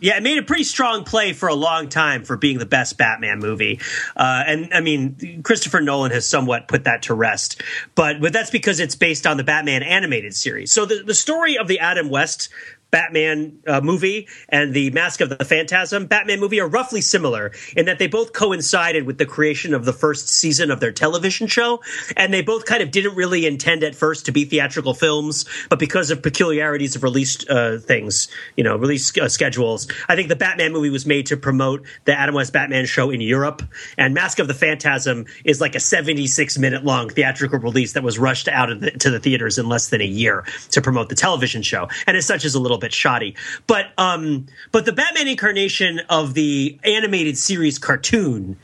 yeah, 0.00 0.16
it 0.16 0.22
made 0.22 0.38
a 0.38 0.42
pretty 0.42 0.64
strong 0.64 1.04
play 1.04 1.32
for 1.32 1.48
a 1.48 1.54
long 1.54 1.88
time 1.88 2.24
for 2.24 2.36
being 2.36 2.58
the 2.58 2.66
best 2.66 2.96
Batman 2.96 3.38
movie. 3.38 3.80
Uh, 4.16 4.44
and 4.46 4.72
I 4.72 4.80
mean, 4.80 5.42
Christopher 5.42 5.80
Nolan 5.80 6.10
has 6.12 6.28
somewhat 6.28 6.68
put 6.68 6.84
that 6.84 7.02
to 7.02 7.14
rest, 7.14 7.62
but 7.94 8.20
but 8.20 8.32
that's 8.32 8.50
because 8.50 8.80
it's 8.80 8.96
based 8.96 9.26
on 9.26 9.36
the 9.36 9.44
Batman 9.44 9.82
animated 9.82 10.34
series. 10.34 10.72
So 10.72 10.86
the 10.86 11.02
the 11.04 11.14
story 11.14 11.58
of 11.58 11.68
the 11.68 11.80
Adam 11.80 12.08
West. 12.08 12.48
Batman 12.94 13.58
uh, 13.66 13.80
movie 13.80 14.28
and 14.48 14.72
the 14.72 14.88
Mask 14.90 15.20
of 15.20 15.28
the 15.28 15.44
Phantasm. 15.44 16.06
Batman 16.06 16.38
movie 16.38 16.60
are 16.60 16.68
roughly 16.68 17.00
similar 17.00 17.50
in 17.76 17.86
that 17.86 17.98
they 17.98 18.06
both 18.06 18.32
coincided 18.32 19.04
with 19.04 19.18
the 19.18 19.26
creation 19.26 19.74
of 19.74 19.84
the 19.84 19.92
first 19.92 20.28
season 20.28 20.70
of 20.70 20.78
their 20.78 20.92
television 20.92 21.48
show, 21.48 21.82
and 22.16 22.32
they 22.32 22.40
both 22.40 22.66
kind 22.66 22.84
of 22.84 22.92
didn't 22.92 23.16
really 23.16 23.46
intend 23.46 23.82
at 23.82 23.96
first 23.96 24.26
to 24.26 24.32
be 24.32 24.44
theatrical 24.44 24.94
films, 24.94 25.44
but 25.68 25.80
because 25.80 26.12
of 26.12 26.22
peculiarities 26.22 26.94
of 26.94 27.02
released 27.02 27.50
uh, 27.50 27.78
things, 27.78 28.28
you 28.56 28.62
know, 28.62 28.76
release 28.76 29.18
uh, 29.18 29.28
schedules, 29.28 29.88
I 30.08 30.14
think 30.14 30.28
the 30.28 30.36
Batman 30.36 30.72
movie 30.72 30.90
was 30.90 31.04
made 31.04 31.26
to 31.26 31.36
promote 31.36 31.84
the 32.04 32.16
Adam 32.16 32.36
West 32.36 32.52
Batman 32.52 32.86
show 32.86 33.10
in 33.10 33.20
Europe, 33.20 33.60
and 33.98 34.14
Mask 34.14 34.38
of 34.38 34.46
the 34.46 34.54
Phantasm 34.54 35.26
is 35.44 35.60
like 35.60 35.74
a 35.74 35.80
76 35.80 36.58
minute 36.58 36.84
long 36.84 37.08
theatrical 37.08 37.58
release 37.58 37.94
that 37.94 38.04
was 38.04 38.20
rushed 38.20 38.46
out 38.46 38.68
the, 38.68 38.92
to 38.92 39.10
the 39.10 39.18
theaters 39.18 39.58
in 39.58 39.68
less 39.68 39.88
than 39.88 40.00
a 40.00 40.06
year 40.06 40.44
to 40.70 40.80
promote 40.80 41.08
the 41.08 41.16
television 41.16 41.60
show, 41.60 41.88
and 42.06 42.16
as 42.16 42.24
such 42.24 42.44
is 42.44 42.54
a 42.54 42.60
little 42.60 42.83
bit 42.84 42.92
shoddy. 42.92 43.34
But 43.66 43.86
um, 43.98 44.46
but 44.72 44.84
the 44.84 44.92
Batman 44.92 45.28
incarnation 45.28 46.00
of 46.08 46.34
the 46.34 46.78
animated 46.84 47.36
series 47.38 47.78
cartoon 47.78 48.56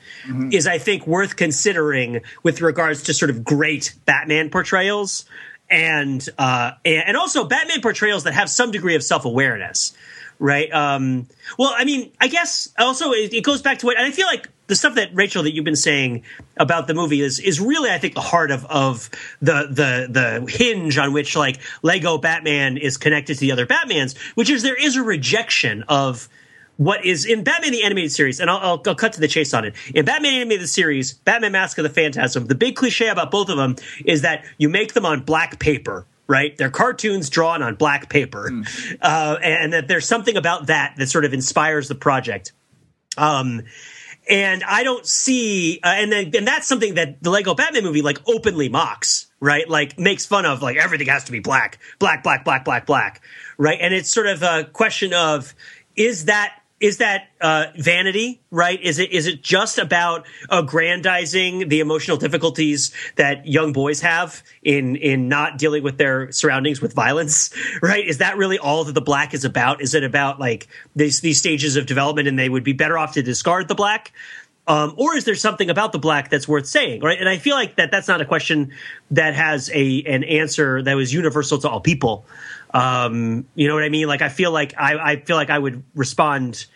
is, 0.52 0.66
I 0.66 0.78
think, 0.78 1.06
worth 1.06 1.36
considering 1.36 2.20
with 2.42 2.60
regards 2.60 3.04
to 3.04 3.14
sort 3.14 3.30
of 3.30 3.44
great 3.44 3.94
Batman 4.04 4.50
portrayals 4.50 5.24
and 5.70 6.26
uh, 6.38 6.72
and 6.84 7.04
and 7.08 7.16
also 7.16 7.44
Batman 7.44 7.80
portrayals 7.80 8.24
that 8.24 8.34
have 8.34 8.50
some 8.50 8.70
degree 8.70 8.96
of 8.96 9.02
self 9.02 9.24
awareness, 9.24 9.92
right? 10.38 10.70
Um, 10.72 11.28
well, 11.58 11.72
I 11.76 11.84
mean, 11.84 12.12
I 12.20 12.28
guess 12.28 12.72
also 12.78 13.12
it, 13.12 13.32
it 13.32 13.44
goes 13.44 13.62
back 13.62 13.78
to 13.78 13.86
what, 13.86 13.96
and 13.96 14.06
I 14.06 14.10
feel 14.10 14.26
like 14.26 14.48
the 14.70 14.76
stuff 14.76 14.94
that 14.94 15.10
Rachel 15.12 15.42
that 15.42 15.52
you've 15.52 15.64
been 15.64 15.76
saying 15.76 16.22
about 16.56 16.86
the 16.86 16.94
movie 16.94 17.20
is 17.20 17.40
is 17.40 17.60
really, 17.60 17.90
I 17.90 17.98
think, 17.98 18.14
the 18.14 18.20
heart 18.20 18.50
of 18.50 18.64
of 18.66 19.10
the 19.42 19.66
the 19.68 20.06
the 20.08 20.50
hinge 20.50 20.96
on 20.96 21.12
which 21.12 21.36
like 21.36 21.58
Lego 21.82 22.16
Batman 22.16 22.78
is 22.78 22.96
connected 22.96 23.34
to 23.34 23.40
the 23.40 23.52
other 23.52 23.66
Batmans, 23.66 24.16
which 24.36 24.48
is 24.48 24.62
there 24.62 24.80
is 24.80 24.96
a 24.96 25.02
rejection 25.02 25.82
of 25.88 26.28
what 26.76 27.04
is 27.04 27.26
in 27.26 27.42
Batman 27.42 27.72
the 27.72 27.82
animated 27.82 28.12
series, 28.12 28.40
and 28.40 28.48
I'll, 28.48 28.58
I'll, 28.58 28.82
I'll 28.86 28.94
cut 28.94 29.12
to 29.14 29.20
the 29.20 29.28
chase 29.28 29.52
on 29.52 29.64
it. 29.64 29.74
In 29.92 30.04
Batman 30.04 30.34
animated 30.34 30.68
series, 30.68 31.12
Batman 31.12 31.52
Mask 31.52 31.76
of 31.76 31.82
the 31.82 31.90
Phantasm, 31.90 32.46
the 32.46 32.54
big 32.54 32.76
cliche 32.76 33.08
about 33.08 33.30
both 33.30 33.50
of 33.50 33.58
them 33.58 33.76
is 34.06 34.22
that 34.22 34.44
you 34.56 34.68
make 34.68 34.94
them 34.94 35.04
on 35.04 35.20
black 35.20 35.58
paper. 35.58 36.06
Right, 36.28 36.56
they're 36.56 36.70
cartoons 36.70 37.28
drawn 37.28 37.60
on 37.60 37.74
black 37.74 38.08
paper, 38.08 38.62
uh, 39.02 39.36
and 39.42 39.72
that 39.72 39.88
there's 39.88 40.06
something 40.06 40.36
about 40.36 40.68
that 40.68 40.94
that 40.96 41.08
sort 41.08 41.24
of 41.24 41.34
inspires 41.34 41.88
the 41.88 41.96
project. 41.96 42.52
Um, 43.18 43.62
and 44.30 44.62
I 44.62 44.84
don't 44.84 45.04
see, 45.04 45.80
uh, 45.82 45.88
and 45.88 46.12
then 46.12 46.30
and 46.34 46.46
that's 46.46 46.68
something 46.68 46.94
that 46.94 47.20
the 47.20 47.30
Lego 47.30 47.54
Batman 47.54 47.82
movie 47.82 48.00
like 48.00 48.18
openly 48.28 48.68
mocks, 48.68 49.26
right? 49.40 49.68
Like 49.68 49.98
makes 49.98 50.24
fun 50.24 50.46
of, 50.46 50.62
like 50.62 50.76
everything 50.76 51.08
has 51.08 51.24
to 51.24 51.32
be 51.32 51.40
black, 51.40 51.80
black, 51.98 52.22
black, 52.22 52.44
black, 52.44 52.64
black, 52.64 52.86
black, 52.86 53.22
right? 53.58 53.78
And 53.80 53.92
it's 53.92 54.08
sort 54.08 54.28
of 54.28 54.42
a 54.42 54.64
question 54.72 55.12
of 55.12 55.52
is 55.96 56.26
that 56.26 56.59
is 56.80 56.96
that 56.96 57.28
uh, 57.42 57.66
vanity, 57.76 58.40
right? 58.50 58.80
Is 58.82 58.98
it 58.98 59.12
is 59.12 59.26
it 59.26 59.42
just 59.42 59.78
about 59.78 60.26
aggrandizing 60.48 61.68
the 61.68 61.80
emotional 61.80 62.16
difficulties 62.16 62.92
that 63.16 63.46
young 63.46 63.74
boys 63.74 64.00
have 64.00 64.42
in 64.62 64.96
in 64.96 65.28
not 65.28 65.58
dealing 65.58 65.82
with 65.82 65.98
their 65.98 66.32
surroundings 66.32 66.80
with 66.80 66.94
violence, 66.94 67.54
right? 67.82 68.06
Is 68.06 68.18
that 68.18 68.38
really 68.38 68.58
all 68.58 68.84
that 68.84 68.94
the 68.94 69.02
black 69.02 69.34
is 69.34 69.44
about? 69.44 69.82
Is 69.82 69.94
it 69.94 70.04
about 70.04 70.40
like 70.40 70.68
these 70.96 71.20
these 71.20 71.38
stages 71.38 71.76
of 71.76 71.84
development, 71.84 72.28
and 72.28 72.38
they 72.38 72.48
would 72.48 72.64
be 72.64 72.72
better 72.72 72.96
off 72.96 73.12
to 73.12 73.22
discard 73.22 73.68
the 73.68 73.74
black? 73.74 74.12
Um, 74.70 74.94
or 74.96 75.16
is 75.16 75.24
there 75.24 75.34
something 75.34 75.68
about 75.68 75.90
the 75.90 75.98
black 75.98 76.30
that's 76.30 76.46
worth 76.46 76.64
saying, 76.64 77.02
right? 77.02 77.18
And 77.18 77.28
I 77.28 77.38
feel 77.38 77.56
like 77.56 77.74
that 77.74 77.90
that's 77.90 78.06
not 78.06 78.20
a 78.20 78.24
question 78.24 78.72
that 79.10 79.34
has 79.34 79.68
a 79.74 80.04
an 80.04 80.22
answer 80.22 80.80
that 80.80 80.94
was 80.94 81.12
universal 81.12 81.58
to 81.58 81.68
all 81.68 81.80
people. 81.80 82.24
Um, 82.72 83.46
you 83.56 83.66
know 83.66 83.74
what 83.74 83.82
I 83.82 83.88
mean? 83.88 84.06
Like 84.06 84.22
I 84.22 84.28
feel 84.28 84.52
like 84.52 84.74
I, 84.78 84.96
I 84.96 85.16
feel 85.16 85.34
like 85.34 85.50
I 85.50 85.58
would 85.58 85.82
respond 85.96 86.66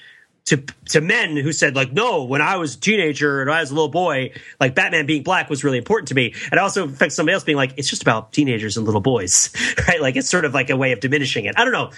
to 0.47 0.59
to 0.87 1.01
men 1.01 1.37
who 1.37 1.53
said 1.53 1.75
like 1.75 1.93
no 1.93 2.25
when 2.25 2.43
i 2.43 2.57
was 2.57 2.75
a 2.75 2.81
teenager 2.81 3.41
and 3.41 3.51
i 3.51 3.61
was 3.61 3.71
a 3.71 3.75
little 3.75 3.89
boy 3.89 4.31
like 4.61 4.75
batman 4.75 5.07
being 5.07 5.23
black 5.23 5.49
was 5.49 5.65
really 5.65 5.79
important 5.79 6.09
to 6.09 6.15
me. 6.15 6.35
And 6.51 6.61
also 6.61 6.85
affects 6.85 7.15
somebody 7.15 7.35
else 7.35 7.45
being 7.45 7.57
like 7.57 7.75
it's 7.77 7.89
just 7.89 8.03
about 8.03 8.33
teenagers 8.33 8.77
and 8.77 8.87
little 8.87 9.01
boys 9.01 9.51
right? 9.89 10.01
Like 10.01 10.17
it's 10.17 10.29
sort 10.29 10.45
of 10.45 10.55
like 10.55 10.71
a 10.71 10.77
way 10.77 10.93
of 10.93 11.01
diminishing 11.01 11.47
it. 11.47 11.55
I 11.59 11.65
don't 11.65 11.73
know. 11.73 11.91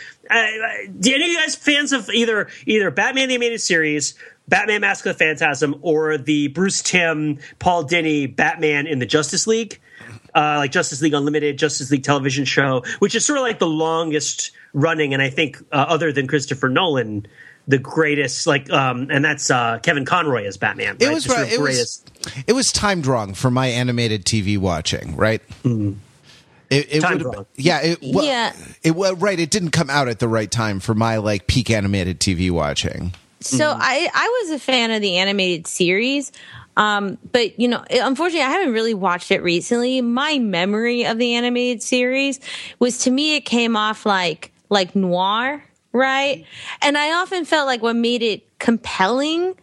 Do 0.98 1.14
any 1.14 1.24
of 1.24 1.30
you 1.30 1.38
guys 1.38 1.54
fans 1.56 1.92
of 1.92 2.08
either 2.10 2.48
either 2.66 2.90
batman 2.90 3.28
the 3.28 3.34
animated 3.34 3.60
series 3.60 4.14
batman 4.48 4.80
mask 4.80 5.04
of 5.06 5.16
the 5.16 5.18
phantasm 5.18 5.76
or 5.82 6.18
the 6.18 6.48
bruce 6.48 6.82
timm 6.82 7.38
paul 7.58 7.84
dini 7.84 8.34
batman 8.34 8.86
in 8.86 8.98
the 8.98 9.06
justice 9.06 9.46
league 9.46 9.80
uh, 10.34 10.56
like 10.58 10.70
Justice 10.70 11.00
League 11.00 11.14
Unlimited, 11.14 11.56
Justice 11.58 11.90
League 11.90 12.02
television 12.02 12.44
show, 12.44 12.82
which 12.98 13.14
is 13.14 13.24
sort 13.24 13.38
of 13.38 13.42
like 13.42 13.58
the 13.58 13.66
longest 13.66 14.50
running, 14.74 15.14
and 15.14 15.22
I 15.22 15.30
think 15.30 15.58
uh, 15.72 15.86
other 15.88 16.12
than 16.12 16.26
Christopher 16.26 16.68
Nolan, 16.68 17.26
the 17.68 17.78
greatest. 17.78 18.46
Like, 18.46 18.70
um, 18.70 19.08
and 19.10 19.24
that's 19.24 19.50
uh, 19.50 19.78
Kevin 19.82 20.04
Conroy 20.04 20.44
as 20.46 20.56
Batman. 20.56 20.96
It 21.00 21.06
right? 21.06 21.14
was 21.14 21.24
The 21.24 21.30
sort 21.30 21.42
right. 21.42 21.52
It 21.52 21.58
greatest. 21.58 22.10
was 22.24 22.44
it 22.46 22.52
was 22.52 22.72
timed 22.72 23.06
wrong 23.06 23.34
for 23.34 23.50
my 23.50 23.66
animated 23.68 24.24
TV 24.24 24.58
watching. 24.58 25.16
Right. 25.16 25.42
It, 25.64 26.86
it 26.96 27.00
Timed 27.00 27.22
would've- 27.22 27.36
wrong. 27.36 27.46
Yeah. 27.56 27.80
It, 27.82 27.98
well, 28.02 28.24
Yeah. 28.24 28.52
It 28.82 28.90
well, 28.96 29.14
right. 29.14 29.38
It 29.38 29.50
didn't 29.50 29.70
come 29.70 29.88
out 29.90 30.08
at 30.08 30.18
the 30.18 30.28
right 30.28 30.50
time 30.50 30.80
for 30.80 30.94
my 30.94 31.18
like 31.18 31.46
peak 31.46 31.70
animated 31.70 32.18
TV 32.20 32.50
watching. 32.50 33.12
So 33.40 33.58
Mm-hmm. 33.64 33.80
I 33.80 34.10
I 34.12 34.42
was 34.42 34.50
a 34.52 34.58
fan 34.58 34.90
of 34.90 35.00
the 35.00 35.18
animated 35.18 35.66
series. 35.68 36.32
Um, 36.76 37.16
but 37.32 37.58
you 37.60 37.68
know, 37.68 37.84
it- 37.88 38.00
unfortunately, 38.00 38.42
I 38.44 38.50
haven't 38.50 38.74
really 38.74 38.94
watched 38.94 39.30
it 39.30 39.42
recently. 39.42 40.00
My 40.00 40.38
memory 40.40 41.06
of 41.06 41.18
the 41.18 41.34
animated 41.34 41.82
series 41.82 42.40
was 42.80 42.98
to 43.00 43.10
me, 43.10 43.36
it 43.36 43.42
came 43.42 43.76
off 43.76 44.04
like 44.04 44.52
like 44.68 44.96
noir, 44.96 45.62
right? 45.96 46.44
And 46.82 46.96
I 46.96 47.14
often 47.14 47.44
felt 47.44 47.66
like 47.66 47.82
what 47.82 47.96
made 47.96 48.22
it 48.22 48.58
compelling 48.58 49.54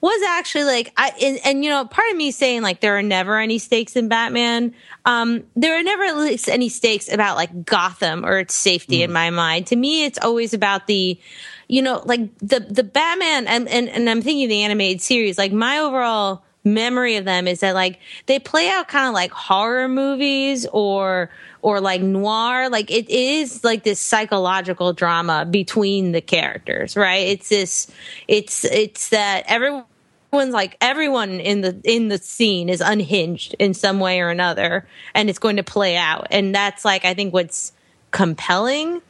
was 0.00 0.22
actually 0.22 0.64
like 0.64 0.92
I 0.96 1.12
and, 1.20 1.40
and 1.44 1.64
you 1.64 1.70
know 1.70 1.84
part 1.84 2.08
of 2.10 2.16
me 2.16 2.30
saying 2.30 2.62
like 2.62 2.80
there 2.80 2.96
are 2.96 3.02
never 3.02 3.38
any 3.38 3.58
stakes 3.58 3.96
in 3.96 4.08
Batman. 4.08 4.74
Um, 5.04 5.44
there 5.56 5.78
are 5.78 5.82
never 5.82 6.04
at 6.04 6.16
least 6.16 6.48
any 6.48 6.68
stakes 6.68 7.12
about 7.12 7.36
like 7.36 7.64
Gotham 7.64 8.24
or 8.24 8.38
its 8.38 8.54
safety 8.54 9.02
in 9.02 9.12
my 9.12 9.30
mind. 9.30 9.66
To 9.68 9.76
me, 9.76 10.04
it's 10.04 10.18
always 10.18 10.54
about 10.54 10.86
the 10.86 11.18
you 11.66 11.82
know 11.82 12.02
like 12.04 12.38
the 12.38 12.60
the 12.60 12.84
Batman 12.84 13.48
and 13.48 13.68
and, 13.68 13.88
and 13.88 14.08
I'm 14.08 14.22
thinking 14.22 14.48
the 14.48 14.62
animated 14.62 15.02
series. 15.02 15.36
Like 15.36 15.52
my 15.52 15.78
overall 15.78 16.44
memory 16.64 17.16
of 17.16 17.24
them 17.24 17.48
is 17.48 17.60
that 17.60 17.74
like 17.74 17.98
they 18.26 18.38
play 18.38 18.68
out 18.68 18.88
kind 18.88 19.08
of 19.08 19.14
like 19.14 19.32
horror 19.32 19.88
movies 19.88 20.66
or 20.72 21.30
or 21.62 21.80
like 21.80 22.00
noir 22.00 22.68
like 22.70 22.90
it 22.90 23.08
is 23.08 23.64
like 23.64 23.84
this 23.84 24.00
psychological 24.00 24.92
drama 24.92 25.44
between 25.44 26.12
the 26.12 26.20
characters 26.20 26.96
right? 26.96 27.28
It's 27.28 27.48
this 27.48 27.90
it's 28.26 28.64
it's 28.64 29.10
that 29.10 29.44
everyone's 29.46 29.86
like 30.32 30.76
everyone 30.80 31.40
in 31.40 31.60
the 31.60 31.80
in 31.84 32.08
the 32.08 32.18
scene 32.18 32.68
is 32.68 32.80
unhinged 32.80 33.54
in 33.58 33.74
some 33.74 34.00
way 34.00 34.20
or 34.20 34.28
another 34.28 34.86
and 35.14 35.28
it's 35.28 35.38
going 35.38 35.56
to 35.56 35.64
play 35.64 35.96
out. 35.96 36.28
And 36.30 36.54
that's 36.54 36.84
like 36.84 37.04
i 37.04 37.14
think 37.14 37.32
what's 37.32 37.72
compelling 38.10 39.02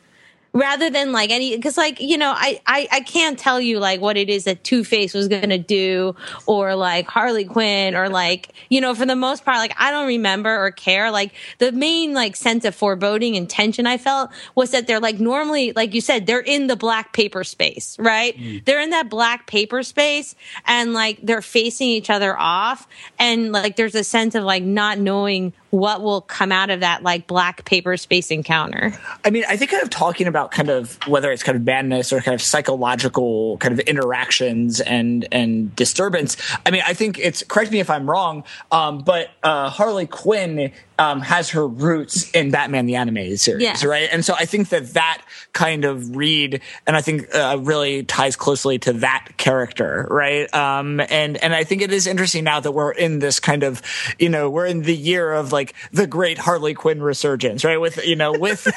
rather 0.53 0.91
than 0.91 1.13
like 1.13 1.31
any 1.31 1.55
because 1.55 1.77
like 1.77 2.01
you 2.01 2.17
know 2.17 2.33
I, 2.35 2.61
I 2.67 2.89
i 2.91 3.01
can't 3.01 3.39
tell 3.39 3.61
you 3.61 3.79
like 3.79 4.01
what 4.01 4.17
it 4.17 4.29
is 4.29 4.45
that 4.45 4.65
two 4.65 4.83
face 4.83 5.15
was 5.15 5.29
gonna 5.29 5.59
do 5.59 6.17
or 6.47 6.75
like 6.75 7.07
harley 7.07 7.45
quinn 7.45 7.95
or 7.95 8.09
like 8.09 8.53
you 8.69 8.81
know 8.81 8.95
for 8.95 9.07
the 9.07 9.17
most 9.17 9.45
part 9.45 9.59
like 9.59 9.75
i 9.79 9.91
don't 9.91 10.07
remember 10.07 10.49
or 10.55 10.71
care. 10.71 11.11
Like 11.11 11.33
the 11.59 11.73
main 11.73 12.15
like 12.15 12.37
sense 12.37 12.65
of 12.65 12.75
foreboding 12.75 13.37
and 13.37 13.49
tension 13.49 13.87
i 13.87 13.99
felt 13.99 14.31
was 14.55 14.71
that 14.71 14.87
they're 14.87 15.01
like 15.01 15.21
normally 15.21 15.73
like 15.73 15.95
you 15.95 16.01
said 16.01 16.27
they're 16.27 16.41
in 16.41 16.67
the 16.67 16.77
black 16.77 17.13
paper 17.13 17.45
space 17.45 17.97
right? 17.99 18.37
Mm. 18.37 18.65
They're 18.65 18.81
in 18.81 18.91
that 18.91 19.11
black 19.11 19.47
paper 19.47 19.83
space 19.83 20.35
and 20.67 20.93
like 20.93 21.19
they're 21.23 21.43
facing 21.43 21.89
each 21.89 22.11
other 22.11 22.39
off. 22.39 22.87
And 23.19 23.53
like 23.53 23.77
there's 23.77 23.95
a 23.95 24.05
sense 24.05 24.35
of 24.35 24.45
like 24.45 24.63
not 24.63 24.99
knowing 24.99 25.53
what 25.71 26.03
will 26.03 26.23
come 26.23 26.51
out 26.51 26.71
of 26.71 26.81
that 26.81 27.03
like 27.03 27.27
black 27.27 27.65
paper 27.65 27.97
space 27.97 28.31
encounter. 28.31 28.95
I 29.25 29.31
mean, 29.31 29.45
I 29.49 29.57
think 29.57 29.71
kind 29.71 29.83
of 29.83 29.91
talking 29.91 30.27
about 30.27 30.38
about 30.39 30.53
kind 30.53 30.69
of 30.71 30.99
whether 31.09 31.33
it's 31.33 31.43
kind 31.43 31.57
of 31.57 31.65
madness 31.65 32.13
or 32.13 32.21
kind 32.21 32.35
of 32.35 32.41
psychological 32.41 33.57
kind 33.59 33.73
of 33.75 33.81
interactions 33.81 34.81
and 34.81 35.27
and 35.33 35.75
disturbance. 35.75 36.37
I 36.65 36.71
mean, 36.71 36.83
I 36.87 36.95
think 36.95 37.19
it's 37.19 37.43
correct 37.43 37.73
me 37.73 37.81
if 37.81 37.91
I'm 37.91 38.09
wrong, 38.09 38.45
um, 38.71 39.01
but 39.01 39.31
uh, 39.43 39.69
Harley 39.69 40.07
Quinn 40.07 40.71
um, 41.01 41.21
has 41.21 41.51
her 41.51 41.67
roots 41.67 42.29
in 42.33 42.51
Batman 42.51 42.87
the 42.87 42.97
Animated 42.97 43.39
Series, 43.39 43.63
Yes. 43.63 43.85
right? 43.85 44.09
And 44.11 44.25
so 44.25 44.35
I 44.35 44.47
think 44.47 44.71
that 44.71 44.95
that 44.95 45.23
kind 45.53 45.85
of 45.85 46.17
read, 46.17 46.61
and 46.89 46.97
I 46.97 47.01
think 47.03 47.33
uh, 47.35 47.59
really 47.61 48.03
ties 48.03 48.35
closely 48.35 48.79
to 48.81 48.93
that 48.95 49.29
character, 49.37 50.07
right? 50.11 50.53
Um, 50.53 51.01
and 51.01 51.37
and 51.37 51.55
I 51.55 51.63
think 51.65 51.83
it 51.83 51.93
is 51.93 52.07
interesting 52.09 52.45
now 52.45 52.59
that 52.61 52.73
we're 52.73 52.91
in 52.93 53.19
this 53.21 53.39
kind 53.41 53.63
of, 53.63 53.81
you 54.19 54.29
know, 54.29 54.51
we're 54.51 54.67
in 54.67 54.83
the 54.83 54.95
year 54.95 55.33
of 55.33 55.53
like 55.53 55.75
the 55.93 56.07
great 56.07 56.39
Harley 56.39 56.75
Quinn 56.75 57.01
resurgence, 57.03 57.65
right? 57.65 57.81
With 57.81 58.05
you 58.05 58.17
know, 58.17 58.33
with 58.33 58.67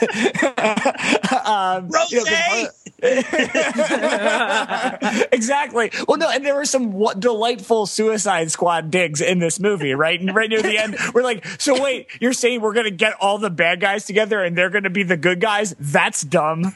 um, 1.52 1.90
Rose! 1.90 2.12
you 2.12 2.24
know, 2.24 2.68
exactly. 5.32 5.90
Well, 6.08 6.18
no, 6.18 6.30
and 6.30 6.46
there 6.46 6.54
were 6.54 6.66
some 6.66 6.92
w- 6.92 7.20
delightful 7.20 7.88
Suicide 7.88 8.52
Squad 8.52 8.92
digs 8.92 9.22
in 9.22 9.40
this 9.40 9.60
movie, 9.60 9.94
right? 9.94 10.20
And 10.20 10.36
right 10.36 10.48
near 10.48 10.62
the 10.62 10.78
end, 10.78 10.96
we're 11.14 11.24
like, 11.24 11.44
so 11.60 11.82
wait, 11.82 12.10
you're 12.20 12.34
saying 12.34 12.62
we're 12.62 12.74
going 12.74 12.86
to 12.86 12.92
get 12.92 13.16
all 13.20 13.40
the 13.40 13.50
bad 13.50 13.80
guys 13.80 14.06
together 14.06 14.44
and 14.44 14.56
they're 14.56 14.70
going 14.70 14.84
to 14.84 14.92
be 14.92 15.02
the 15.02 15.18
good 15.18 15.42
guys? 15.42 15.74
That's 15.80 16.22
dumb. 16.22 16.64
um, 16.66 16.74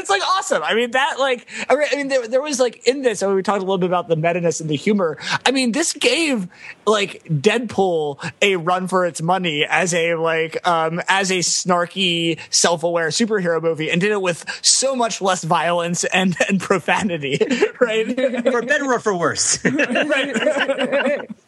it's 0.00 0.10
like 0.10 0.22
awesome. 0.22 0.64
I 0.64 0.74
mean, 0.74 0.90
that 0.90 1.20
like, 1.20 1.46
I 1.70 1.76
mean, 1.94 2.08
there, 2.08 2.26
there 2.26 2.42
was 2.42 2.58
like 2.58 2.88
in 2.88 3.02
this, 3.02 3.22
I 3.22 3.28
mean, 3.28 3.36
we 3.36 3.44
talked 3.44 3.58
a 3.58 3.64
little 3.64 3.78
bit 3.78 3.86
about 3.86 4.08
the 4.08 4.16
meta-ness 4.16 4.60
and 4.60 4.68
the 4.68 4.74
humor. 4.74 5.16
I 5.44 5.52
mean, 5.52 5.70
this 5.70 5.92
gave 5.92 6.48
like 6.86 7.22
Deadpool 7.26 8.32
a 8.42 8.56
run 8.56 8.88
for 8.88 9.06
its 9.06 9.22
money 9.22 9.64
as 9.64 9.94
a 9.94 10.16
like, 10.16 10.66
um, 10.66 11.00
as 11.06 11.30
a 11.30 11.38
snarky, 11.38 12.25
self-aware 12.50 13.08
superhero 13.08 13.62
movie 13.62 13.90
and 13.90 14.00
did 14.00 14.10
it 14.12 14.20
with 14.20 14.44
so 14.62 14.94
much 14.96 15.20
less 15.22 15.44
violence 15.44 16.04
and, 16.04 16.36
and 16.48 16.60
profanity, 16.60 17.38
right? 17.80 18.06
for 18.50 18.62
better 18.62 18.92
or 18.92 18.98
for 19.00 19.16
worse. 19.16 19.58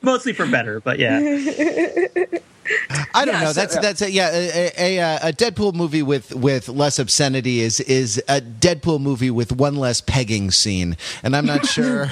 Mostly 0.03 0.33
for 0.33 0.47
better, 0.47 0.81
but 0.81 0.99
yeah. 0.99 1.19
I 3.15 3.25
don't 3.25 3.35
Yeah, 3.35 3.41
know. 3.45 3.47
so- 3.53 3.61
That's 3.61 3.79
that's 3.79 4.03
a, 4.03 4.11
yeah. 4.11 4.29
A, 4.33 4.73
a, 4.79 5.01
uh, 5.01 5.29
a 5.29 5.33
Deadpool 5.33 5.73
movie 5.75 6.03
with 6.03 6.35
with 6.35 6.69
less 6.69 6.99
obscenity 6.99 7.61
is 7.61 7.81
is 7.81 8.23
a 8.29 8.41
Deadpool 8.43 9.01
movie 9.01 9.31
with 9.31 9.53
one 9.53 9.77
less 9.77 10.01
pegging 10.03 10.51
scene, 10.51 10.97
and 11.23 11.35
I'm 11.35 11.47
not 11.47 11.65
sure. 11.67 12.11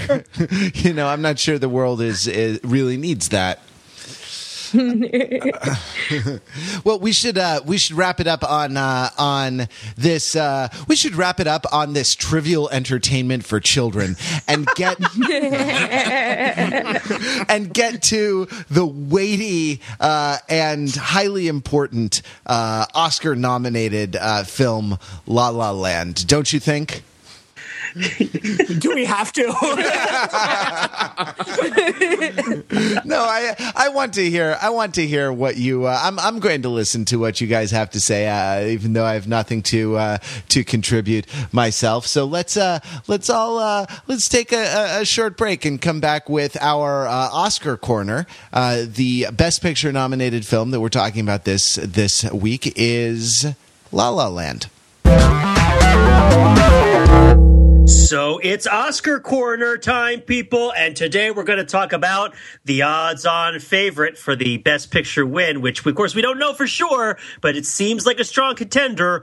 you 0.75 0.95
know, 0.95 1.09
I'm 1.09 1.21
not 1.21 1.39
sure 1.39 1.59
the 1.59 1.69
world 1.69 2.01
is, 2.01 2.27
is 2.27 2.59
really 2.65 2.97
needs 2.97 3.29
that. 3.31 3.61
well, 6.85 6.99
we 6.99 7.13
should 7.13 7.39
uh, 7.39 7.61
we 7.65 7.79
should 7.79 7.97
wrap 7.97 8.21
it 8.21 8.27
up 8.27 8.45
on 8.45 8.77
uh, 8.77 9.11
on 9.19 9.69
this. 9.97 10.37
Uh, 10.37 10.69
we 10.89 10.97
should 10.97 11.15
wrap 11.15 11.41
it 11.41 11.47
up 11.47 11.67
on 11.73 11.93
this 11.93 12.15
trivial 12.15 12.69
entertainment 12.71 13.45
for 13.45 13.61
children 13.61 14.17
and 14.49 14.67
get 14.75 14.99
and 17.49 17.73
get 17.73 18.03
to 18.03 18.47
the 18.71 18.87
weighty 18.87 19.81
uh, 20.01 20.39
and 20.49 20.95
highly 20.95 21.49
important 21.49 22.23
uh, 22.47 22.87
Oscar 22.95 23.37
nominated 23.37 24.17
uh, 24.17 24.45
film 24.45 24.99
La 25.27 25.49
La 25.49 25.71
Land. 25.71 26.27
Don't 26.27 26.53
you 26.53 26.61
think? 26.61 27.03
Do 28.79 28.95
we 28.95 29.07
have 29.07 29.33
to? 29.33 29.43
no, 33.07 33.23
I 33.23 33.55
I 33.75 33.89
want 33.89 34.13
to 34.15 34.29
hear 34.29 34.59
I 34.61 34.69
want 34.69 34.95
to 34.97 35.07
hear 35.07 35.33
what 35.33 35.57
you. 35.57 35.87
Uh, 35.87 35.99
I'm 36.03 36.19
I'm 36.19 36.39
going 36.39 36.61
to 36.63 36.69
listen 36.69 37.07
to 37.07 37.19
what 37.19 37.41
you 37.41 37.47
guys 37.47 37.71
have 37.71 37.91
to 37.93 38.01
say, 38.01 38.29
uh, 38.29 38.67
even 38.67 38.93
though 38.93 39.05
I 39.05 39.15
have 39.15 39.27
nothing 39.27 39.63
to 39.65 39.97
uh, 39.97 40.19
to 40.51 40.63
contribute 40.63 41.27
myself. 41.53 42.07
So 42.07 42.27
let's 42.27 42.59
uh, 42.59 42.81
let's 43.07 43.31
all 43.31 43.59
uh, 43.59 43.87
let's 44.09 44.29
take 44.29 44.53
a, 44.53 44.99
a- 45.01 45.05
short 45.07 45.39
break 45.39 45.65
and 45.65 45.81
come 45.81 46.01
back 46.01 46.29
with 46.29 46.57
our 46.61 47.07
uh, 47.07 47.31
Oscar 47.33 47.79
corner. 47.79 48.27
The 48.53 49.29
Best 49.33 49.63
Picture 49.63 49.91
nominated 49.91 50.45
film 50.45 50.71
that 50.73 50.81
we're 50.81 50.91
talking 50.91 51.23
about 51.23 51.45
this 51.45 51.77
this 51.77 52.31
week 52.31 52.75
is 52.77 53.47
La 53.91 54.11
La 54.11 54.29
Land. 54.29 54.69
So 57.87 58.41
it's 58.43 58.67
Oscar 58.67 59.21
corner 59.21 59.77
time, 59.77 60.21
people, 60.21 60.73
and 60.73 60.97
today 60.97 61.31
we're 61.31 61.45
going 61.45 61.61
to 61.61 61.65
talk 61.65 61.93
about 61.93 62.35
the 62.65 62.83
odds-on 62.83 63.61
favorite 63.61 64.19
for 64.19 64.35
the 64.35 64.57
Best 64.57 64.91
Picture 64.91 65.25
win, 65.25 65.61
which 65.61 65.87
of 65.87 65.95
course 65.95 66.13
we 66.13 66.21
don't 66.21 66.39
know 66.39 66.53
for 66.53 66.67
sure, 66.67 67.17
but 67.41 67.55
it 67.55 67.65
seems 67.65 68.05
like 68.05 68.19
a 68.19 68.25
strong 68.25 68.57
contender. 68.57 69.23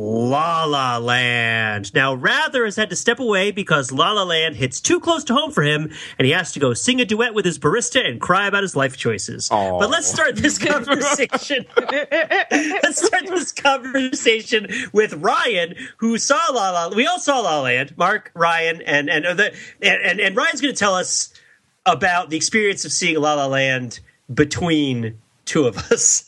La 0.00 0.62
La 0.62 0.96
Land. 0.98 1.92
Now, 1.92 2.14
Wrather 2.14 2.64
has 2.64 2.76
had 2.76 2.88
to 2.90 2.94
step 2.94 3.18
away 3.18 3.50
because 3.50 3.90
La 3.90 4.12
La 4.12 4.22
Land 4.22 4.54
hits 4.54 4.80
too 4.80 5.00
close 5.00 5.24
to 5.24 5.34
home 5.34 5.50
for 5.50 5.64
him, 5.64 5.90
and 6.16 6.24
he 6.24 6.30
has 6.30 6.52
to 6.52 6.60
go 6.60 6.72
sing 6.72 7.00
a 7.00 7.04
duet 7.04 7.34
with 7.34 7.44
his 7.44 7.58
barista 7.58 8.06
and 8.06 8.20
cry 8.20 8.46
about 8.46 8.62
his 8.62 8.76
life 8.76 8.96
choices. 8.96 9.48
But 9.80 9.90
let's 9.90 10.06
start 10.06 10.36
this 10.36 10.56
conversation. 10.56 11.66
let's 11.90 13.04
start 13.04 13.26
this 13.26 13.50
conversation 13.50 14.68
with 14.92 15.14
Ryan, 15.14 15.74
who 15.96 16.16
saw 16.16 16.38
La 16.52 16.70
La. 16.70 16.94
We 16.94 17.04
all 17.08 17.18
saw 17.18 17.40
La 17.40 17.56
La 17.56 17.62
Land. 17.62 17.98
Mark, 17.98 18.30
Ryan, 18.34 18.80
and 18.82 19.10
and 19.10 19.26
and 19.26 19.40
and, 19.82 20.20
and 20.20 20.36
Ryan's 20.36 20.60
going 20.60 20.72
to 20.72 20.78
tell 20.78 20.94
us 20.94 21.34
about 21.84 22.30
the 22.30 22.36
experience 22.36 22.84
of 22.84 22.92
seeing 22.92 23.20
La 23.20 23.34
La 23.34 23.46
Land 23.46 23.98
between 24.32 25.18
two 25.44 25.66
of 25.66 25.76
us. 25.90 26.27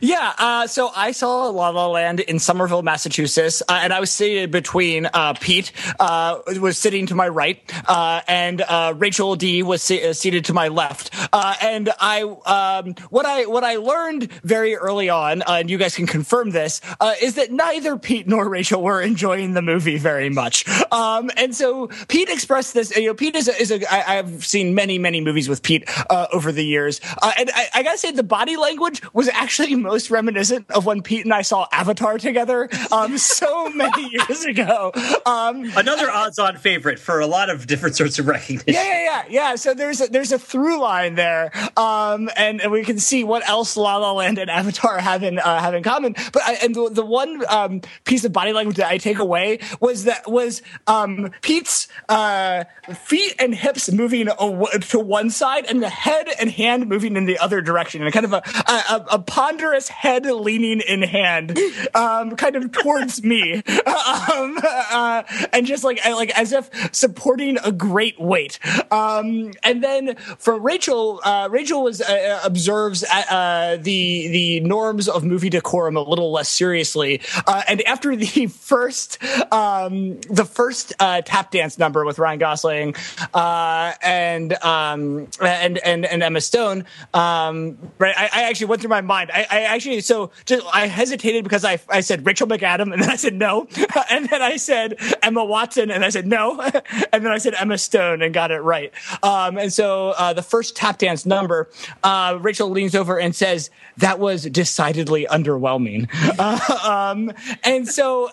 Yeah, 0.00 0.32
uh, 0.38 0.66
so 0.66 0.90
I 0.94 1.12
saw 1.12 1.48
La 1.48 1.70
La 1.70 1.88
Land 1.88 2.20
in 2.20 2.38
Somerville, 2.38 2.82
Massachusetts, 2.82 3.62
uh, 3.68 3.80
and 3.82 3.92
I 3.92 4.00
was 4.00 4.10
seated 4.10 4.50
between 4.50 5.06
uh, 5.06 5.34
Pete 5.34 5.72
uh, 5.98 6.38
was 6.60 6.78
sitting 6.78 7.06
to 7.06 7.14
my 7.14 7.28
right, 7.28 7.60
uh, 7.88 8.20
and 8.28 8.60
uh, 8.62 8.94
Rachel 8.96 9.36
D 9.36 9.62
was 9.62 9.82
se- 9.82 10.12
seated 10.12 10.44
to 10.46 10.52
my 10.52 10.68
left. 10.68 11.10
And 11.32 11.90
I, 12.00 12.22
um, 12.22 12.94
what 13.10 13.26
I 13.26 13.46
what 13.46 13.64
I 13.64 13.76
learned 13.76 14.30
very 14.42 14.76
early 14.76 15.08
on, 15.08 15.42
and 15.42 15.70
you 15.70 15.78
guys 15.78 15.96
can 15.96 16.06
confirm 16.06 16.50
this, 16.50 16.80
is 17.20 17.34
that 17.34 17.50
neither 17.50 17.98
Pete 17.98 18.28
nor 18.28 18.48
Rachel 18.48 18.82
were 18.82 19.00
enjoying 19.00 19.54
the 19.54 19.62
movie 19.62 19.98
very 19.98 20.30
much. 20.30 20.68
Um, 20.92 21.30
and 21.36 21.54
so 21.54 21.88
Pete 22.08 22.28
expressed 22.28 22.74
this. 22.74 22.94
You 22.96 23.08
know, 23.08 23.14
Pete 23.14 23.34
is 23.34 23.48
a, 23.48 23.60
is 23.60 23.70
a 23.70 23.92
I, 23.92 24.18
I've 24.18 24.44
seen 24.44 24.74
many 24.74 24.98
many 24.98 25.20
movies 25.20 25.48
with 25.48 25.62
Pete 25.62 25.88
over 26.32 26.52
the 26.52 26.64
years, 26.64 27.00
and 27.38 27.50
I, 27.54 27.68
I 27.74 27.82
gotta 27.82 27.98
say 27.98 28.12
the 28.12 28.22
body 28.22 28.56
language 28.56 29.02
was 29.12 29.28
actually 29.28 29.71
most 29.76 30.10
reminiscent 30.10 30.70
of 30.70 30.86
when 30.86 31.02
Pete 31.02 31.24
and 31.24 31.32
I 31.34 31.42
saw 31.42 31.66
Avatar 31.72 32.18
together 32.18 32.68
um, 32.90 33.18
so 33.18 33.68
many 33.74 34.10
years 34.10 34.44
ago. 34.44 34.92
Um, 35.26 35.70
Another 35.76 36.10
odds-on 36.10 36.56
favorite 36.56 36.98
for 36.98 37.20
a 37.20 37.26
lot 37.26 37.50
of 37.50 37.66
different 37.66 37.96
sorts 37.96 38.18
of 38.18 38.26
recognition. 38.26 38.72
yeah, 38.74 38.84
yeah, 38.84 39.04
yeah, 39.04 39.24
yeah. 39.28 39.54
So 39.56 39.74
there's 39.74 40.00
a, 40.00 40.06
there's 40.06 40.32
a 40.32 40.38
through 40.38 40.80
line 40.80 41.14
there, 41.14 41.50
um, 41.76 42.30
and, 42.36 42.60
and 42.60 42.70
we 42.72 42.84
can 42.84 42.98
see 42.98 43.24
what 43.24 43.48
else 43.48 43.76
La 43.76 43.96
La 43.96 44.12
Land 44.12 44.38
and 44.38 44.50
Avatar 44.50 44.98
have 44.98 45.22
in 45.22 45.38
uh, 45.38 45.60
have 45.60 45.74
in 45.74 45.82
common. 45.82 46.14
But 46.32 46.42
I, 46.44 46.54
and 46.62 46.74
the, 46.74 46.90
the 46.90 47.04
one 47.04 47.42
um, 47.48 47.80
piece 48.04 48.24
of 48.24 48.32
body 48.32 48.52
language 48.52 48.76
that 48.76 48.88
I 48.90 48.98
take 48.98 49.18
away 49.18 49.58
was 49.80 50.04
that 50.04 50.30
was 50.30 50.62
um, 50.86 51.30
Pete's 51.42 51.88
uh, 52.08 52.64
feet 52.94 53.34
and 53.38 53.54
hips 53.54 53.90
moving 53.92 54.28
aw- 54.28 54.66
to 54.78 54.98
one 54.98 55.30
side, 55.30 55.66
and 55.66 55.82
the 55.82 55.88
head 55.88 56.28
and 56.40 56.50
hand 56.50 56.88
moving 56.88 57.16
in 57.16 57.26
the 57.26 57.38
other 57.38 57.60
direction, 57.60 58.02
and 58.02 58.12
kind 58.12 58.26
of 58.26 58.32
a 58.32 58.42
a, 58.66 59.06
a 59.12 59.18
ponderous 59.62 59.88
head 59.88 60.26
leaning 60.26 60.80
in 60.80 61.02
hand, 61.02 61.58
um, 61.94 62.34
kind 62.34 62.56
of 62.56 62.72
towards 62.72 63.22
me, 63.22 63.54
um, 63.54 64.58
uh, 64.64 65.22
and 65.52 65.66
just 65.66 65.84
like 65.84 66.04
like 66.04 66.36
as 66.36 66.52
if 66.52 66.68
supporting 66.92 67.58
a 67.64 67.70
great 67.70 68.20
weight. 68.20 68.58
Um, 68.90 69.52
and 69.62 69.82
then 69.82 70.16
for 70.38 70.58
Rachel, 70.58 71.20
uh, 71.24 71.48
Rachel 71.50 71.84
was 71.84 72.00
uh, 72.00 72.40
observes 72.44 73.04
uh, 73.04 73.78
the 73.80 74.28
the 74.28 74.60
norms 74.60 75.08
of 75.08 75.24
movie 75.24 75.50
decorum 75.50 75.96
a 75.96 76.02
little 76.02 76.32
less 76.32 76.48
seriously. 76.48 77.20
Uh, 77.46 77.62
and 77.68 77.82
after 77.82 78.16
the 78.16 78.46
first 78.60 79.22
um, 79.52 80.20
the 80.22 80.44
first 80.44 80.92
uh, 80.98 81.22
tap 81.22 81.52
dance 81.52 81.78
number 81.78 82.04
with 82.04 82.18
Ryan 82.18 82.38
Gosling 82.40 82.94
uh, 83.32 83.92
and 84.02 84.54
um, 84.64 85.28
and 85.40 85.78
and 85.78 86.04
and 86.04 86.22
Emma 86.22 86.40
Stone, 86.40 86.84
um, 87.14 87.78
right? 87.98 88.14
I, 88.16 88.24
I 88.32 88.42
actually 88.48 88.66
went 88.66 88.80
through 88.80 88.90
my 88.90 89.02
mind. 89.02 89.30
I, 89.32 89.46
I 89.52 89.60
actually 89.64 90.00
so 90.00 90.30
just, 90.46 90.66
I 90.72 90.86
hesitated 90.86 91.44
because 91.44 91.64
I 91.64 91.78
I 91.90 92.00
said 92.00 92.24
Rachel 92.26 92.46
McAdam 92.46 92.92
and 92.92 93.02
then 93.02 93.10
I 93.10 93.16
said 93.16 93.34
no, 93.34 93.68
and 94.10 94.26
then 94.28 94.40
I 94.40 94.56
said 94.56 94.96
Emma 95.22 95.44
Watson 95.44 95.90
and 95.90 96.04
I 96.04 96.08
said 96.08 96.26
no, 96.26 96.58
and 97.12 97.24
then 97.24 97.28
I 97.28 97.36
said 97.36 97.54
Emma 97.58 97.76
Stone 97.76 98.22
and 98.22 98.32
got 98.32 98.50
it 98.50 98.60
right. 98.60 98.92
Um, 99.22 99.58
and 99.58 99.70
so 99.70 100.10
uh, 100.16 100.32
the 100.32 100.42
first 100.42 100.74
tap 100.74 100.98
dance 100.98 101.26
number, 101.26 101.68
uh, 102.02 102.38
Rachel 102.40 102.70
leans 102.70 102.94
over 102.94 103.20
and 103.20 103.36
says 103.36 103.68
that 103.98 104.18
was 104.18 104.44
decidedly 104.44 105.26
underwhelming. 105.26 106.08
Uh, 106.38 107.10
um, 107.12 107.30
and 107.62 107.86
so 107.86 108.30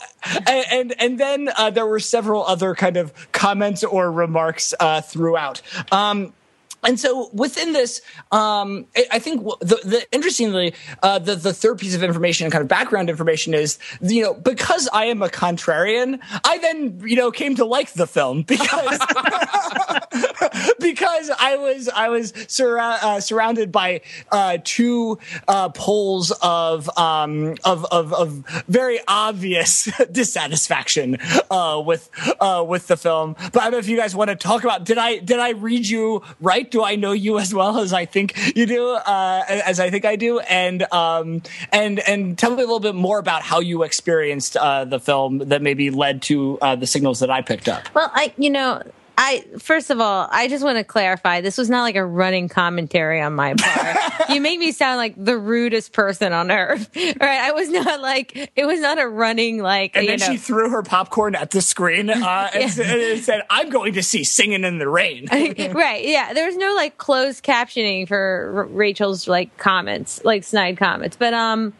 and 0.47 0.95
and, 0.99 1.20
then 1.20 1.49
uh, 1.57 1.70
there 1.70 1.86
were 1.86 1.99
several 1.99 2.45
other 2.45 2.76
kind 2.76 2.95
of 2.95 3.13
comments 3.34 3.84
or 3.84 4.09
remarks 4.09 4.74
uh, 4.80 5.01
throughout. 5.01 5.61
Um, 5.91 6.34
and 6.84 6.99
so 6.99 7.30
within 7.34 7.73
this, 7.73 8.01
um, 8.32 8.86
I, 9.11 9.19
think 9.19 9.43
the, 9.59 9.80
the 9.84 10.05
interestingly, 10.11 10.73
uh, 11.03 11.19
the 11.19 11.36
the 11.36 11.53
third 11.53 11.80
piece 11.80 11.95
of 11.95 12.03
information 12.03 12.45
and 12.45 12.51
kind 12.51 12.61
of 12.61 12.67
background 12.67 13.09
information 13.09 13.53
is, 13.53 13.80
you 14.01 14.23
know, 14.23 14.34
because 14.34 14.88
I 14.93 15.05
am 15.05 15.21
a 15.21 15.27
contrarian, 15.27 16.19
I 16.43 16.57
then 16.59 17.01
you 17.03 17.15
know 17.15 17.32
came 17.32 17.55
to 17.55 17.65
like 17.65 17.93
the 17.93 18.07
film 18.07 18.41
because 18.47 18.99
because 20.80 21.32
I 21.38 21.57
was 21.57 21.89
I 21.89 22.09
was 22.09 22.34
uh, 22.59 23.19
surrounded 23.19 23.71
by 23.71 24.01
uh, 24.32 24.59
two 24.63 25.19
uh, 25.47 25.69
poles 25.69 26.32
of, 26.41 26.89
um, 26.97 27.55
of 27.63 27.86
of 27.86 28.13
of 28.13 28.30
very 28.67 28.99
obvious 29.07 29.89
dissatisfaction 30.11 31.17
uh, 31.51 31.82
with 31.86 32.09
uh, 32.39 32.63
with 32.67 32.88
the 32.88 32.97
film. 32.97 33.36
But 33.51 33.57
I 33.57 33.63
don't 33.63 33.73
know 33.73 33.77
if 33.80 33.88
you 33.88 33.97
guys 33.97 34.15
want 34.15 34.30
to 34.30 34.36
talk 34.36 34.63
about. 34.63 34.86
Did 34.86 34.97
I 34.97 35.17
did 35.17 35.39
I 35.39 35.51
read 35.51 35.88
you 35.88 36.23
right? 36.39 36.68
Do 36.72 36.84
I 36.84 36.95
know 36.95 37.11
you 37.11 37.39
as 37.39 37.53
well 37.53 37.80
as 37.80 37.93
I 37.93 38.05
think 38.05 38.38
you 38.55 38.65
do? 38.65 38.89
Uh, 38.89 39.43
as 39.47 39.80
I 39.80 39.89
think 39.89 40.05
I 40.05 40.15
do, 40.15 40.39
and 40.39 40.84
um, 40.93 41.41
and 41.72 41.99
and 41.99 42.38
tell 42.38 42.51
me 42.51 42.57
a 42.57 42.65
little 42.65 42.80
bit 42.80 42.95
more 42.95 43.20
about 43.20 43.41
how 43.41 43.59
you 43.59 43.84
experienced 43.84 44.57
uh, 44.57 44.86
the 44.86 44.99
film 44.99 45.39
that 45.39 45.61
maybe 45.61 45.89
led 45.89 46.22
to 46.24 46.57
uh, 46.61 46.76
the 46.76 46.88
signals 46.88 47.20
that 47.20 47.30
I 47.30 47.41
picked 47.41 47.67
up. 47.67 47.93
Well, 47.93 48.11
I, 48.13 48.34
you 48.38 48.49
know, 48.49 48.82
I 49.22 49.43
first 49.59 49.89
of 49.89 49.99
all, 49.99 50.30
I 50.32 50.47
just 50.47 50.63
want 50.63 50.78
to 50.78 50.86
clarify. 50.86 51.41
This 51.41 51.57
was 51.57 51.70
not 51.70 51.82
like 51.82 51.97
a 51.97 52.05
running 52.05 52.47
commentary 52.47 53.20
on 53.20 53.36
my 53.36 53.53
part. 53.53 53.97
you 54.30 54.39
make 54.39 54.59
me 54.59 54.72
sound 54.72 54.97
like 54.97 55.13
the 55.17 55.38
rudest 55.38 55.91
person 55.91 56.32
on 56.32 56.49
earth. 56.51 56.89
All 56.95 57.03
right, 57.20 57.41
I 57.41 57.51
was 57.51 57.70
not 57.70 57.99
like 57.99 58.49
it 58.55 58.65
was 58.65 58.80
not 58.80 58.97
a 58.97 59.05
running 59.09 59.57
like. 59.61 59.97
And 59.97 60.07
then 60.07 60.20
know, 60.20 60.26
she 60.26 60.38
threw 60.38 60.70
her 60.70 60.84
popcorn 60.84 61.36
at 61.36 61.51
the 61.51 61.61
screen 61.61 62.09
uh, 62.09 62.49
and, 62.53 62.80
and 62.80 63.20
said, 63.22 63.41
"I'm 63.49 63.70
going 63.70 63.91
to 63.95 64.03
see 64.03 64.24
Singing 64.24 64.63
in 64.63 64.78
the 64.78 64.88
Rain." 64.88 65.28
right 65.74 66.05
yeah 66.05 66.32
there 66.34 66.45
was 66.45 66.55
no 66.55 66.74
like 66.76 66.97
closed 66.97 67.43
captioning 67.43 68.07
for 68.07 68.53
R- 68.55 68.63
rachel's 68.67 69.28
like 69.28 69.55
comments 69.57 70.24
like 70.24 70.43
snide 70.45 70.78
comments 70.78 71.17
but 71.17 71.34
um 71.34 71.74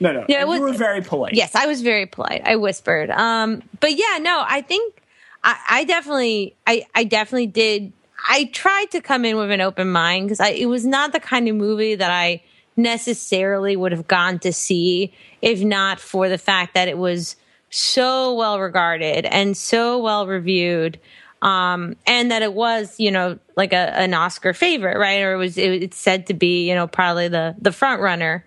No, 0.00 0.12
no, 0.12 0.24
Yeah, 0.28 0.44
was- 0.44 0.58
you 0.58 0.62
were 0.64 0.72
very 0.72 1.02
polite. 1.02 1.34
yes 1.34 1.54
i 1.56 1.66
was 1.66 1.82
very 1.82 2.06
polite 2.06 2.42
i 2.44 2.54
whispered 2.56 3.10
um 3.10 3.62
but 3.80 3.92
yeah 3.96 4.18
no 4.20 4.44
i 4.46 4.60
think 4.60 5.02
i, 5.44 5.56
I 5.68 5.84
definitely 5.84 6.56
i 6.66 6.86
i 6.94 7.04
definitely 7.04 7.46
did 7.46 7.92
i 8.28 8.46
tried 8.46 8.90
to 8.92 9.00
come 9.00 9.24
in 9.24 9.36
with 9.36 9.50
an 9.50 9.60
open 9.60 9.90
mind 9.90 10.28
because 10.28 10.40
it 10.40 10.68
was 10.68 10.84
not 10.84 11.12
the 11.12 11.20
kind 11.20 11.48
of 11.48 11.54
movie 11.54 11.94
that 11.94 12.10
i 12.10 12.42
necessarily 12.76 13.76
would 13.76 13.92
have 13.92 14.08
gone 14.08 14.40
to 14.40 14.52
see 14.52 15.12
if 15.40 15.62
not 15.62 16.00
for 16.00 16.28
the 16.28 16.38
fact 16.38 16.74
that 16.74 16.88
it 16.88 16.98
was 16.98 17.36
so 17.70 18.34
well 18.34 18.58
regarded 18.58 19.26
and 19.26 19.56
so 19.56 19.98
well 19.98 20.26
reviewed 20.26 20.98
um, 21.44 21.96
and 22.06 22.30
that 22.30 22.40
it 22.40 22.54
was, 22.54 22.98
you 22.98 23.10
know, 23.10 23.38
like 23.54 23.74
a, 23.74 23.94
an 23.98 24.14
Oscar 24.14 24.54
favorite, 24.54 24.98
right? 24.98 25.20
Or 25.20 25.34
it 25.34 25.36
was, 25.36 25.58
it, 25.58 25.82
it's 25.82 25.98
said 25.98 26.26
to 26.28 26.34
be, 26.34 26.66
you 26.66 26.74
know, 26.74 26.86
probably 26.86 27.28
the 27.28 27.54
the 27.60 27.70
front 27.70 28.00
runner 28.00 28.46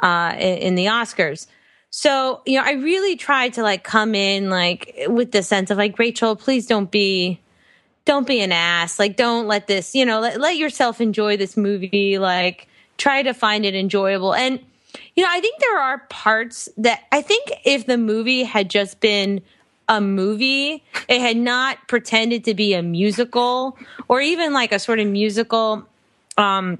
uh, 0.00 0.34
in, 0.38 0.58
in 0.58 0.74
the 0.74 0.86
Oscars. 0.86 1.46
So, 1.96 2.42
you 2.44 2.58
know, 2.58 2.64
I 2.66 2.72
really 2.72 3.14
tried 3.14 3.52
to 3.52 3.62
like 3.62 3.84
come 3.84 4.16
in 4.16 4.50
like 4.50 5.04
with 5.06 5.30
the 5.30 5.44
sense 5.44 5.70
of 5.70 5.78
like, 5.78 5.96
Rachel, 5.96 6.34
please 6.34 6.66
don't 6.66 6.90
be, 6.90 7.38
don't 8.04 8.26
be 8.26 8.40
an 8.40 8.50
ass. 8.50 8.98
Like, 8.98 9.16
don't 9.16 9.46
let 9.46 9.68
this, 9.68 9.94
you 9.94 10.04
know, 10.04 10.18
let, 10.18 10.40
let 10.40 10.56
yourself 10.56 11.00
enjoy 11.00 11.36
this 11.36 11.56
movie. 11.56 12.18
Like, 12.18 12.66
try 12.98 13.22
to 13.22 13.32
find 13.32 13.64
it 13.64 13.76
enjoyable. 13.76 14.34
And, 14.34 14.58
you 15.14 15.22
know, 15.22 15.30
I 15.30 15.40
think 15.40 15.60
there 15.60 15.78
are 15.78 15.98
parts 16.10 16.68
that 16.78 17.04
I 17.12 17.22
think 17.22 17.52
if 17.64 17.86
the 17.86 17.96
movie 17.96 18.42
had 18.42 18.68
just 18.68 18.98
been 18.98 19.40
a 19.88 20.00
movie, 20.00 20.82
it 21.08 21.20
had 21.20 21.36
not 21.36 21.78
pretended 21.86 22.42
to 22.46 22.54
be 22.54 22.74
a 22.74 22.82
musical 22.82 23.78
or 24.08 24.20
even 24.20 24.52
like 24.52 24.72
a 24.72 24.80
sort 24.80 24.98
of 24.98 25.06
musical 25.06 25.86
um, 26.36 26.78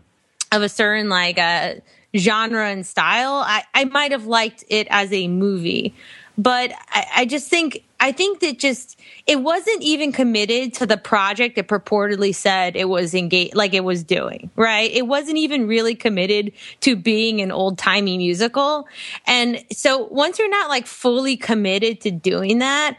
of 0.51 0.63
a 0.63 0.69
certain 0.69 1.09
like 1.09 1.39
uh, 1.39 1.75
genre 2.17 2.69
and 2.69 2.87
style, 2.87 3.43
I, 3.45 3.65
I 3.75 3.85
might 3.85 4.13
have 4.13 4.27
liked 4.27 4.65
it 4.69 4.87
as 4.91 5.13
a 5.13 5.29
movie. 5.29 5.95
But 6.37 6.73
I, 6.89 7.07
I 7.17 7.27
just 7.27 7.49
think 7.49 7.85
I 8.01 8.13
think 8.13 8.41
that 8.41 8.59
just 8.59 9.01
it 9.27 9.37
wasn't 9.37 9.83
even 9.83 10.13
committed 10.13 10.75
to 10.75 10.87
the 10.87 10.97
project 10.97 11.57
it 11.57 11.69
purportedly 11.69 12.35
said 12.35 12.77
it 12.77 12.89
was 12.89 13.15
engaged 13.15 13.55
like 13.55 13.73
it 13.73 13.85
was 13.85 14.03
doing, 14.03 14.51
right? 14.57 14.91
It 14.91 15.07
wasn't 15.07 15.39
even 15.39 15.69
really 15.69 15.95
committed 15.95 16.53
to 16.81 16.97
being 16.97 17.41
an 17.41 17.53
old 17.53 17.79
timey 17.79 18.19
musical. 18.19 18.89
And 19.27 19.65
so 19.73 20.09
once 20.11 20.39
you're 20.39 20.51
not 20.51 20.69
like 20.69 20.87
fully 20.87 21.37
committed 21.37 22.01
to 22.01 22.11
doing 22.11 22.59
that, 22.59 22.97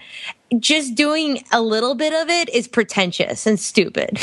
just 0.59 0.95
doing 0.95 1.43
a 1.51 1.61
little 1.61 1.93
bit 1.93 2.13
of 2.13 2.29
it 2.29 2.49
is 2.49 2.67
pretentious 2.67 3.45
and 3.45 3.59
stupid. 3.59 4.17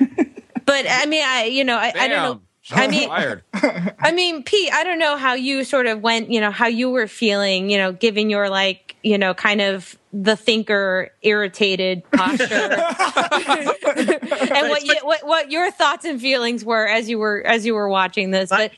but 0.66 0.84
I 0.88 1.06
mean, 1.06 1.22
I 1.24 1.44
you 1.44 1.62
know, 1.62 1.76
I, 1.76 1.92
I 1.96 2.08
don't 2.08 2.22
know. 2.22 2.40
Damn, 2.68 2.78
I 2.82 2.86
mean, 2.88 3.08
fired. 3.08 3.42
I 4.00 4.12
mean, 4.12 4.42
Pete, 4.42 4.72
I 4.72 4.84
don't 4.84 4.98
know 4.98 5.16
how 5.16 5.34
you 5.34 5.64
sort 5.64 5.86
of 5.86 6.02
went, 6.02 6.30
you 6.30 6.40
know, 6.40 6.50
how 6.50 6.66
you 6.66 6.90
were 6.90 7.06
feeling, 7.06 7.70
you 7.70 7.78
know, 7.78 7.92
given 7.92 8.28
your 8.30 8.48
like, 8.50 8.96
you 9.02 9.18
know, 9.18 9.34
kind 9.34 9.60
of 9.60 9.96
the 10.12 10.36
thinker 10.36 11.10
irritated 11.22 12.02
posture 12.12 12.44
and 12.54 12.80
what, 14.70 14.84
you, 14.84 14.94
what 15.02 15.26
what 15.26 15.50
your 15.50 15.70
thoughts 15.70 16.04
and 16.06 16.18
feelings 16.20 16.64
were 16.64 16.88
as 16.88 17.08
you 17.10 17.18
were 17.18 17.42
as 17.46 17.66
you 17.66 17.74
were 17.74 17.90
watching 17.90 18.30
this 18.30 18.48
but 18.48 18.72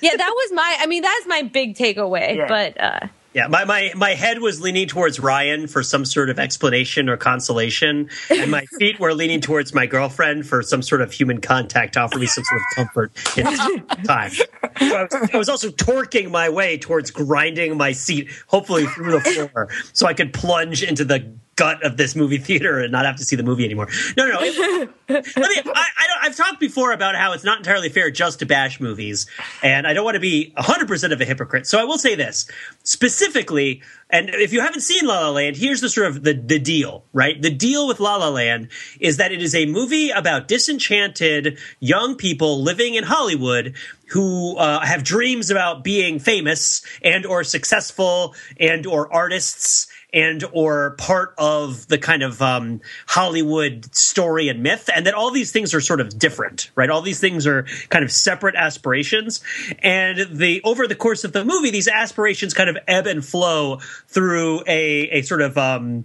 yeah 0.00 0.16
that 0.16 0.32
was 0.34 0.52
my 0.54 0.76
i 0.80 0.86
mean 0.86 1.02
that's 1.02 1.26
my 1.26 1.42
big 1.42 1.76
takeaway 1.76 2.36
Yeah. 2.36 2.48
but 2.48 2.80
uh 2.80 3.00
Yeah, 3.32 3.46
my, 3.46 3.64
my, 3.64 3.92
my 3.94 4.14
head 4.14 4.40
was 4.40 4.60
leaning 4.60 4.88
towards 4.88 5.20
Ryan 5.20 5.68
for 5.68 5.84
some 5.84 6.04
sort 6.04 6.30
of 6.30 6.40
explanation 6.40 7.08
or 7.08 7.16
consolation, 7.16 8.10
and 8.28 8.50
my 8.50 8.66
feet 8.78 8.98
were 8.98 9.14
leaning 9.14 9.40
towards 9.40 9.72
my 9.72 9.86
girlfriend 9.86 10.46
for 10.48 10.62
some 10.62 10.82
sort 10.82 11.00
of 11.00 11.12
human 11.12 11.40
contact 11.40 11.94
to 11.94 12.00
offer 12.00 12.18
me 12.18 12.26
some 12.26 12.42
sort 12.42 12.60
of 12.60 12.66
comfort 12.74 13.12
in 13.36 13.44
time. 14.04 14.30
So 14.30 14.44
I, 14.80 15.02
was, 15.02 15.30
I 15.32 15.36
was 15.36 15.48
also 15.48 15.68
torquing 15.68 16.30
my 16.30 16.48
way 16.48 16.76
towards 16.76 17.12
grinding 17.12 17.76
my 17.76 17.92
seat, 17.92 18.28
hopefully 18.48 18.86
through 18.86 19.12
the 19.12 19.20
floor, 19.20 19.68
so 19.92 20.06
I 20.06 20.14
could 20.14 20.32
plunge 20.32 20.82
into 20.82 21.04
the 21.04 21.32
gut 21.56 21.82
of 21.84 21.96
this 21.96 22.16
movie 22.16 22.38
theater 22.38 22.80
and 22.80 22.90
not 22.90 23.04
have 23.04 23.16
to 23.16 23.24
see 23.24 23.36
the 23.36 23.42
movie 23.42 23.64
anymore. 23.64 23.88
No, 24.16 24.26
no, 24.26 24.34
no. 24.34 24.40
It, 24.42 24.90
I 25.08 25.14
mean, 25.14 25.24
I, 25.36 25.86
I 25.98 26.06
don't, 26.06 26.22
I've 26.22 26.36
talked 26.36 26.60
before 26.60 26.92
about 26.92 27.16
how 27.16 27.32
it's 27.32 27.44
not 27.44 27.58
entirely 27.58 27.88
fair 27.88 28.10
just 28.10 28.38
to 28.38 28.46
bash 28.46 28.80
movies, 28.80 29.26
and 29.62 29.86
I 29.86 29.92
don't 29.92 30.04
want 30.04 30.14
to 30.14 30.20
be 30.20 30.52
100% 30.56 31.12
of 31.12 31.20
a 31.20 31.24
hypocrite. 31.24 31.66
So 31.66 31.78
I 31.78 31.84
will 31.84 31.98
say 31.98 32.14
this 32.14 32.50
specifically, 32.84 33.82
and 34.08 34.30
if 34.30 34.52
you 34.52 34.60
haven't 34.60 34.80
seen 34.80 35.06
La 35.06 35.20
La 35.20 35.30
Land, 35.30 35.56
here's 35.56 35.80
the 35.80 35.88
sort 35.88 36.08
of 36.08 36.22
the, 36.22 36.34
the 36.34 36.58
deal, 36.58 37.04
right? 37.12 37.40
The 37.40 37.50
deal 37.50 37.86
with 37.86 38.00
La 38.00 38.16
La 38.16 38.28
Land 38.28 38.68
is 38.98 39.18
that 39.18 39.32
it 39.32 39.42
is 39.42 39.54
a 39.54 39.66
movie 39.66 40.10
about 40.10 40.48
disenchanted 40.48 41.58
young 41.80 42.16
people 42.16 42.62
living 42.62 42.94
in 42.94 43.04
Hollywood 43.04 43.74
who 44.10 44.56
uh, 44.56 44.80
have 44.80 45.04
dreams 45.04 45.50
about 45.50 45.84
being 45.84 46.18
famous 46.18 46.82
and 47.02 47.26
or 47.26 47.44
successful 47.44 48.34
and 48.58 48.86
or 48.86 49.12
artists 49.12 49.86
and 50.12 50.44
or 50.52 50.92
part 50.92 51.34
of 51.38 51.86
the 51.88 51.98
kind 51.98 52.22
of 52.22 52.40
um, 52.42 52.80
Hollywood 53.06 53.94
story 53.94 54.48
and 54.48 54.62
myth, 54.62 54.88
and 54.94 55.06
that 55.06 55.14
all 55.14 55.30
these 55.30 55.52
things 55.52 55.74
are 55.74 55.80
sort 55.80 56.00
of 56.00 56.18
different, 56.18 56.70
right? 56.74 56.90
All 56.90 57.02
these 57.02 57.20
things 57.20 57.46
are 57.46 57.64
kind 57.88 58.04
of 58.04 58.10
separate 58.10 58.54
aspirations, 58.54 59.40
and 59.80 60.38
the 60.38 60.60
over 60.64 60.86
the 60.86 60.94
course 60.94 61.24
of 61.24 61.32
the 61.32 61.44
movie, 61.44 61.70
these 61.70 61.88
aspirations 61.88 62.54
kind 62.54 62.70
of 62.70 62.78
ebb 62.86 63.06
and 63.06 63.24
flow 63.24 63.78
through 64.08 64.62
a 64.66 65.08
a 65.10 65.22
sort 65.22 65.42
of 65.42 65.56
um, 65.58 66.04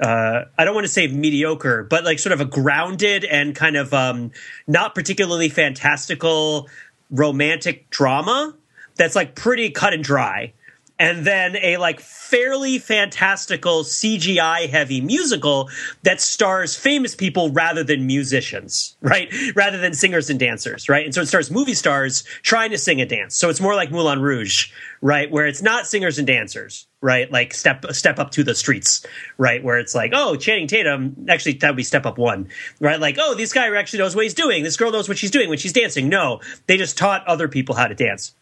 uh, 0.00 0.44
I 0.56 0.64
don't 0.64 0.74
want 0.74 0.86
to 0.86 0.92
say 0.92 1.08
mediocre, 1.08 1.84
but 1.84 2.04
like 2.04 2.18
sort 2.18 2.32
of 2.32 2.40
a 2.40 2.46
grounded 2.46 3.24
and 3.24 3.54
kind 3.54 3.76
of 3.76 3.92
um, 3.92 4.32
not 4.66 4.94
particularly 4.94 5.48
fantastical 5.50 6.68
romantic 7.10 7.90
drama 7.90 8.54
that's 8.96 9.14
like 9.14 9.34
pretty 9.34 9.70
cut 9.70 9.92
and 9.92 10.02
dry. 10.02 10.52
And 11.00 11.26
then 11.26 11.56
a 11.56 11.78
like 11.78 11.98
fairly 11.98 12.78
fantastical 12.78 13.84
CGI 13.84 14.68
heavy 14.68 15.00
musical 15.00 15.70
that 16.02 16.20
stars 16.20 16.76
famous 16.76 17.14
people 17.14 17.50
rather 17.52 17.82
than 17.82 18.06
musicians, 18.06 18.98
right? 19.00 19.32
Rather 19.56 19.78
than 19.78 19.94
singers 19.94 20.28
and 20.28 20.38
dancers, 20.38 20.90
right? 20.90 21.06
And 21.06 21.14
so 21.14 21.22
it 21.22 21.26
stars 21.26 21.50
movie 21.50 21.72
stars 21.72 22.22
trying 22.42 22.70
to 22.72 22.78
sing 22.78 23.00
and 23.00 23.08
dance. 23.08 23.34
So 23.34 23.48
it's 23.48 23.62
more 23.62 23.74
like 23.74 23.90
Moulin 23.90 24.20
Rouge, 24.20 24.72
right? 25.00 25.30
Where 25.30 25.46
it's 25.46 25.62
not 25.62 25.86
singers 25.86 26.18
and 26.18 26.26
dancers, 26.26 26.86
right? 27.00 27.32
Like 27.32 27.54
step 27.54 27.82
step 27.92 28.18
up 28.18 28.32
to 28.32 28.44
the 28.44 28.54
streets, 28.54 29.06
right? 29.38 29.64
Where 29.64 29.78
it's 29.78 29.94
like, 29.94 30.12
oh, 30.14 30.36
Channing 30.36 30.66
Tatum, 30.66 31.24
actually 31.30 31.54
that 31.54 31.70
would 31.70 31.76
be 31.76 31.82
step 31.82 32.04
up 32.04 32.18
one, 32.18 32.50
right? 32.78 33.00
Like, 33.00 33.16
oh, 33.18 33.34
this 33.34 33.54
guy 33.54 33.74
actually 33.74 34.00
knows 34.00 34.14
what 34.14 34.24
he's 34.24 34.34
doing. 34.34 34.64
This 34.64 34.76
girl 34.76 34.92
knows 34.92 35.08
what 35.08 35.16
she's 35.16 35.30
doing 35.30 35.48
when 35.48 35.56
she's 35.56 35.72
dancing. 35.72 36.10
No, 36.10 36.42
they 36.66 36.76
just 36.76 36.98
taught 36.98 37.26
other 37.26 37.48
people 37.48 37.74
how 37.74 37.86
to 37.86 37.94
dance. 37.94 38.34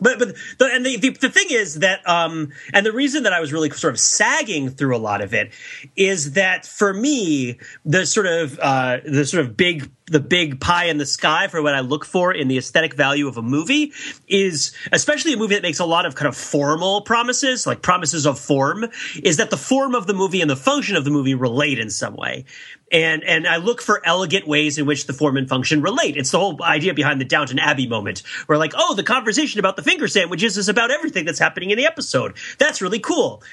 But 0.00 0.18
but 0.18 0.34
the, 0.58 0.66
and 0.66 0.84
the, 0.84 0.96
the 0.96 1.10
the 1.10 1.28
thing 1.28 1.46
is 1.50 1.80
that 1.80 2.06
um 2.08 2.52
and 2.72 2.84
the 2.84 2.92
reason 2.92 3.24
that 3.24 3.32
I 3.32 3.40
was 3.40 3.52
really 3.52 3.70
sort 3.70 3.92
of 3.92 4.00
sagging 4.00 4.70
through 4.70 4.96
a 4.96 4.98
lot 4.98 5.20
of 5.20 5.34
it 5.34 5.52
is 5.96 6.32
that 6.32 6.66
for 6.66 6.92
me 6.92 7.58
the 7.84 8.06
sort 8.06 8.26
of 8.26 8.58
uh 8.60 8.98
the 9.04 9.24
sort 9.24 9.44
of 9.44 9.56
big 9.56 9.90
the 10.10 10.20
big 10.20 10.60
pie 10.60 10.86
in 10.86 10.98
the 10.98 11.06
sky 11.06 11.46
for 11.46 11.62
what 11.62 11.74
I 11.74 11.80
look 11.80 12.04
for 12.04 12.34
in 12.34 12.48
the 12.48 12.58
aesthetic 12.58 12.94
value 12.94 13.28
of 13.28 13.36
a 13.36 13.42
movie 13.42 13.92
is 14.28 14.72
especially 14.92 15.32
a 15.32 15.36
movie 15.36 15.54
that 15.54 15.62
makes 15.62 15.78
a 15.78 15.84
lot 15.84 16.04
of 16.04 16.16
kind 16.16 16.28
of 16.28 16.36
formal 16.36 17.02
promises, 17.02 17.66
like 17.66 17.80
promises 17.80 18.26
of 18.26 18.38
form, 18.38 18.86
is 19.22 19.38
that 19.38 19.50
the 19.50 19.56
form 19.56 19.94
of 19.94 20.06
the 20.06 20.12
movie 20.12 20.40
and 20.40 20.50
the 20.50 20.56
function 20.56 20.96
of 20.96 21.04
the 21.04 21.10
movie 21.10 21.34
relate 21.34 21.78
in 21.78 21.90
some 21.90 22.14
way. 22.16 22.44
And 22.92 23.22
and 23.22 23.46
I 23.46 23.58
look 23.58 23.80
for 23.80 24.04
elegant 24.04 24.48
ways 24.48 24.76
in 24.76 24.84
which 24.84 25.06
the 25.06 25.12
form 25.12 25.36
and 25.36 25.48
function 25.48 25.80
relate. 25.80 26.16
It's 26.16 26.32
the 26.32 26.40
whole 26.40 26.60
idea 26.60 26.92
behind 26.92 27.20
the 27.20 27.24
Downton 27.24 27.60
Abbey 27.60 27.86
moment, 27.86 28.24
where 28.46 28.58
like, 28.58 28.72
oh, 28.76 28.96
the 28.96 29.04
conversation 29.04 29.60
about 29.60 29.76
the 29.76 29.84
finger 29.84 30.08
sandwiches 30.08 30.58
is 30.58 30.68
about 30.68 30.90
everything 30.90 31.24
that's 31.24 31.38
happening 31.38 31.70
in 31.70 31.78
the 31.78 31.86
episode. 31.86 32.36
That's 32.58 32.82
really 32.82 32.98
cool 32.98 33.44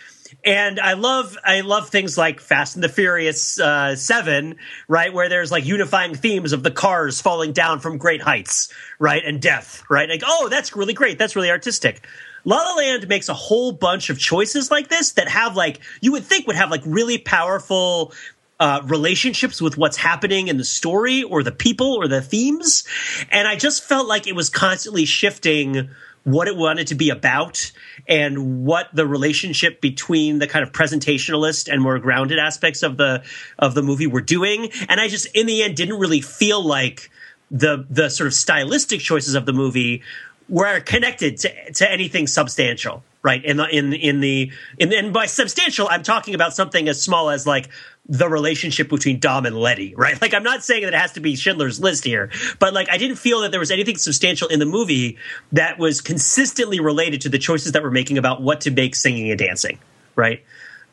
and 0.43 0.79
I 0.79 0.93
love 0.93 1.37
I 1.43 1.61
love 1.61 1.89
things 1.89 2.17
like 2.17 2.39
Fast 2.39 2.75
and 2.75 2.83
the 2.83 2.89
Furious 2.89 3.59
uh, 3.59 3.95
Seven, 3.95 4.57
right, 4.87 5.13
where 5.13 5.29
there's 5.29 5.51
like 5.51 5.65
unifying 5.65 6.15
themes 6.15 6.53
of 6.53 6.63
the 6.63 6.71
cars 6.71 7.21
falling 7.21 7.53
down 7.53 7.79
from 7.79 7.97
great 7.97 8.21
heights, 8.21 8.71
right, 8.99 9.23
and 9.23 9.41
death, 9.41 9.83
right. 9.89 10.09
Like, 10.09 10.23
oh, 10.25 10.49
that's 10.49 10.75
really 10.75 10.93
great. 10.93 11.17
That's 11.17 11.35
really 11.35 11.51
artistic. 11.51 12.05
La 12.45 12.57
La 12.57 12.75
Land 12.75 13.07
makes 13.07 13.29
a 13.29 13.33
whole 13.33 13.71
bunch 13.71 14.09
of 14.09 14.19
choices 14.19 14.71
like 14.71 14.87
this 14.87 15.13
that 15.13 15.27
have 15.27 15.55
like 15.55 15.79
you 16.01 16.13
would 16.13 16.23
think 16.23 16.47
would 16.47 16.55
have 16.55 16.71
like 16.71 16.83
really 16.85 17.17
powerful 17.17 18.13
uh, 18.59 18.81
relationships 18.85 19.61
with 19.61 19.77
what's 19.77 19.97
happening 19.97 20.47
in 20.47 20.57
the 20.57 20.63
story 20.63 21.23
or 21.23 21.43
the 21.43 21.51
people 21.51 21.93
or 21.93 22.07
the 22.07 22.21
themes, 22.21 22.85
and 23.29 23.47
I 23.47 23.55
just 23.55 23.83
felt 23.83 24.07
like 24.07 24.27
it 24.27 24.35
was 24.35 24.49
constantly 24.49 25.05
shifting 25.05 25.89
what 26.27 26.49
it 26.49 26.57
wanted 26.57 26.87
to 26.87 26.95
be 26.95 27.09
about 27.09 27.71
and 28.05 28.65
what 28.65 28.89
the 28.93 29.07
relationship 29.07 29.79
between 29.79 30.39
the 30.39 30.47
kind 30.47 30.61
of 30.61 30.73
presentationalist 30.73 31.71
and 31.71 31.81
more 31.81 31.97
grounded 31.99 32.37
aspects 32.37 32.83
of 32.83 32.97
the 32.97 33.23
of 33.57 33.73
the 33.75 33.81
movie 33.81 34.07
were 34.07 34.19
doing. 34.19 34.69
And 34.89 34.99
i 34.99 35.07
just 35.07 35.27
in 35.27 35.45
the 35.45 35.63
end 35.63 35.77
didn't 35.77 35.97
really 35.97 36.19
feel 36.19 36.61
like 36.61 37.09
the 37.49 37.85
the 37.89 38.09
sort 38.09 38.27
of 38.27 38.33
stylistic 38.33 38.99
choices 38.99 39.35
of 39.35 39.45
the 39.45 39.53
movie 39.53 40.03
were 40.49 40.81
connected 40.81 41.37
to, 41.37 41.71
to 41.73 41.89
anything 41.89 42.27
substantial 42.27 43.03
right? 43.23 43.43
In 43.43 43.57
the 43.57 43.67
in 43.67 43.93
in 43.93 44.19
the 44.21 44.51
in, 44.77 44.93
and 44.93 45.11
by 45.11 45.25
substantial 45.25 45.87
i'm 45.89 46.03
talking 46.03 46.33
about 46.33 46.53
something 46.53 46.87
as 46.87 47.01
small 47.01 47.29
as 47.29 47.45
like 47.45 47.67
the 48.09 48.29
relationship 48.29 48.89
between 48.89 49.19
Dom 49.19 49.45
and 49.45 49.55
Letty, 49.55 49.93
right? 49.95 50.19
Like, 50.21 50.33
I'm 50.33 50.43
not 50.43 50.63
saying 50.63 50.83
that 50.83 50.93
it 50.93 50.99
has 50.99 51.13
to 51.13 51.19
be 51.19 51.35
Schindler's 51.35 51.79
List 51.79 52.03
here, 52.03 52.31
but 52.59 52.73
like, 52.73 52.89
I 52.89 52.97
didn't 52.97 53.17
feel 53.17 53.41
that 53.41 53.51
there 53.51 53.59
was 53.59 53.71
anything 53.71 53.97
substantial 53.97 54.47
in 54.47 54.59
the 54.59 54.65
movie 54.65 55.17
that 55.51 55.77
was 55.77 56.01
consistently 56.01 56.79
related 56.79 57.21
to 57.21 57.29
the 57.29 57.37
choices 57.37 57.73
that 57.73 57.83
we're 57.83 57.91
making 57.91 58.17
about 58.17 58.41
what 58.41 58.61
to 58.61 58.71
make 58.71 58.95
singing 58.95 59.29
and 59.29 59.39
dancing, 59.39 59.79
right? 60.15 60.43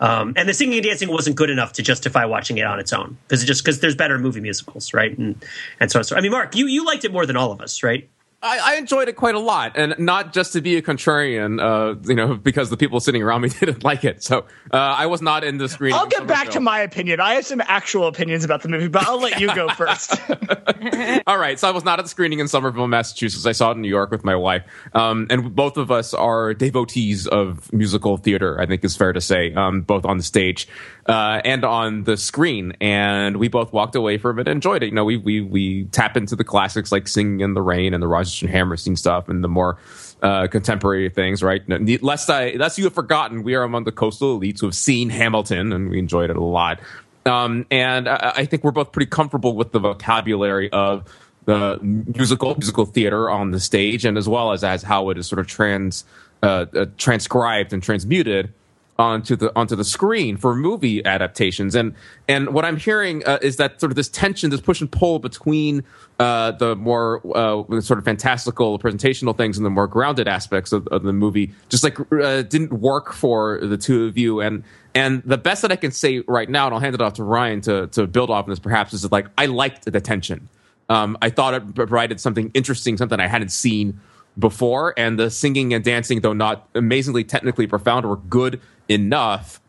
Um, 0.01 0.35
and 0.37 0.49
the 0.49 0.55
singing 0.55 0.79
and 0.79 0.85
dancing 0.85 1.09
wasn't 1.09 1.37
good 1.37 1.51
enough 1.51 1.75
to 1.75 1.83
justify 1.83 2.25
watching 2.25 2.59
it 2.59 2.67
on 2.67 2.81
its 2.81 2.93
own 2.93 3.17
because 3.23 3.43
it 3.43 3.47
just 3.47 3.65
because 3.65 3.81
there's 3.81 3.95
better 3.95 4.19
movie 4.19 4.41
musicals, 4.41 4.93
right? 4.93 5.17
And 5.17 5.43
and 5.79 5.91
so, 5.91 6.03
so 6.03 6.17
I 6.17 6.21
mean, 6.21 6.33
Mark, 6.33 6.57
you 6.57 6.67
you 6.67 6.85
liked 6.85 7.05
it 7.05 7.13
more 7.13 7.27
than 7.27 7.37
all 7.37 7.53
of 7.53 7.61
us, 7.61 7.83
right? 7.83 8.09
I, 8.45 8.75
I, 8.75 8.75
enjoyed 8.77 9.09
it 9.09 9.17
quite 9.17 9.35
a 9.35 9.39
lot, 9.39 9.73
and 9.77 9.95
not 9.99 10.35
just 10.35 10.53
to 10.53 10.61
be 10.61 10.77
a 10.77 10.83
contrarian, 10.83 11.61
uh, 11.61 11.99
you 12.07 12.15
know, 12.15 12.35
because 12.35 12.69
the 12.69 12.77
people 12.77 13.01
sitting 13.01 13.23
around 13.23 13.41
me 13.41 13.49
didn't 13.61 13.83
like 13.83 14.05
it. 14.05 14.23
So 14.23 14.41
uh, 14.71 14.77
I 14.77 15.07
was 15.07 15.23
not 15.23 15.45
in 15.45 15.57
the 15.57 15.69
screen. 15.69 15.95
I'll 15.95 16.07
get 16.07 16.27
back 16.27 16.51
to 16.51 16.61
my 16.61 16.81
opinion. 16.81 17.21
I 17.21 17.35
have 17.35 17.47
some 17.47 17.63
actual 17.65 18.07
opinions 18.07 18.45
about 18.45 18.63
the 18.63 18.69
movie, 18.69 18.89
but 18.89 19.09
I'll 19.09 19.21
let 19.21 19.41
you 19.41 19.55
go 19.55 19.69
first. 19.77 20.21
All 21.27 21.39
right, 21.39 21.59
so 21.59 21.69
I 21.69 21.71
was 21.71 21.85
not 21.85 21.99
at 21.99 22.03
the 22.05 22.09
screening 22.09 22.39
in 22.39 22.49
Somerville, 22.49 22.87
Massachusetts. 22.87 23.47
I 23.47 23.53
saw 23.53 23.71
it 23.71 23.77
in 23.77 23.81
New 23.81 23.89
York 23.89 24.11
with 24.11 24.25
my 24.25 24.37
wife, 24.37 24.65
um, 24.93 25.27
and 25.31 25.55
both 25.55 25.79
of 25.79 25.91
us 25.91 26.13
are 26.13 26.53
devotees 26.53 27.27
of 27.27 27.73
musical 27.73 28.19
theater. 28.19 28.61
I 28.61 28.67
think 28.67 28.85
is 28.85 28.97
fair 28.97 29.15
to 29.15 29.23
say, 29.23 29.55
um, 29.55 29.81
both 29.81 30.05
on 30.05 30.19
the 30.19 30.23
stage 30.23 30.69
uh, 31.07 31.41
and 31.45 31.65
on 31.65 32.05
the 32.05 32.17
screen. 32.17 32.75
And 32.81 33.37
we 33.37 33.49
both 33.49 33.73
walked 33.73 33.95
away 33.95 34.19
from 34.19 34.39
it 34.39 34.49
and 34.49 34.57
enjoyed 34.57 34.83
it. 34.83 34.87
You 34.87 34.93
know, 34.93 35.05
we 35.05 35.17
we 35.17 35.41
we 35.41 35.85
tap 35.87 36.17
into 36.17 36.37
the 36.37 36.45
classics 36.45 36.93
like 36.93 37.09
"Singing 37.09 37.41
in 37.41 37.55
the 37.55 37.63
Rain" 37.63 37.95
and 37.95 38.03
the 38.03 38.09
Rodgers 38.09 38.43
and 38.43 38.51
Hammerstein 38.51 38.97
stuff, 38.97 39.29
and 39.29 39.43
the 39.43 39.49
more 39.49 39.79
uh, 40.23 40.47
contemporary 40.47 41.11
things. 41.11 41.43
Right, 41.43 41.63
lest 42.03 42.31
I 42.31 42.51
lest 42.53 42.79
you 42.79 42.85
have 42.85 42.95
forgotten, 42.95 43.43
we 43.43 43.55
are 43.55 43.63
among 43.63 43.85
the 43.85 43.93
coastal 43.93 44.39
elites 44.39 44.61
who 44.61 44.67
have 44.67 44.75
seen 44.75 45.11
Hamilton, 45.11 45.73
and 45.73 45.91
we 45.91 45.99
enjoyed 45.99 46.31
it 46.31 46.37
a 46.37 46.45
lot. 46.45 46.81
Um, 47.27 47.67
and 47.71 48.09
I, 48.09 48.33
I 48.37 48.45
think 48.45 48.65
we're 48.65 48.71
both 48.71 48.93
pretty 48.93 49.09
comfortable 49.09 49.57
with 49.57 49.73
the 49.73 49.79
vocabulary 49.79 50.71
of 50.73 51.05
the 51.47 51.79
musical 51.83 52.55
musical 52.55 52.87
theater 52.87 53.29
on 53.29 53.51
the 53.51 53.61
stage, 53.61 54.05
and 54.05 54.17
as 54.17 54.29
well 54.29 54.53
as 54.53 54.65
as 54.65 54.83
how 54.83 55.11
it 55.11 55.19
is 55.19 55.27
sort 55.27 55.39
of 55.39 55.47
trans 55.47 56.05
uh, 56.43 56.67
uh, 56.75 56.87
transcribed 56.97 57.73
and 57.73 57.83
transmuted 57.83 58.53
onto 58.99 59.35
the 59.35 59.53
onto 59.57 59.75
the 59.75 59.85
screen 59.85 60.37
for 60.37 60.55
movie 60.55 61.05
adaptations. 61.05 61.75
And 61.75 61.95
and 62.29 62.55
what 62.55 62.65
i'm 62.65 62.77
hearing 62.77 63.27
uh, 63.27 63.39
is 63.43 63.57
that 63.57 63.81
sort 63.81 63.91
of 63.91 63.97
this 63.97 64.09
tension 64.09 64.51
this 64.51 64.61
push 64.61 64.81
and 64.81 64.91
pull 64.91 65.19
between 65.19 65.83
uh, 66.21 66.53
the 66.53 66.77
more 66.77 67.21
uh, 67.37 67.81
sort 67.81 67.99
of 67.99 68.05
fantastical 68.05 68.79
presentational 68.79 69.37
things 69.37 69.57
and 69.57 69.67
the 69.67 69.71
more 69.71 69.89
grounded 69.89 70.29
aspects 70.29 70.73
of, 70.73 70.87
of 70.89 71.03
the 71.03 71.13
movie 71.13 71.53
just 71.69 71.83
like 71.83 71.99
uh, 72.13 72.43
didn't 72.43 72.73
work 72.73 73.13
for 73.13 73.59
the 73.61 73.77
two 73.77 74.07
of 74.07 74.17
you. 74.17 74.41
And 74.41 74.63
and 74.95 75.23
the 75.25 75.39
best 75.39 75.63
that 75.63 75.73
i 75.73 75.77
can 75.77 75.91
say 75.91 76.23
right 76.29 76.49
now 76.49 76.67
and 76.67 76.75
i'll 76.75 76.81
hand 76.81 76.95
it 76.95 77.01
off 77.01 77.15
to 77.15 77.25
ryan 77.25 77.61
to 77.63 77.89
to 77.89 78.07
build 78.07 78.31
off 78.31 78.47
this 78.47 78.61
perhaps 78.61 78.93
is 78.93 79.03
that 79.03 79.13
like 79.13 79.27
i 79.37 79.47
liked 79.47 79.85
the 79.91 80.01
tension. 80.01 80.49
Um, 80.89 81.17
i 81.21 81.31
thought 81.31 81.55
it 81.55 81.75
provided 81.75 82.21
something 82.21 82.51
interesting 82.55 82.97
something 82.97 83.19
i 83.19 83.27
hadn't 83.27 83.51
seen 83.51 84.01
before 84.39 84.95
and 84.97 85.19
the 85.19 85.31
singing 85.31 85.73
and 85.75 85.85
dancing 85.85 86.21
though 86.21 86.33
not 86.33 86.69
amazingly 86.75 87.25
technically 87.25 87.67
profound 87.67 88.07
were 88.07 88.17
good 88.17 88.61
enough 88.89 89.61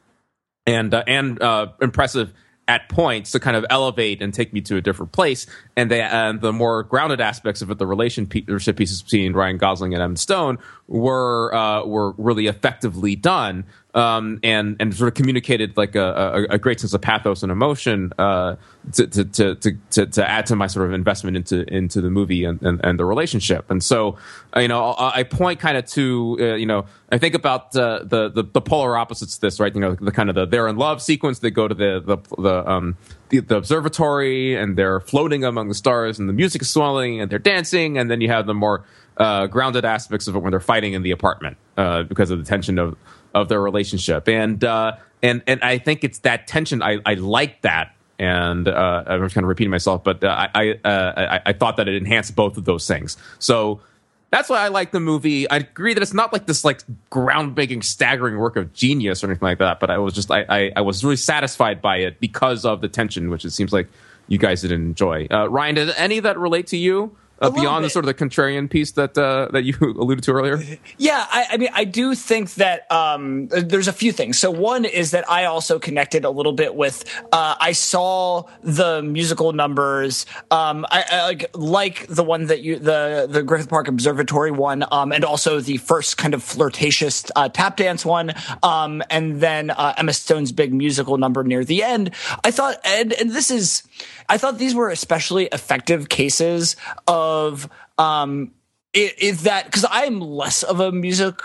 and 0.66 0.94
uh, 0.94 1.04
and 1.08 1.42
uh, 1.42 1.68
impressive 1.82 2.34
at 2.68 2.90
points 2.90 3.32
to 3.32 3.40
kind 3.40 3.56
of 3.56 3.66
elevate 3.70 4.22
and 4.22 4.34
take 4.34 4.52
me 4.52 4.62
to 4.62 4.78
a 4.78 4.82
different 4.82 5.12
place. 5.12 5.46
And 5.76 5.92
the 5.92 6.02
and 6.02 6.42
the 6.42 6.52
more 6.52 6.84
grounded 6.84 7.22
aspects 7.22 7.62
of 7.62 7.70
it, 7.70 7.78
the 7.78 7.86
relationship 7.86 8.76
pieces 8.76 9.04
between 9.04 9.34
Ryan 9.34 9.58
Gosling 9.58 9.94
and 9.94 10.02
Emma 10.02 10.18
Stone, 10.18 10.58
were 10.88 11.54
uh, 11.54 11.86
were 11.86 12.12
really 12.14 12.48
effectively 12.48 13.16
done 13.16 13.66
um, 13.96 14.40
and 14.44 14.76
and 14.82 14.94
sort 14.94 15.08
of 15.08 15.14
communicated 15.14 15.78
like 15.78 15.96
a, 15.96 16.04
a, 16.50 16.56
a, 16.56 16.58
great 16.60 16.82
sense 16.82 16.94
of 16.94 17.00
pathos 17.00 17.44
and 17.44 17.52
emotion 17.52 18.12
uh, 18.20 18.58
to, 18.92 19.08
to, 19.08 19.24
to, 19.56 19.56
to, 19.90 20.06
to 20.06 20.30
add 20.30 20.46
to 20.48 20.56
my 20.58 20.68
sort 20.68 20.86
of 20.86 20.94
investment 20.94 21.38
into 21.38 21.66
into 21.74 22.02
the 22.02 22.10
movie 22.10 22.44
and, 22.44 22.62
and, 22.62 22.82
and 22.84 23.00
the 23.00 23.06
relationship. 23.06 23.72
And 23.72 23.82
so, 23.82 24.18
uh, 24.54 24.60
you 24.60 24.68
know, 24.68 24.96
I, 24.98 25.24
point 25.24 25.62
kind 25.62 25.78
of 25.78 25.86
to 25.92 26.38
uh, 26.42 26.44
you 26.56 26.66
know, 26.66 26.86
I 27.10 27.18
think 27.18 27.36
about 27.36 27.74
uh, 27.74 28.00
the, 28.04 28.30
the 28.30 28.44
the 28.44 28.62
polar 28.62 28.98
opposites 28.98 29.36
to 29.36 29.42
this, 29.42 29.62
right? 29.62 29.74
You 29.74 29.80
know, 29.80 29.96
the 29.96 30.12
kind 30.12 30.28
of 30.28 30.36
the 30.36 30.46
they're 30.46 30.68
in 30.68 30.76
love 30.76 31.02
sequence. 31.02 31.40
They 31.40 31.50
go 31.50 31.70
to 31.70 31.74
the 31.74 32.04
the 32.06 32.18
the 32.42 32.70
um 32.70 32.98
the, 33.30 33.40
the 33.40 33.56
observatory 33.56 34.56
and 34.56 34.78
they're 34.78 35.00
floating 35.00 35.46
among 35.46 35.70
the 35.70 35.74
stars, 35.74 36.20
and 36.20 36.28
the 36.28 36.34
music 36.34 36.64
is 36.64 36.70
swelling, 36.70 37.22
and 37.22 37.32
they're 37.32 37.40
dancing, 37.40 37.98
and 37.98 38.12
then 38.12 38.20
you 38.20 38.28
have 38.28 38.46
the 38.46 38.54
more 38.54 38.84
uh, 39.18 39.48
grounded 39.48 39.86
aspects 39.86 40.28
of 40.28 40.36
it 40.36 40.40
when 40.40 40.52
they're 40.52 40.60
fighting 40.60 40.94
in 40.94 41.02
the 41.02 41.12
apartment 41.12 41.56
uh, 41.78 42.04
because 42.04 42.32
of 42.32 42.40
the 42.40 42.46
tension 42.46 42.78
of 42.78 42.98
of 43.36 43.50
their 43.50 43.62
relationship. 43.62 44.28
And 44.28 44.64
uh, 44.64 44.94
and 45.22 45.44
and 45.46 45.62
I 45.62 45.78
think 45.78 46.04
it's 46.04 46.20
that 46.20 46.48
tension. 46.48 46.82
I, 46.82 47.00
I 47.06 47.14
like 47.16 47.62
that. 47.62 47.92
And 48.18 48.68
uh, 48.68 49.04
I'm 49.06 49.20
kind 49.30 49.44
of 49.44 49.50
repeating 49.50 49.72
myself, 49.72 50.04
but 50.04 50.24
uh, 50.24 50.48
I 50.56 50.80
uh, 50.86 51.14
I, 51.18 51.42
I 51.48 51.54
thought 51.54 51.78
that 51.78 51.88
it 51.90 51.96
enhanced 51.96 52.34
both 52.34 52.56
of 52.58 52.64
those 52.64 52.88
things. 52.88 53.18
So 53.40 53.82
that's 54.32 54.50
why 54.50 54.60
I 54.60 54.70
like 54.70 54.92
the 54.92 55.02
movie. 55.02 55.50
I 55.50 55.58
agree 55.58 55.94
that 55.94 56.02
it's 56.02 56.14
not 56.14 56.32
like 56.32 56.46
this 56.46 56.64
like 56.64 56.82
groundbreaking, 57.12 57.84
staggering 57.84 58.38
work 58.38 58.56
of 58.56 58.74
genius 58.74 59.22
or 59.22 59.28
anything 59.28 59.46
like 59.46 59.60
that. 59.60 59.82
But 59.82 59.92
I 59.92 59.98
was 59.98 60.14
just 60.14 60.32
I, 60.32 60.46
I, 60.48 60.72
I 60.78 60.82
was 60.82 61.04
really 61.04 61.18
satisfied 61.18 61.82
by 61.82 61.98
it 61.98 62.22
because 62.22 62.64
of 62.64 62.80
the 62.80 62.88
tension, 62.88 63.30
which 63.30 63.44
it 63.44 63.52
seems 63.52 63.74
like 63.74 63.90
you 64.30 64.38
guys 64.38 64.62
didn't 64.62 64.82
enjoy. 64.82 65.28
Uh, 65.30 65.50
Ryan, 65.50 65.76
did 65.76 65.90
any 65.98 66.18
of 66.18 66.24
that 66.24 66.40
relate 66.40 66.68
to 66.68 66.78
you? 66.78 67.16
Uh, 67.42 67.50
beyond 67.50 67.84
the 67.84 67.90
sort 67.90 68.06
of 68.06 68.08
the 68.08 68.14
contrarian 68.14 68.70
piece 68.70 68.92
that 68.92 69.18
uh, 69.18 69.50
that 69.52 69.64
you 69.64 69.76
alluded 69.82 70.24
to 70.24 70.32
earlier? 70.32 70.62
Yeah, 70.98 71.26
I, 71.30 71.48
I, 71.52 71.58
mean, 71.58 71.70
I 71.74 71.84
do 71.84 72.16
think 72.16 72.54
that 72.56 72.90
um, 72.92 73.48
there's 73.48 73.88
a 73.88 73.94
few 73.94 74.12
things. 74.12 74.40
So 74.40 74.52
one 74.52 74.86
is 74.86 75.12
that 75.12 75.30
I 75.30 75.46
also 75.46 75.80
connected 75.80 76.26
a 76.26 76.30
little 76.30 76.54
bit 76.54 76.76
with. 76.76 77.04
Uh, 77.32 77.56
I 77.60 77.74
saw 77.74 78.44
the 78.64 79.02
musical 79.02 79.54
numbers, 79.54 80.26
um, 80.52 80.86
I, 80.90 81.04
I, 81.10 81.26
like 81.28 81.46
like 81.54 82.08
the 82.08 82.24
one 82.24 82.48
that 82.48 82.62
you 82.62 82.80
the 82.80 83.28
the 83.30 83.44
Griffith 83.44 83.70
Park 83.70 83.88
Observatory 83.88 84.52
one, 84.52 84.86
um, 84.92 85.12
and 85.12 85.26
also 85.26 85.60
the 85.60 85.78
first 85.78 86.18
kind 86.18 86.34
of 86.34 86.44
flirtatious 86.44 87.26
uh, 87.36 87.50
tap 87.50 87.78
dance 87.78 88.06
one, 88.06 88.34
um, 88.64 89.04
and 89.10 89.42
then 89.42 89.72
uh, 89.72 89.94
Emma 89.98 90.14
Stone's 90.14 90.52
big 90.52 90.74
musical 90.74 91.18
number 91.18 91.44
near 91.44 91.66
the 91.66 91.84
end. 91.84 92.12
I 92.44 92.52
thought, 92.52 92.78
and, 92.86 93.14
and 93.14 93.32
this 93.32 93.52
is 93.52 93.84
I 94.30 94.38
thought 94.38 94.58
these 94.58 94.74
were 94.74 94.90
especially 94.90 95.46
effective 95.52 96.10
cases 96.10 96.76
of 97.08 97.25
um, 97.98 98.52
is 98.94 99.44
that 99.44 99.66
because 99.66 99.86
I'm 99.90 100.22
less 100.22 100.64
of 100.64 100.80
a 100.80 100.92
music 100.92 101.36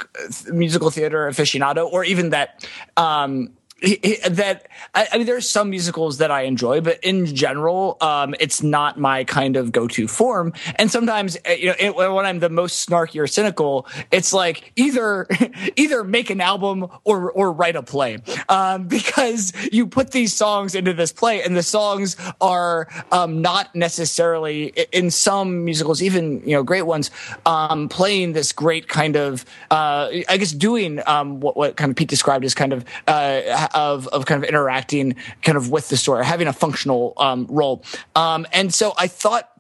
musical 0.52 0.90
theater 0.90 1.28
aficionado, 1.28 1.86
or 1.90 2.04
even 2.04 2.30
that 2.30 2.66
um, 2.96 3.56
that 3.80 4.68
I, 4.94 5.08
I, 5.12 5.16
mean 5.16 5.26
there's 5.26 5.48
some 5.48 5.70
musicals 5.70 6.18
that 6.18 6.30
i 6.30 6.42
enjoy 6.42 6.80
but 6.80 7.02
in 7.02 7.26
general 7.26 7.96
um, 8.00 8.34
it's 8.38 8.62
not 8.62 8.98
my 8.98 9.24
kind 9.24 9.56
of 9.56 9.72
go-to 9.72 10.06
form. 10.06 10.52
And 10.76 10.90
sometimes 10.90 11.36
uh, 11.48 11.52
you 11.52 11.66
know 11.66 11.74
it, 11.78 11.94
when 11.94 12.26
i'm 12.26 12.40
the 12.40 12.50
most 12.50 12.88
snarky 12.88 13.20
or 13.20 13.26
cynical 13.26 13.86
it's 14.10 14.32
like 14.32 14.72
either 14.76 15.26
either 15.76 16.04
make 16.04 16.30
an 16.30 16.40
album 16.40 16.88
or 17.04 17.30
or 17.32 17.52
write 17.52 17.76
a 17.76 17.82
play. 17.82 18.18
Um, 18.48 18.86
because 18.86 19.52
you 19.72 19.86
put 19.86 20.10
these 20.10 20.32
songs 20.32 20.74
into 20.74 20.92
this 20.92 21.12
play 21.12 21.42
and 21.42 21.56
the 21.56 21.62
songs 21.62 22.16
are 22.40 22.88
um, 23.12 23.40
not 23.40 23.74
necessarily 23.74 24.66
in 24.92 25.10
some 25.10 25.64
musicals 25.64 26.02
even 26.02 26.42
you 26.44 26.54
know 26.54 26.62
great 26.62 26.82
ones 26.82 27.10
um, 27.46 27.88
playing 27.88 28.32
this 28.32 28.52
great 28.52 28.88
kind 28.88 29.16
of 29.16 29.44
uh, 29.70 30.08
i 30.28 30.36
guess 30.36 30.52
doing 30.52 31.00
um, 31.06 31.40
what, 31.40 31.56
what 31.56 31.76
kind 31.76 31.90
of 31.90 31.96
pete 31.96 32.08
described 32.08 32.44
as 32.44 32.54
kind 32.54 32.72
of 32.72 32.84
uh, 33.06 33.68
of 33.74 34.06
of 34.08 34.26
kind 34.26 34.42
of 34.42 34.48
interacting 34.48 35.16
kind 35.42 35.56
of 35.56 35.70
with 35.70 35.88
the 35.88 35.96
story, 35.96 36.24
having 36.24 36.48
a 36.48 36.52
functional 36.52 37.14
um, 37.16 37.46
role. 37.48 37.84
Um, 38.14 38.46
and 38.52 38.72
so 38.72 38.92
I 38.98 39.06
thought 39.06 39.50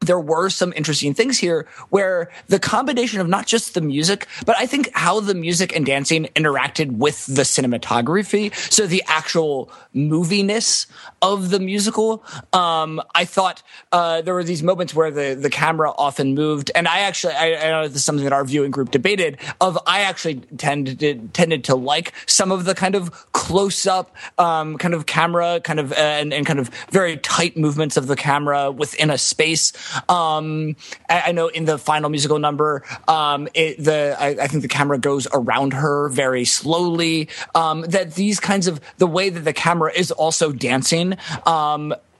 there 0.00 0.18
were 0.18 0.48
some 0.48 0.72
interesting 0.76 1.12
things 1.12 1.38
here 1.38 1.66
where 1.90 2.30
the 2.48 2.58
combination 2.58 3.20
of 3.20 3.28
not 3.28 3.46
just 3.46 3.74
the 3.74 3.80
music, 3.80 4.26
but 4.46 4.56
I 4.56 4.66
think 4.66 4.90
how 4.94 5.20
the 5.20 5.34
music 5.34 5.76
and 5.76 5.84
dancing 5.84 6.24
interacted 6.34 6.92
with 6.92 7.26
the 7.26 7.42
cinematography. 7.42 8.54
So 8.72 8.86
the 8.86 9.02
actual 9.06 9.70
moviness 9.94 10.86
of 11.20 11.50
the 11.50 11.60
musical. 11.60 12.24
Um, 12.52 13.02
I 13.14 13.24
thought 13.24 13.62
uh, 13.92 14.22
there 14.22 14.32
were 14.32 14.44
these 14.44 14.62
moments 14.62 14.94
where 14.94 15.10
the, 15.10 15.34
the 15.34 15.50
camera 15.50 15.90
often 15.90 16.34
moved. 16.34 16.70
And 16.74 16.88
I 16.88 17.00
actually, 17.00 17.34
I, 17.34 17.56
I 17.56 17.70
know 17.70 17.88
this 17.88 17.96
is 17.96 18.04
something 18.04 18.24
that 18.24 18.32
our 18.32 18.44
viewing 18.44 18.70
group 18.70 18.90
debated 18.90 19.38
of, 19.60 19.78
I 19.86 20.00
actually 20.00 20.36
tended 20.56 21.34
tended 21.34 21.64
to 21.64 21.74
like 21.74 22.12
some 22.26 22.52
of 22.52 22.64
the 22.64 22.74
kind 22.74 22.94
of 22.94 23.32
close 23.32 23.86
up, 23.86 24.14
um, 24.38 24.78
kind 24.78 24.94
of 24.94 25.06
camera 25.06 25.60
kind 25.62 25.78
of, 25.78 25.92
uh, 25.92 25.96
and, 25.96 26.32
and 26.32 26.46
kind 26.46 26.58
of 26.58 26.70
very 26.90 27.18
tight 27.18 27.56
movements 27.56 27.96
of 27.96 28.06
the 28.06 28.16
camera 28.16 28.70
within 28.70 29.10
a 29.10 29.18
space. 29.18 29.72
Um, 30.08 30.76
I, 31.08 31.22
I, 31.26 31.32
know 31.32 31.48
in 31.48 31.64
the 31.64 31.78
final 31.78 32.10
musical 32.10 32.38
number, 32.38 32.84
um, 33.08 33.48
it, 33.54 33.82
the 33.82 34.16
I, 34.18 34.28
I, 34.28 34.46
think 34.46 34.62
the 34.62 34.68
camera 34.68 34.98
goes 34.98 35.26
around 35.32 35.72
her 35.72 36.08
very 36.08 36.44
slowly. 36.44 37.28
Um, 37.54 37.82
that 37.82 38.14
these 38.14 38.40
kinds 38.40 38.66
of 38.66 38.80
the 38.98 39.06
way 39.06 39.30
that 39.30 39.40
the 39.40 39.52
camera 39.52 39.92
is 39.94 40.10
also 40.10 40.52
dancing. 40.52 41.16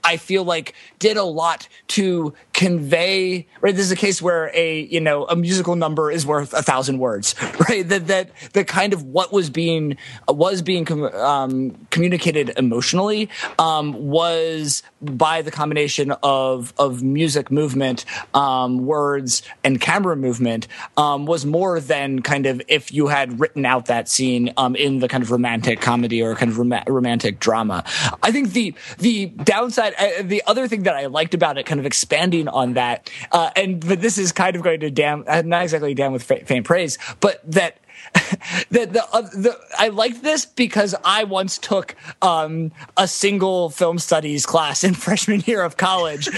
I 0.03 0.17
feel 0.17 0.43
like 0.43 0.73
did 0.99 1.17
a 1.17 1.23
lot 1.23 1.67
to 1.89 2.33
convey 2.53 3.47
right 3.61 3.75
this 3.75 3.85
is 3.85 3.91
a 3.91 3.95
case 3.95 4.21
where 4.21 4.51
a 4.53 4.81
you 4.81 4.99
know 4.99 5.25
a 5.25 5.35
musical 5.35 5.75
number 5.75 6.11
is 6.11 6.25
worth 6.25 6.53
a 6.53 6.61
thousand 6.61 6.99
words 6.99 7.35
right? 7.69 7.87
That 7.87 8.07
that 8.07 8.31
the 8.53 8.63
kind 8.63 8.93
of 8.93 9.03
what 9.03 9.31
was 9.31 9.49
being 9.49 9.97
was 10.27 10.61
being 10.61 10.87
um, 11.13 11.87
communicated 11.89 12.53
emotionally 12.57 13.29
um, 13.59 13.93
was 13.93 14.83
by 15.01 15.41
the 15.41 15.51
combination 15.51 16.11
of 16.23 16.73
of 16.77 17.03
music 17.03 17.51
movement 17.51 18.05
um, 18.33 18.85
words 18.85 19.43
and 19.63 19.79
camera 19.79 20.15
movement 20.15 20.67
um, 20.97 21.25
was 21.25 21.45
more 21.45 21.79
than 21.79 22.21
kind 22.21 22.45
of 22.45 22.61
if 22.67 22.93
you 22.93 23.07
had 23.07 23.39
written 23.39 23.65
out 23.65 23.85
that 23.85 24.07
scene 24.07 24.53
um, 24.57 24.75
in 24.75 24.99
the 24.99 25.07
kind 25.07 25.23
of 25.23 25.31
romantic 25.31 25.81
comedy 25.81 26.21
or 26.21 26.35
kind 26.35 26.51
of 26.51 26.57
rom- 26.57 26.83
romantic 26.87 27.39
drama. 27.39 27.83
I 28.23 28.31
think 28.31 28.53
the 28.53 28.73
the 28.99 29.27
downside 29.27 29.90
uh, 29.97 30.21
the 30.23 30.43
other 30.47 30.67
thing 30.67 30.83
that 30.83 30.95
I 30.95 31.07
liked 31.07 31.33
about 31.33 31.57
it 31.57 31.65
kind 31.65 31.79
of 31.79 31.85
expanding 31.85 32.47
on 32.47 32.73
that. 32.73 33.09
Uh, 33.31 33.51
and 33.55 33.85
but 33.85 34.01
this 34.01 34.17
is 34.17 34.31
kind 34.31 34.55
of 34.55 34.61
going 34.61 34.79
to 34.81 34.91
damn 34.91 35.23
uh, 35.27 35.41
not 35.43 35.63
exactly 35.63 35.93
damn 35.93 36.11
with 36.11 36.23
faint 36.23 36.65
praise, 36.65 36.97
but 37.19 37.39
that 37.51 37.77
the, 38.69 39.05
uh, 39.11 39.21
the 39.21 39.57
I 39.77 39.89
like 39.89 40.21
this 40.21 40.45
because 40.45 40.95
I 41.03 41.23
once 41.23 41.57
took 41.57 41.95
um, 42.21 42.71
a 42.97 43.07
single 43.07 43.69
film 43.69 43.99
studies 43.99 44.45
class 44.45 44.83
in 44.83 44.93
freshman 44.93 45.41
year 45.41 45.61
of 45.61 45.77
college, 45.77 46.27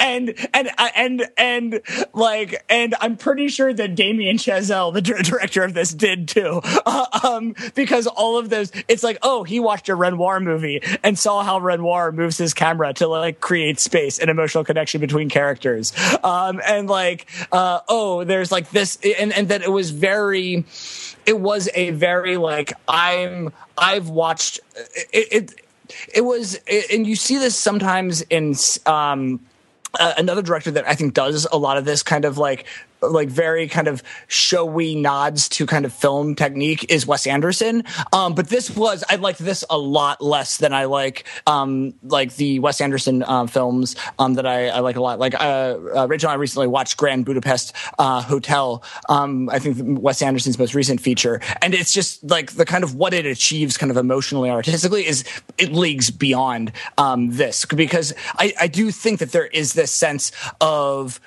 and 0.00 0.34
and 0.54 0.70
and 0.78 1.28
and 1.36 1.80
like 2.12 2.64
and 2.68 2.94
I'm 3.00 3.16
pretty 3.16 3.48
sure 3.48 3.72
that 3.72 3.94
Damien 3.94 4.36
Chazelle, 4.36 4.92
the 4.92 5.02
director 5.02 5.62
of 5.62 5.74
this, 5.74 5.92
did 5.92 6.28
too, 6.28 6.60
uh, 6.64 7.06
um, 7.24 7.54
because 7.74 8.06
all 8.06 8.38
of 8.38 8.50
those 8.50 8.72
it's 8.88 9.02
like 9.02 9.18
oh 9.22 9.44
he 9.44 9.60
watched 9.60 9.88
a 9.88 9.94
Renoir 9.94 10.40
movie 10.40 10.82
and 11.02 11.18
saw 11.18 11.42
how 11.42 11.58
Renoir 11.58 12.12
moves 12.12 12.38
his 12.38 12.54
camera 12.54 12.92
to 12.94 13.06
like 13.06 13.40
create 13.40 13.80
space 13.80 14.18
and 14.18 14.30
emotional 14.30 14.64
connection 14.64 15.00
between 15.00 15.28
characters, 15.28 15.92
um, 16.24 16.60
and 16.66 16.88
like 16.88 17.26
uh, 17.52 17.80
oh 17.88 18.24
there's 18.24 18.50
like 18.50 18.70
this 18.70 18.98
and 19.18 19.32
and 19.32 19.48
then 19.48 19.57
it 19.62 19.72
was 19.72 19.90
very 19.90 20.64
it 21.26 21.38
was 21.38 21.68
a 21.74 21.90
very 21.90 22.36
like 22.36 22.72
i'm 22.88 23.52
i've 23.76 24.08
watched 24.08 24.60
it 25.12 25.28
it, 25.32 25.54
it 26.14 26.20
was 26.22 26.58
and 26.92 27.06
you 27.06 27.16
see 27.16 27.38
this 27.38 27.56
sometimes 27.56 28.22
in 28.22 28.54
um 28.86 29.40
uh, 29.98 30.12
another 30.18 30.42
director 30.42 30.70
that 30.70 30.86
I 30.86 30.94
think 30.94 31.14
does 31.14 31.46
a 31.50 31.56
lot 31.56 31.78
of 31.78 31.84
this 31.84 32.02
kind 32.02 32.24
of 32.24 32.38
like 32.38 32.66
like 33.00 33.28
very 33.28 33.68
kind 33.68 33.88
of 33.88 34.02
showy 34.26 34.94
nods 34.94 35.48
to 35.48 35.66
kind 35.66 35.84
of 35.84 35.92
film 35.92 36.34
technique 36.34 36.86
is 36.88 37.06
Wes 37.06 37.26
Anderson. 37.26 37.84
Um, 38.12 38.34
but 38.34 38.48
this 38.48 38.74
was 38.74 39.04
I 39.08 39.16
like 39.16 39.38
this 39.38 39.64
a 39.70 39.78
lot 39.78 40.20
less 40.20 40.58
than 40.58 40.72
I 40.72 40.84
like 40.84 41.24
um, 41.46 41.94
like 42.02 42.34
the 42.36 42.58
Wes 42.58 42.80
Anderson 42.80 43.22
uh, 43.22 43.46
films 43.46 43.96
um, 44.18 44.34
that 44.34 44.46
I, 44.46 44.68
I, 44.68 44.80
like 44.80 44.96
a 44.96 45.00
lot. 45.00 45.18
Like 45.18 45.34
uh, 45.34 45.78
uh, 45.96 46.06
Rachel 46.08 46.30
and 46.30 46.38
I 46.38 46.40
recently 46.40 46.66
watched 46.66 46.96
Grand 46.96 47.24
Budapest 47.24 47.74
uh, 47.98 48.22
Hotel. 48.22 48.82
Um, 49.08 49.48
I 49.50 49.58
think 49.58 49.76
Wes 50.00 50.22
Anderson's 50.22 50.58
most 50.58 50.74
recent 50.74 51.00
feature, 51.00 51.40
and 51.62 51.74
it's 51.74 51.92
just 51.92 52.22
like 52.24 52.52
the 52.52 52.64
kind 52.64 52.84
of 52.84 52.94
what 52.94 53.14
it 53.14 53.26
achieves, 53.26 53.76
kind 53.76 53.90
of 53.90 53.96
emotionally, 53.96 54.50
artistically, 54.50 55.06
is 55.06 55.24
it 55.58 55.72
leagues 55.72 56.10
beyond 56.10 56.72
um, 56.96 57.30
this 57.30 57.64
because 57.64 58.14
I, 58.34 58.54
I 58.60 58.66
do 58.66 58.90
think 58.90 59.20
that 59.20 59.32
there 59.32 59.46
is 59.46 59.72
this 59.72 59.92
sense 59.92 60.32
of 60.60 61.20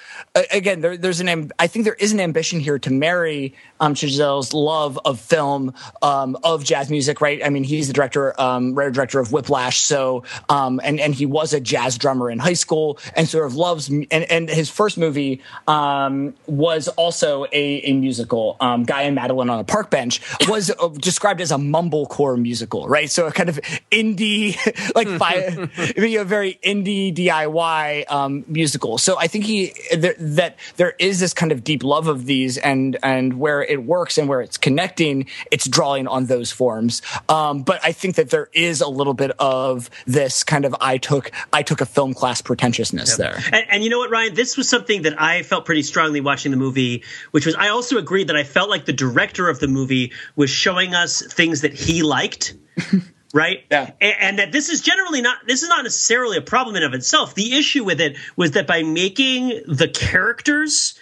again 0.52 0.82
there, 0.82 0.98
there's 0.98 1.20
an 1.20 1.52
I 1.62 1.68
think 1.68 1.86
there 1.86 1.94
is 1.94 2.12
an 2.12 2.20
ambition 2.20 2.60
here 2.60 2.80
to 2.80 2.92
marry 2.92 3.54
um, 3.80 3.94
Chazelle's 3.94 4.52
love 4.52 4.98
of 5.06 5.20
film, 5.20 5.76
um, 6.02 6.36
of 6.44 6.64
jazz 6.64 6.90
music, 6.90 7.22
right? 7.22 7.40
I 7.46 7.50
mean, 7.50 7.64
he's 7.64 7.86
the 7.86 7.94
director, 7.94 8.40
um, 8.42 8.74
writer 8.74 8.90
director 8.90 9.20
of 9.20 9.32
Whiplash, 9.32 9.78
so 9.78 10.24
um, 10.50 10.82
and 10.84 11.00
and 11.00 11.14
he 11.14 11.28
was 11.28 11.54
a 11.54 11.60
jazz 11.60 12.00
drummer 12.00 12.32
in 12.32 12.40
high 12.40 12.54
school, 12.54 12.98
and 13.16 13.30
sort 13.30 13.46
of 13.46 13.56
loves. 13.56 13.90
And, 13.90 14.12
and 14.12 14.50
his 14.50 14.72
first 14.72 14.98
movie 14.98 15.40
um, 15.68 16.34
was 16.48 16.88
also 16.88 17.46
a, 17.52 17.82
a 17.82 17.94
musical. 17.94 18.58
Um, 18.60 18.84
Guy 18.84 19.04
and 19.04 19.14
Madeline 19.14 19.52
on 19.52 19.60
a 19.60 19.64
Park 19.64 19.92
Bench 19.92 20.20
was 20.48 20.72
uh, 20.72 20.88
described 20.88 21.42
as 21.42 21.52
a 21.52 21.58
mumblecore 21.58 22.42
musical, 22.42 22.88
right? 22.88 23.10
So 23.10 23.28
a 23.28 23.32
kind 23.32 23.50
of 23.50 23.60
indie, 23.92 24.58
like 24.96 25.16
by, 25.20 25.34
a 25.78 26.26
very 26.26 26.60
indie 26.64 27.16
DIY 27.16 28.48
musical. 28.48 28.98
So 28.98 29.20
I 29.20 29.28
think 29.28 29.46
he 29.46 29.74
that 29.92 30.56
there 30.78 30.96
is 30.98 31.20
this 31.20 31.36
kind 31.36 31.51
of 31.52 31.64
deep 31.64 31.84
love 31.84 32.08
of 32.08 32.26
these 32.26 32.58
and 32.58 32.98
and 33.04 33.40
where 33.40 33.64
it 33.64 33.84
works 33.84 34.18
and 34.18 34.28
where 34.28 34.42
it's 34.42 34.58
connecting 34.58 35.28
it's 35.52 35.68
drawing 35.68 36.08
on 36.08 36.26
those 36.26 36.52
forms 36.52 37.02
um, 37.30 37.64
but 37.64 37.80
i 37.84 37.92
think 37.92 38.16
that 38.16 38.30
there 38.30 38.50
is 38.54 38.82
a 38.82 38.88
little 38.88 39.14
bit 39.14 39.32
of 39.40 39.90
this 40.06 40.44
kind 40.44 40.66
of 40.66 40.76
i 40.82 40.98
took 40.98 41.32
i 41.54 41.62
took 41.62 41.82
a 41.82 41.86
film 41.86 42.14
class 42.14 42.42
pretentiousness 42.42 43.18
there 43.18 43.38
and, 43.52 43.66
and 43.70 43.84
you 43.84 43.90
know 43.90 44.00
what 44.00 44.10
ryan 44.10 44.34
this 44.34 44.58
was 44.58 44.68
something 44.68 45.04
that 45.04 45.20
i 45.22 45.44
felt 45.44 45.66
pretty 45.66 45.84
strongly 45.84 46.22
watching 46.22 46.52
the 46.52 46.58
movie 46.58 47.04
which 47.32 47.46
was 47.46 47.56
i 47.56 47.70
also 47.70 47.98
agreed 47.98 48.28
that 48.28 48.36
i 48.36 48.44
felt 48.44 48.70
like 48.70 48.86
the 48.86 48.94
director 48.94 49.50
of 49.50 49.60
the 49.60 49.68
movie 49.68 50.12
was 50.36 50.50
showing 50.50 50.94
us 50.96 51.22
things 51.22 51.62
that 51.62 51.74
he 51.74 52.04
liked 52.04 52.54
right? 53.34 53.64
Yeah. 53.70 53.92
And, 54.02 54.16
and, 54.20 54.40
that 54.40 54.52
this 54.52 54.70
is 54.70 54.82
generally 54.82 55.22
not 55.22 55.38
this 55.48 55.64
is 55.64 55.70
not 55.70 55.84
necessarily 55.84 56.38
a 56.38 56.42
problem 56.42 56.76
in 56.76 56.84
of 56.84 56.94
itself. 56.94 57.36
The 57.36 57.58
issue 57.58 57.84
with 57.84 58.02
it 58.02 58.18
was 58.36 58.52
that 58.52 58.68
by 58.68 58.84
making 58.84 59.62
the 59.68 59.88
characters 59.88 60.96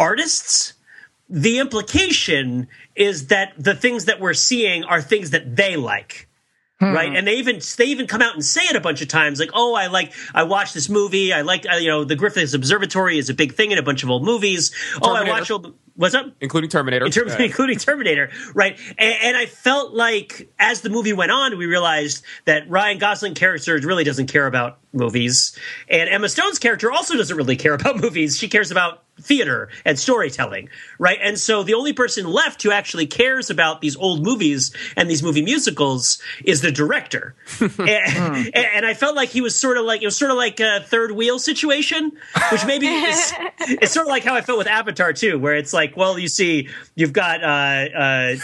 artists, 0.00 0.72
the 1.28 1.58
implication 1.58 2.66
is 2.96 3.28
that 3.28 3.52
the 3.56 3.74
things 3.74 4.06
that 4.06 4.18
we're 4.18 4.34
seeing 4.34 4.82
are 4.84 5.00
things 5.00 5.30
that 5.30 5.54
they 5.54 5.76
like. 5.76 6.26
Hmm. 6.80 6.94
Right, 6.94 7.14
and 7.14 7.26
they 7.26 7.34
even 7.34 7.60
they 7.76 7.84
even 7.86 8.06
come 8.06 8.22
out 8.22 8.32
and 8.32 8.42
say 8.42 8.62
it 8.62 8.74
a 8.74 8.80
bunch 8.80 9.02
of 9.02 9.08
times, 9.08 9.38
like, 9.38 9.50
"Oh, 9.52 9.74
I 9.74 9.88
like 9.88 10.14
I 10.34 10.44
watched 10.44 10.72
this 10.72 10.88
movie. 10.88 11.30
I 11.30 11.42
like 11.42 11.66
you 11.78 11.88
know 11.88 12.04
the 12.04 12.16
Griffiths 12.16 12.54
Observatory 12.54 13.18
is 13.18 13.28
a 13.28 13.34
big 13.34 13.52
thing 13.52 13.70
in 13.70 13.76
a 13.76 13.82
bunch 13.82 14.02
of 14.02 14.08
old 14.08 14.24
movies. 14.24 14.70
Terminator. 14.94 15.02
Oh, 15.02 15.14
I 15.14 15.38
watch 15.38 15.50
old 15.50 15.74
what's 15.96 16.14
up, 16.14 16.26
including 16.40 16.70
Terminator, 16.70 17.04
In 17.04 17.12
term, 17.12 17.28
including 17.38 17.76
Terminator, 17.76 18.30
right? 18.54 18.78
And, 18.96 19.14
and, 19.22 19.36
I 19.36 19.44
felt 19.44 19.92
like 19.92 20.50
as 20.58 20.80
the 20.80 20.88
movie 20.88 21.12
went 21.12 21.30
on, 21.30 21.58
we 21.58 21.66
realized 21.66 22.24
that 22.46 22.70
Ryan 22.70 22.96
Gosling 22.96 23.34
character 23.34 23.78
really 23.84 24.04
doesn't 24.04 24.28
care 24.28 24.46
about 24.46 24.78
movies, 24.94 25.54
and 25.86 26.08
Emma 26.08 26.30
Stone's 26.30 26.58
character 26.58 26.90
also 26.90 27.14
doesn't 27.14 27.36
really 27.36 27.56
care 27.56 27.74
about 27.80 28.00
movies. 28.00 28.38
She 28.38 28.48
cares 28.48 28.70
about 28.70 29.02
theater 29.20 29.68
and 29.84 29.98
storytelling, 29.98 30.68
right? 30.98 31.18
And 31.22 31.38
so 31.38 31.62
the 31.62 31.74
only 31.74 31.92
person 31.92 32.26
left 32.26 32.62
who 32.62 32.70
actually 32.70 33.06
cares 33.06 33.50
about 33.50 33.80
these 33.80 33.96
old 33.96 34.22
movies 34.24 34.74
and 34.96 35.10
these 35.10 35.22
movie 35.22 35.42
musicals 35.42 36.20
is 36.44 36.60
the 36.62 36.72
director. 36.72 37.34
and, 37.60 38.54
and 38.54 38.86
I 38.86 38.94
felt 38.94 39.16
like 39.16 39.28
he 39.28 39.40
was 39.40 39.58
sort 39.58 39.76
of 39.78 39.84
like 39.84 40.02
it 40.02 40.06
was 40.06 40.16
sort 40.16 40.30
of 40.30 40.36
like 40.36 40.60
a 40.60 40.80
third 40.80 41.12
wheel 41.12 41.38
situation, 41.38 42.12
which 42.52 42.64
maybe 42.66 42.86
is 42.86 43.32
it's 43.60 43.92
sort 43.92 44.06
of 44.06 44.10
like 44.10 44.24
how 44.24 44.34
I 44.34 44.40
felt 44.40 44.58
with 44.58 44.66
Avatar 44.66 45.12
too, 45.12 45.38
where 45.38 45.54
it's 45.54 45.72
like, 45.72 45.96
well, 45.96 46.18
you 46.18 46.28
see, 46.28 46.68
you've 46.94 47.12
got 47.12 47.42
uh, 47.42 47.46
uh, 47.46 48.36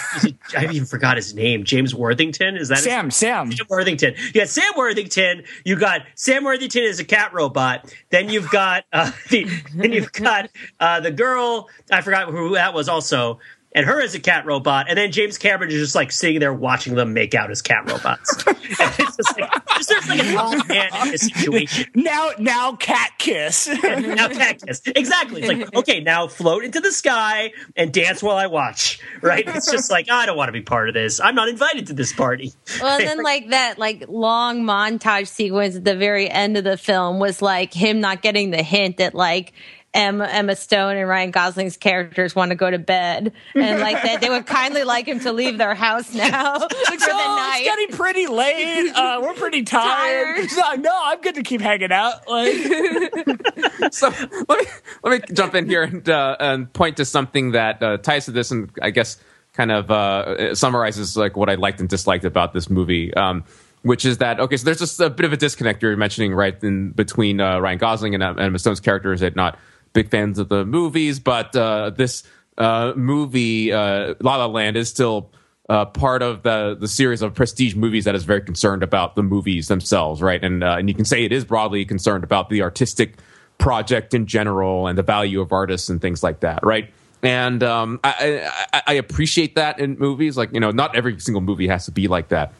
I 0.56 0.64
even 0.70 0.86
forgot 0.86 1.16
his 1.16 1.34
name, 1.34 1.64
James 1.64 1.94
Worthington. 1.94 2.56
Is 2.56 2.68
that 2.68 2.76
his- 2.76 2.84
Sam, 2.84 3.10
Sam. 3.10 3.52
Sam 3.52 3.66
Worthington. 3.68 4.14
You 4.26 4.32
got 4.32 4.48
Sam 4.48 4.72
Worthington. 4.76 5.42
You 5.64 5.76
got 5.76 6.02
Sam 6.14 6.44
Worthington 6.44 6.84
as 6.84 6.98
a 6.98 7.04
cat 7.04 7.32
robot. 7.32 7.92
Then 8.10 8.28
you've 8.28 8.50
got 8.50 8.84
uh, 8.92 9.10
the, 9.30 9.44
then 9.74 9.92
you've 9.92 10.12
got 10.12 10.50
uh, 10.80 11.00
the 11.00 11.10
girl. 11.10 11.68
I 11.90 12.00
forgot 12.00 12.28
who 12.28 12.54
that 12.54 12.74
was 12.74 12.88
also. 12.88 13.40
And 13.72 13.84
her 13.84 14.00
as 14.00 14.14
a 14.14 14.20
cat 14.20 14.46
robot, 14.46 14.86
and 14.88 14.96
then 14.96 15.12
James 15.12 15.36
Cameron 15.36 15.70
is 15.70 15.78
just 15.78 15.94
like 15.94 16.10
sitting 16.10 16.40
there 16.40 16.54
watching 16.54 16.94
them 16.94 17.12
make 17.12 17.34
out 17.34 17.50
as 17.50 17.60
cat 17.60 17.90
robots. 17.90 18.42
and 18.46 18.56
it's 18.98 19.16
just 19.16 19.38
like 19.38 19.66
just 19.76 19.88
there's 19.88 20.08
like 20.08 20.26
an 20.26 20.36
odd 20.36 20.68
man 20.68 20.88
in 21.02 21.12
this 21.12 21.22
situation. 21.22 21.86
Now, 21.94 22.30
now, 22.38 22.76
cat 22.76 23.12
kiss. 23.18 23.68
Now 23.86 24.28
cat 24.28 24.60
kiss. 24.64 24.82
Exactly. 24.86 25.42
It's 25.42 25.48
like, 25.48 25.74
okay, 25.76 26.00
now 26.00 26.26
float 26.26 26.64
into 26.64 26.80
the 26.80 26.92
sky 26.92 27.52
and 27.76 27.92
dance 27.92 28.22
while 28.22 28.36
I 28.36 28.46
watch. 28.46 29.00
Right? 29.20 29.44
It's 29.46 29.70
just 29.70 29.90
like, 29.90 30.10
I 30.10 30.26
don't 30.26 30.36
want 30.36 30.48
to 30.48 30.52
be 30.52 30.62
part 30.62 30.88
of 30.88 30.94
this. 30.94 31.20
I'm 31.20 31.34
not 31.34 31.48
invited 31.48 31.86
to 31.88 31.92
this 31.92 32.12
party. 32.12 32.52
Well, 32.80 32.98
and 32.98 33.06
then 33.06 33.22
like 33.22 33.50
that, 33.50 33.78
like 33.78 34.04
long 34.08 34.62
montage 34.62 35.28
sequence 35.28 35.76
at 35.76 35.84
the 35.84 35.96
very 35.96 36.28
end 36.30 36.56
of 36.56 36.64
the 36.64 36.76
film 36.76 37.18
was 37.18 37.42
like 37.42 37.72
him 37.72 38.00
not 38.00 38.22
getting 38.22 38.50
the 38.50 38.62
hint 38.62 38.98
that 38.98 39.14
like 39.14 39.52
Emma, 39.96 40.26
Emma 40.26 40.54
Stone 40.54 40.96
and 40.96 41.08
Ryan 41.08 41.30
Gosling's 41.30 41.78
characters 41.78 42.36
want 42.36 42.50
to 42.50 42.54
go 42.54 42.70
to 42.70 42.78
bed, 42.78 43.32
and 43.54 43.80
like 43.80 44.02
that 44.02 44.20
they 44.20 44.28
would 44.28 44.46
kindly 44.46 44.84
like 44.84 45.06
him 45.06 45.20
to 45.20 45.32
leave 45.32 45.56
their 45.56 45.74
house 45.74 46.12
now 46.12 46.58
for 46.58 46.68
the 46.68 47.06
night. 47.06 47.60
it's 47.60 47.64
getting 47.64 47.96
pretty 47.96 48.26
late. 48.26 48.90
Uh, 48.94 49.20
we're 49.22 49.32
pretty 49.32 49.62
tired. 49.62 50.48
No, 50.54 50.74
no, 50.74 51.00
I'm 51.02 51.20
good 51.22 51.36
to 51.36 51.42
keep 51.42 51.62
hanging 51.62 51.92
out. 51.92 52.28
Like, 52.28 52.52
so 53.90 54.12
let 54.48 54.58
me 54.60 54.66
let 55.02 55.28
me 55.28 55.34
jump 55.34 55.54
in 55.54 55.66
here 55.66 55.82
and 55.82 56.06
uh, 56.08 56.36
and 56.38 56.70
point 56.72 56.98
to 56.98 57.06
something 57.06 57.52
that 57.52 57.82
uh, 57.82 57.96
ties 57.96 58.26
to 58.26 58.32
this, 58.32 58.50
and 58.50 58.70
I 58.82 58.90
guess 58.90 59.18
kind 59.54 59.72
of 59.72 59.90
uh, 59.90 60.54
summarizes 60.54 61.16
like 61.16 61.36
what 61.36 61.48
I 61.48 61.54
liked 61.54 61.80
and 61.80 61.88
disliked 61.88 62.24
about 62.26 62.52
this 62.52 62.68
movie. 62.68 63.14
Um, 63.14 63.44
which 63.82 64.04
is 64.04 64.18
that 64.18 64.40
okay? 64.40 64.56
So 64.56 64.64
there's 64.64 64.80
just 64.80 65.00
a 65.00 65.08
bit 65.08 65.24
of 65.24 65.32
a 65.32 65.36
disconnect 65.36 65.82
you're 65.82 65.96
mentioning 65.96 66.34
right 66.34 66.60
in 66.62 66.90
between 66.90 67.40
uh, 67.40 67.60
Ryan 67.60 67.78
Gosling 67.78 68.14
and 68.14 68.22
uh, 68.22 68.34
Emma 68.36 68.58
Stone's 68.58 68.80
characters. 68.80 69.20
That 69.20 69.36
not 69.36 69.58
big 69.96 70.10
fans 70.10 70.38
of 70.38 70.50
the 70.50 70.64
movies, 70.64 71.18
but 71.18 71.56
uh, 71.56 71.90
this 71.90 72.22
uh, 72.58 72.92
movie 72.94 73.72
uh, 73.72 74.14
La 74.20 74.36
La 74.36 74.46
Land 74.46 74.76
is 74.76 74.90
still 74.90 75.32
uh, 75.70 75.86
part 75.86 76.22
of 76.22 76.42
the 76.42 76.76
the 76.78 76.86
series 76.86 77.22
of 77.22 77.34
prestige 77.34 77.74
movies 77.74 78.04
that 78.04 78.14
is 78.14 78.24
very 78.24 78.42
concerned 78.42 78.82
about 78.82 79.16
the 79.16 79.22
movies 79.22 79.68
themselves, 79.68 80.20
right? 80.22 80.44
And 80.44 80.62
uh, 80.62 80.76
and 80.78 80.88
you 80.88 80.94
can 80.94 81.06
say 81.06 81.24
it 81.24 81.32
is 81.32 81.44
broadly 81.44 81.84
concerned 81.86 82.24
about 82.24 82.50
the 82.50 82.62
artistic 82.62 83.16
project 83.58 84.12
in 84.12 84.26
general 84.26 84.86
and 84.86 84.98
the 84.98 85.02
value 85.02 85.40
of 85.40 85.50
artists 85.50 85.88
and 85.88 86.00
things 86.00 86.22
like 86.22 86.40
that, 86.40 86.60
right? 86.62 86.92
And 87.22 87.62
um, 87.62 87.98
I, 88.04 88.52
I, 88.74 88.82
I 88.88 88.92
appreciate 88.94 89.54
that 89.54 89.80
in 89.80 89.98
movies. 89.98 90.36
Like 90.36 90.52
you 90.52 90.60
know, 90.60 90.72
not 90.72 90.94
every 90.94 91.18
single 91.18 91.40
movie 91.40 91.68
has 91.68 91.86
to 91.86 91.90
be 91.90 92.06
like 92.06 92.28
that. 92.28 92.52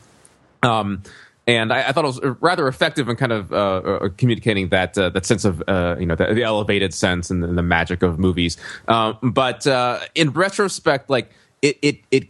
Um, 0.62 1.03
and 1.47 1.72
I, 1.72 1.88
I 1.88 1.92
thought 1.92 2.05
it 2.05 2.09
was 2.09 2.20
rather 2.40 2.66
effective 2.66 3.09
in 3.09 3.16
kind 3.16 3.32
of 3.32 3.53
uh, 3.53 3.57
uh, 3.57 4.09
communicating 4.16 4.68
that 4.70 4.99
uh, 4.99 5.11
that 5.11 5.24
sense 5.24 5.44
of 5.44 5.62
uh, 5.68 5.97
you 5.99 6.07
know 6.07 6.16
the, 6.16 6.34
the 6.34 6.42
elevated 6.42 6.92
sense 6.92 7.30
and 7.30 7.42
the, 7.42 7.47
the 7.49 7.62
magic 7.62 8.03
of 8.03 8.18
movies. 8.18 8.57
Um, 8.88 9.18
but 9.22 9.66
uh, 9.66 10.01
in 10.14 10.30
retrospect, 10.30 11.09
like 11.09 11.30
it, 11.62 11.78
it 11.82 11.99
it 12.11 12.28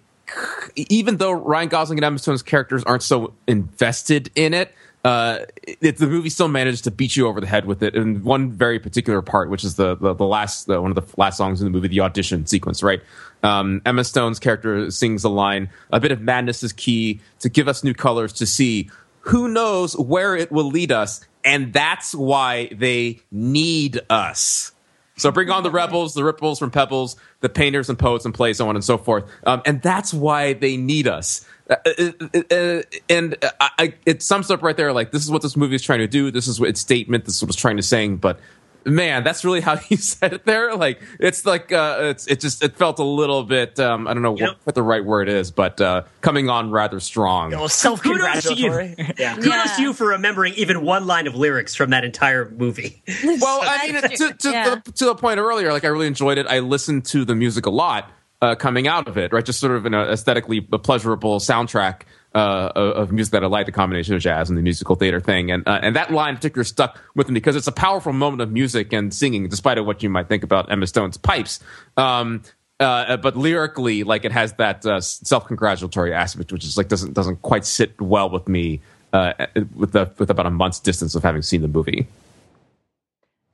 even 0.77 1.17
though 1.17 1.33
Ryan 1.33 1.69
Gosling 1.69 1.99
and 1.99 2.05
Emma 2.05 2.19
Stone's 2.19 2.43
characters 2.43 2.85
aren't 2.85 3.03
so 3.03 3.33
invested 3.47 4.31
in 4.35 4.55
it. 4.55 4.75
Uh, 5.05 5.45
it, 5.63 5.99
the 5.99 6.07
movie 6.09 6.29
still 6.29 6.49
managed 6.49 6.83
to 6.83 6.91
beat 6.91 7.15
you 7.15 7.29
over 7.29 7.41
the 7.41 7.47
head 7.47 7.65
with 7.65 7.81
it 7.81 7.95
in 7.95 8.25
one 8.25 8.51
very 8.51 8.81
particular 8.81 9.23
part, 9.23 9.49
which 9.49 9.63
is 9.63 9.77
the 9.77 9.95
the, 9.95 10.15
the 10.15 10.27
last 10.27 10.67
one 10.67 10.91
of 10.91 10.97
the 10.97 11.05
last 11.17 11.37
songs 11.37 11.61
in 11.61 11.65
the 11.65 11.71
movie, 11.71 11.87
the 11.87 12.01
audition 12.01 12.45
sequence. 12.45 12.83
Right, 12.83 13.01
um, 13.45 13.81
Emma 13.87 14.03
Stone's 14.03 14.41
character 14.41 14.91
sings 14.91 15.23
the 15.23 15.31
line, 15.31 15.71
"A 15.93 16.01
bit 16.01 16.11
of 16.11 16.21
madness 16.21 16.65
is 16.65 16.73
key 16.73 17.21
to 17.39 17.49
give 17.49 17.69
us 17.69 17.85
new 17.85 17.95
colors 17.95 18.33
to 18.35 18.47
see." 18.47 18.91
Who 19.27 19.49
knows 19.49 19.97
where 19.97 20.37
it 20.37 20.53
will 20.53 20.69
lead 20.69 20.93
us, 20.93 21.21
and 21.45 21.73
that's 21.73 22.15
why 22.15 22.69
they 22.73 23.21
need 23.31 24.01
us. 24.09 24.73
So 25.17 25.33
bring 25.33 25.51
on 25.51 25.63
the 25.63 25.71
rebels, 25.71 26.15
the 26.15 26.25
ripples 26.25 26.59
from 26.59 26.71
pebbles, 26.71 27.17
the 27.41 27.49
painters 27.49 27.89
and 27.89 27.99
poets 27.99 28.25
and 28.25 28.35
plays, 28.35 28.59
so 28.59 28.69
on 28.69 28.77
and 28.77 28.85
so 28.85 28.99
forth. 28.99 29.25
Um, 29.47 29.63
and 29.65 29.81
that's 29.81 30.13
why 30.13 30.53
they 30.53 30.77
need 30.77 31.09
us. 31.09 31.47
Uh, 31.69 31.77
uh, 31.85 32.41
uh, 32.51 32.83
and 33.09 33.37
I, 33.59 33.71
I, 33.79 33.95
it 34.05 34.23
sums 34.23 34.51
up 34.51 34.63
right 34.63 34.77
there. 34.77 34.93
Like 34.93 35.11
this 35.11 35.25
is 35.25 35.31
what 35.31 35.43
this 35.43 35.57
movie 35.57 35.75
is 35.75 35.83
trying 35.83 36.01
to 36.01 36.07
do. 36.07 36.31
This 36.31 36.47
is 36.47 36.61
what 36.61 36.69
its 36.69 36.81
statement. 36.81 37.25
This 37.25 37.37
is 37.37 37.43
what 37.43 37.49
it's 37.49 37.61
trying 37.61 37.79
to 37.79 37.83
sing. 37.83 38.19
But 38.19 38.39
man, 38.87 39.25
that's 39.25 39.45
really 39.45 39.61
how 39.61 39.79
you 39.89 39.97
said 39.97 40.33
it 40.33 40.45
there. 40.45 40.75
Like 40.77 41.01
it's 41.21 41.45
like 41.45 41.73
uh, 41.73 41.99
it's 42.01 42.27
it 42.27 42.41
just 42.41 42.63
it 42.63 42.77
felt 42.77 42.99
a 42.99 43.05
little 43.05 43.43
bit. 43.43 43.79
Um, 43.79 44.07
I 44.09 44.15
don't 44.15 44.23
know 44.23 44.33
what, 44.33 44.41
know- 44.41 44.55
what 44.65 44.75
the 44.75 44.83
right 44.83 45.05
word 45.05 45.29
is, 45.29 45.51
but 45.51 45.81
uh, 45.81 46.03
coming 46.21 46.49
on 46.49 46.71
rather 46.71 47.01
strong. 47.01 47.51
well, 47.51 47.69
self 47.69 48.03
Kudos 48.03 48.45
to 48.45 48.55
you. 48.55 48.71
congratulatory. 48.71 49.15
Yeah. 49.19 49.35
Kudos 49.35 49.47
Yeah. 49.49 49.65
to 49.77 49.83
you 49.83 49.93
for 49.93 50.07
remembering 50.09 50.55
even 50.55 50.83
one 50.85 51.07
line 51.07 51.27
of 51.27 51.35
lyrics 51.35 51.75
from 51.75 51.91
that 51.91 52.05
entire 52.05 52.49
movie. 52.51 53.03
Well, 53.25 53.61
I 53.63 53.87
mean, 53.93 54.01
That's 54.01 54.19
to, 54.19 54.33
to, 54.33 54.51
yeah. 54.51 54.75
the, 54.85 54.93
to 54.93 55.05
the 55.07 55.15
point 55.15 55.39
earlier, 55.39 55.73
like 55.73 55.85
I 55.85 55.89
really 55.89 56.07
enjoyed 56.07 56.39
it. 56.39 56.47
I 56.47 56.61
listened 56.61 57.05
to 57.07 57.25
the 57.25 57.35
music 57.35 57.67
a 57.67 57.71
lot 57.71 58.11
uh, 58.41 58.55
coming 58.55 58.87
out 58.89 59.09
of 59.09 59.19
it, 59.19 59.33
right? 59.33 59.45
Just 59.45 59.61
sort 59.61 59.73
of 59.75 59.85
an 59.87 59.95
aesthetically 59.95 60.61
pleasurable 60.61 61.39
soundtrack 61.39 62.03
uh, 62.37 62.71
of 62.75 63.11
music 63.11 63.33
that 63.33 63.43
I 63.43 63.47
like, 63.47 63.67
the 63.67 63.73
combination 63.73 64.15
of 64.15 64.21
jazz 64.21 64.49
and 64.51 64.57
the 64.59 64.63
musical 64.63 64.95
theater 64.95 65.21
thing, 65.21 65.51
and 65.51 65.67
uh, 65.67 65.81
and 65.83 65.97
that 65.97 66.11
line 66.13 66.31
in 66.31 66.37
particular 66.37 66.65
stuck 66.65 67.01
with 67.15 67.29
me 67.29 67.35
because 67.35 67.57
it's 67.57 67.67
a 67.67 67.73
powerful 67.73 68.13
moment 68.13 68.43
of 68.43 68.53
music 68.53 68.93
and 68.93 69.13
singing, 69.13 69.49
despite 69.49 69.79
of 69.79 69.87
what 69.87 70.03
you 70.03 70.11
might 70.11 70.29
think 70.29 70.45
about 70.45 70.71
Emma 70.71 70.87
Stone's 70.87 71.17
pipes. 71.17 71.61
Um, 71.97 72.43
uh, 72.79 73.17
but 73.17 73.37
lyrically, 73.37 74.05
like 74.05 74.27
it 74.27 74.33
has 74.33 74.53
that 74.55 74.85
uh, 74.85 75.01
self-congratulatory 75.01 76.13
aspect, 76.13 76.53
which 76.53 76.65
is 76.65 76.77
like 76.77 76.89
doesn't 76.89 77.15
doesn't 77.15 77.41
quite 77.43 77.65
sit 77.65 77.99
well 78.01 78.29
with 78.29 78.47
me 78.47 78.81
uh, 79.13 79.33
with 79.75 79.93
the 79.93 80.13
with 80.19 80.31
about 80.31 80.47
a 80.47 80.51
month's 80.51 80.79
distance 80.81 81.15
of 81.15 81.23
having 81.23 81.43
seen 81.43 81.63
the 81.63 81.69
movie. 81.69 82.07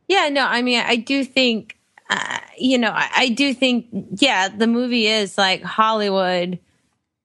Yeah, 0.08 0.28
no, 0.28 0.44
I 0.44 0.60
mean, 0.60 0.82
I 0.84 0.96
do 0.96 1.24
think, 1.24 1.78
uh, 2.10 2.38
you 2.58 2.76
know, 2.76 2.90
I, 2.90 3.08
I 3.16 3.28
do 3.30 3.54
think, 3.54 3.86
yeah, 4.16 4.48
the 4.48 4.66
movie 4.66 5.06
is 5.06 5.38
like 5.38 5.62
Hollywood 5.62 6.58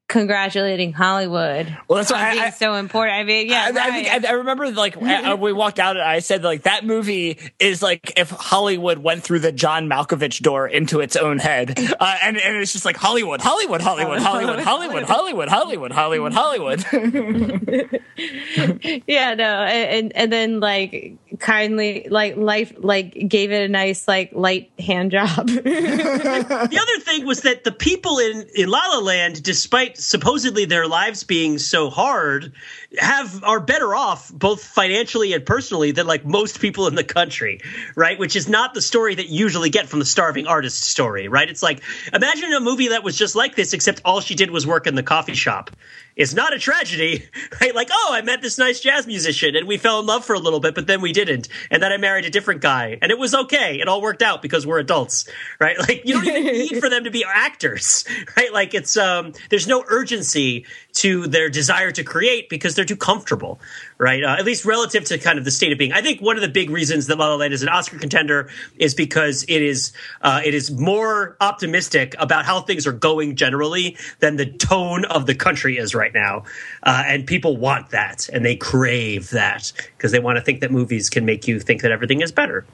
congratulating 0.07 0.93
Hollywood. 0.93 1.75
Well, 1.87 1.97
that's 1.97 2.11
why 2.11 2.29
I- 2.29 2.31
being 2.33 2.43
I- 2.45 2.49
so 2.51 2.75
important. 2.75 3.17
I 3.17 3.23
mean, 3.23 3.47
yeah, 3.47 3.65
I, 3.73 3.87
I, 3.87 3.91
think- 3.91 4.25
I, 4.25 4.29
I 4.29 4.33
remember 4.33 4.71
like 4.71 4.95
uh, 4.97 5.37
we 5.39 5.51
walked 5.53 5.79
out 5.79 5.97
and 5.97 6.05
I 6.05 6.19
said 6.19 6.43
like 6.43 6.63
that 6.63 6.85
movie 6.85 7.37
is 7.59 7.81
like 7.81 8.13
if 8.17 8.29
Hollywood 8.29 8.99
went 8.99 9.23
through 9.23 9.39
the 9.39 9.51
John 9.51 9.87
Malkovich 9.89 10.41
door 10.41 10.67
into 10.67 10.99
its 11.01 11.15
own 11.15 11.39
head, 11.39 11.77
uh, 11.99 12.17
and 12.23 12.37
and 12.37 12.57
it's 12.57 12.73
just 12.73 12.85
like 12.85 12.97
Hollywood, 12.97 13.41
Hollywood, 13.41 13.81
Hollywood, 13.81 14.19
Hollywood, 14.21 14.59
Hollywood, 14.59 15.03
Hollywood, 15.07 15.49
Hollywood, 15.49 15.91
Hollywood, 15.91 16.33
Hollywood. 16.33 16.85
yeah, 19.07 19.33
no, 19.35 19.63
and 19.63 20.15
and 20.15 20.31
then 20.31 20.59
like 20.59 21.17
kindly, 21.39 22.07
like 22.09 22.35
life, 22.37 22.73
like 22.77 23.13
gave 23.27 23.51
it 23.51 23.63
a 23.63 23.67
nice 23.67 24.07
like 24.07 24.31
light 24.33 24.71
hand 24.79 25.11
job. 25.11 25.47
the 25.47 26.79
other 26.81 27.03
thing 27.03 27.25
was 27.25 27.41
that 27.41 27.63
the 27.63 27.71
people 27.71 28.19
in, 28.19 28.47
in 28.55 28.69
La 28.69 28.79
La 28.87 28.99
Land, 28.99 29.43
despite 29.43 29.96
supposedly 29.97 30.65
their 30.65 30.87
lives 30.87 31.23
being 31.23 31.57
so 31.57 31.89
hard, 31.89 32.53
have 32.97 33.43
are 33.43 33.59
better 33.59 33.95
off 33.95 34.31
both 34.33 34.63
financially 34.63 35.33
and 35.33 35.45
personally 35.45 35.91
than 35.91 36.07
like 36.07 36.25
most 36.25 36.59
people 36.59 36.87
in 36.87 36.95
the 36.95 37.03
country, 37.03 37.61
right? 37.95 38.17
Which 38.17 38.35
is 38.35 38.47
not 38.47 38.73
the 38.73 38.81
story 38.81 39.15
that 39.15 39.27
you 39.27 39.37
usually 39.39 39.69
get 39.69 39.87
from 39.87 39.99
the 39.99 40.05
starving 40.05 40.47
artist 40.47 40.83
story, 40.83 41.27
right? 41.27 41.49
It's 41.49 41.63
like 41.63 41.81
imagine 42.13 42.53
a 42.53 42.59
movie 42.59 42.89
that 42.89 43.03
was 43.03 43.17
just 43.17 43.35
like 43.35 43.55
this, 43.55 43.73
except 43.73 44.01
all 44.05 44.21
she 44.21 44.35
did 44.35 44.51
was 44.51 44.65
work 44.65 44.87
in 44.87 44.95
the 44.95 45.03
coffee 45.03 45.35
shop. 45.35 45.71
It's 46.17 46.33
not 46.33 46.53
a 46.53 46.59
tragedy, 46.59 47.29
right? 47.61 47.73
Like, 47.73 47.89
oh, 47.91 48.09
I 48.11 48.21
met 48.21 48.41
this 48.41 48.57
nice 48.57 48.79
jazz 48.79 49.05
musician 49.07 49.55
and 49.55 49.67
we 49.67 49.77
fell 49.77 49.99
in 49.99 50.05
love 50.05 50.25
for 50.25 50.33
a 50.33 50.39
little 50.39 50.59
bit, 50.59 50.75
but 50.75 50.87
then 50.87 50.99
we 50.99 51.13
didn't. 51.13 51.47
And 51.69 51.81
then 51.81 51.93
I 51.93 51.97
married 51.97 52.25
a 52.25 52.29
different 52.29 52.61
guy 52.61 52.97
and 53.01 53.11
it 53.11 53.19
was 53.19 53.35
okay. 53.35 53.79
It 53.79 53.87
all 53.87 54.01
worked 54.01 54.23
out 54.23 54.41
because 54.41 54.65
we're 54.65 54.79
adults, 54.79 55.29
right? 55.59 55.77
Like, 55.77 56.01
you 56.05 56.15
don't 56.15 56.25
even 56.25 56.43
need 56.43 56.79
for 56.81 56.89
them 56.89 57.03
to 57.03 57.11
be 57.11 57.23
actors, 57.23 58.03
right? 58.35 58.51
Like, 58.51 58.73
it's, 58.73 58.97
um, 58.97 59.33
there's 59.49 59.67
no 59.67 59.85
urgency 59.87 60.65
to 60.97 61.27
their 61.27 61.49
desire 61.49 61.91
to 61.91 62.03
create 62.03 62.49
because 62.49 62.75
they're 62.75 62.85
too 62.85 62.95
comfortable, 62.97 63.59
right? 63.97 64.23
Uh, 64.23 64.35
at 64.37 64.45
least 64.45 64.65
relative 64.65 65.03
to 65.05 65.17
kind 65.17 65.37
of 65.37 65.45
the 65.45 65.51
state 65.51 65.71
of 65.71 65.77
being. 65.77 65.93
I 65.93 66.01
think 66.01 66.21
one 66.21 66.35
of 66.35 66.41
the 66.41 66.49
big 66.49 66.69
reasons 66.69 67.07
that 67.07 67.17
La 67.17 67.29
La 67.29 67.35
Land 67.35 67.53
is 67.53 67.61
an 67.61 67.69
Oscar 67.69 67.99
contender 67.99 68.49
is 68.77 68.95
because 68.95 69.43
it 69.43 69.61
is 69.61 69.93
uh, 70.21 70.41
it 70.43 70.53
is 70.53 70.71
more 70.71 71.37
optimistic 71.39 72.15
about 72.17 72.45
how 72.45 72.61
things 72.61 72.87
are 72.87 72.91
going 72.91 73.35
generally 73.35 73.95
than 74.19 74.37
the 74.37 74.45
tone 74.45 75.05
of 75.05 75.25
the 75.25 75.35
country 75.35 75.77
is 75.77 75.93
right 75.93 76.13
now, 76.13 76.43
uh, 76.83 77.03
and 77.05 77.27
people 77.27 77.57
want 77.57 77.91
that 77.91 78.27
and 78.33 78.43
they 78.43 78.55
crave 78.55 79.29
that 79.29 79.71
because 79.97 80.11
they 80.11 80.19
want 80.19 80.37
to 80.37 80.41
think 80.41 80.61
that 80.61 80.71
movies 80.71 81.09
can 81.09 81.25
make 81.25 81.47
you 81.47 81.59
think 81.59 81.81
that 81.81 81.91
everything 81.91 82.21
is 82.21 82.31
better. 82.31 82.65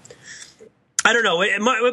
I 1.06 1.12
don't 1.12 1.24
know, 1.24 1.38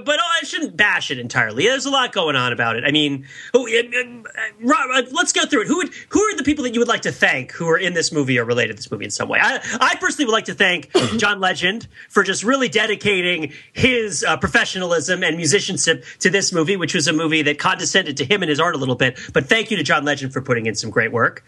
but 0.05 0.21
I 0.21 0.45
shouldn't 0.45 0.77
bash 0.77 1.11
it 1.11 1.19
entirely. 1.19 1.65
There's 1.65 1.87
a 1.87 1.91
lot 1.91 2.13
going 2.13 2.37
on 2.37 2.53
about 2.53 2.77
it. 2.77 2.85
I 2.87 2.93
mean, 2.93 3.27
who, 3.53 3.67
uh, 3.67 3.83
uh, 3.83 4.73
uh, 4.73 5.03
let's 5.11 5.33
go 5.33 5.47
through 5.47 5.63
it. 5.63 5.67
Who 5.67 5.79
would, 5.79 5.91
who 6.11 6.21
are 6.23 6.37
the 6.37 6.45
people 6.45 6.65
that 6.65 6.75
you 6.75 6.81
would 6.81 6.89
like 6.89 7.03
to 7.03 7.13
thank 7.13 7.51
who 7.53 7.69
are 7.69 7.79
in 7.79 7.95
this 7.95 8.13
movie 8.13 8.39
or 8.39 8.45
related 8.45 8.73
to 8.73 8.77
this 8.77 8.91
movie 8.91 9.05
in 9.05 9.11
some 9.11 9.29
way? 9.29 9.41
I, 9.43 9.61
I 9.81 9.97
personally 9.97 10.27
would 10.27 10.33
like 10.33 10.45
to 10.45 10.55
thank 10.55 10.91
John 11.19 11.41
Legend 11.41 11.89
for 12.09 12.23
just 12.23 12.45
really 12.45 12.69
dedicating 12.69 13.53
his 13.73 14.23
uh, 14.23 14.37
professionalism 14.37 15.25
and 15.25 15.37
musicianship 15.37 16.05
to 16.21 16.31
this 16.31 16.53
movie, 16.53 16.77
which 16.77 16.95
was 16.95 17.09
a 17.09 17.13
movie 17.13 17.43
that 17.43 17.59
condescended 17.59 18.17
to 18.19 18.25
him 18.25 18.43
and 18.43 18.51
his 18.51 18.61
art 18.61 18.75
a 18.77 18.79
little 18.79 18.95
bit. 18.95 19.19
But 19.33 19.47
thank 19.47 19.71
you 19.71 19.77
to 19.77 19.83
John 19.83 20.05
Legend 20.05 20.33
for 20.33 20.41
putting 20.41 20.67
in 20.67 20.77
some 20.77 20.91
great 20.91 21.11
work. 21.11 21.45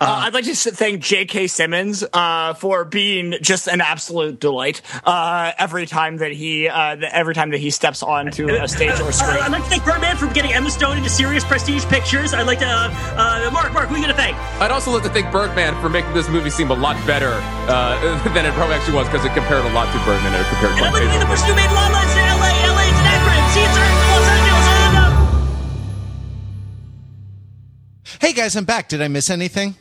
Uh, 0.00 0.22
I'd 0.26 0.34
like 0.34 0.44
to 0.46 0.54
thank 0.54 1.00
J.K. 1.02 1.46
Simmons 1.46 2.02
uh, 2.12 2.54
for 2.54 2.84
being 2.84 3.34
just 3.40 3.68
an 3.68 3.80
absolute 3.80 4.40
delight 4.40 4.82
uh, 5.04 5.52
every 5.58 5.86
time 5.86 6.16
that 6.18 6.32
he 6.32 6.68
uh, 6.68 6.96
th- 6.96 7.10
every 7.12 7.34
time 7.34 7.50
that 7.50 7.58
he 7.60 7.70
steps 7.70 8.02
onto 8.02 8.48
a 8.48 8.66
stage 8.68 8.98
or 9.00 9.04
Uh, 9.08 9.10
screen. 9.12 9.38
I'd 9.42 9.52
like 9.52 9.62
to 9.64 9.68
thank 9.70 9.84
Birdman 9.84 10.16
for 10.16 10.26
getting 10.28 10.52
Emma 10.52 10.70
Stone 10.70 10.96
into 10.98 11.10
serious 11.10 11.44
prestige 11.44 11.84
pictures. 11.86 12.34
I'd 12.34 12.46
like 12.46 12.58
to, 12.60 12.66
uh, 12.66 12.90
uh, 13.46 13.50
Mark, 13.52 13.72
Mark, 13.72 13.88
who 13.88 13.94
are 13.94 13.98
you 13.98 14.04
going 14.04 14.14
to 14.16 14.20
thank? 14.20 14.36
I'd 14.60 14.70
also 14.70 14.90
like 14.92 15.02
to 15.04 15.10
thank 15.10 15.30
Birdman 15.30 15.80
for 15.80 15.88
making 15.88 16.12
this 16.14 16.28
movie 16.28 16.50
seem 16.50 16.70
a 16.70 16.74
lot 16.74 16.96
better 17.06 17.38
uh, 17.70 17.98
than 18.34 18.46
it 18.46 18.52
probably 18.54 18.74
actually 18.76 18.94
was 18.96 19.06
because 19.08 19.24
it 19.24 19.32
compared 19.34 19.64
a 19.64 19.72
lot 19.72 19.86
to 19.92 19.98
Birdman 20.04 20.34
and 20.34 20.42
it 20.44 20.48
compared 20.48 20.72
And 20.78 20.84
I'd 20.86 20.90
quite 20.90 21.02
like 21.02 21.02
to 21.02 21.08
thank 21.08 21.22
the 21.22 21.30
person 21.30 21.46
who 21.48 21.54
made 21.54 21.70
La 21.70 21.86
La 21.88 22.02
Land 22.02 22.10
LA, 22.10 22.21
LA 22.21 22.21
Hey 28.22 28.32
guys, 28.32 28.54
I'm 28.54 28.64
back. 28.64 28.88
Did 28.88 29.02
I 29.02 29.08
miss 29.08 29.30
anything? 29.30 29.74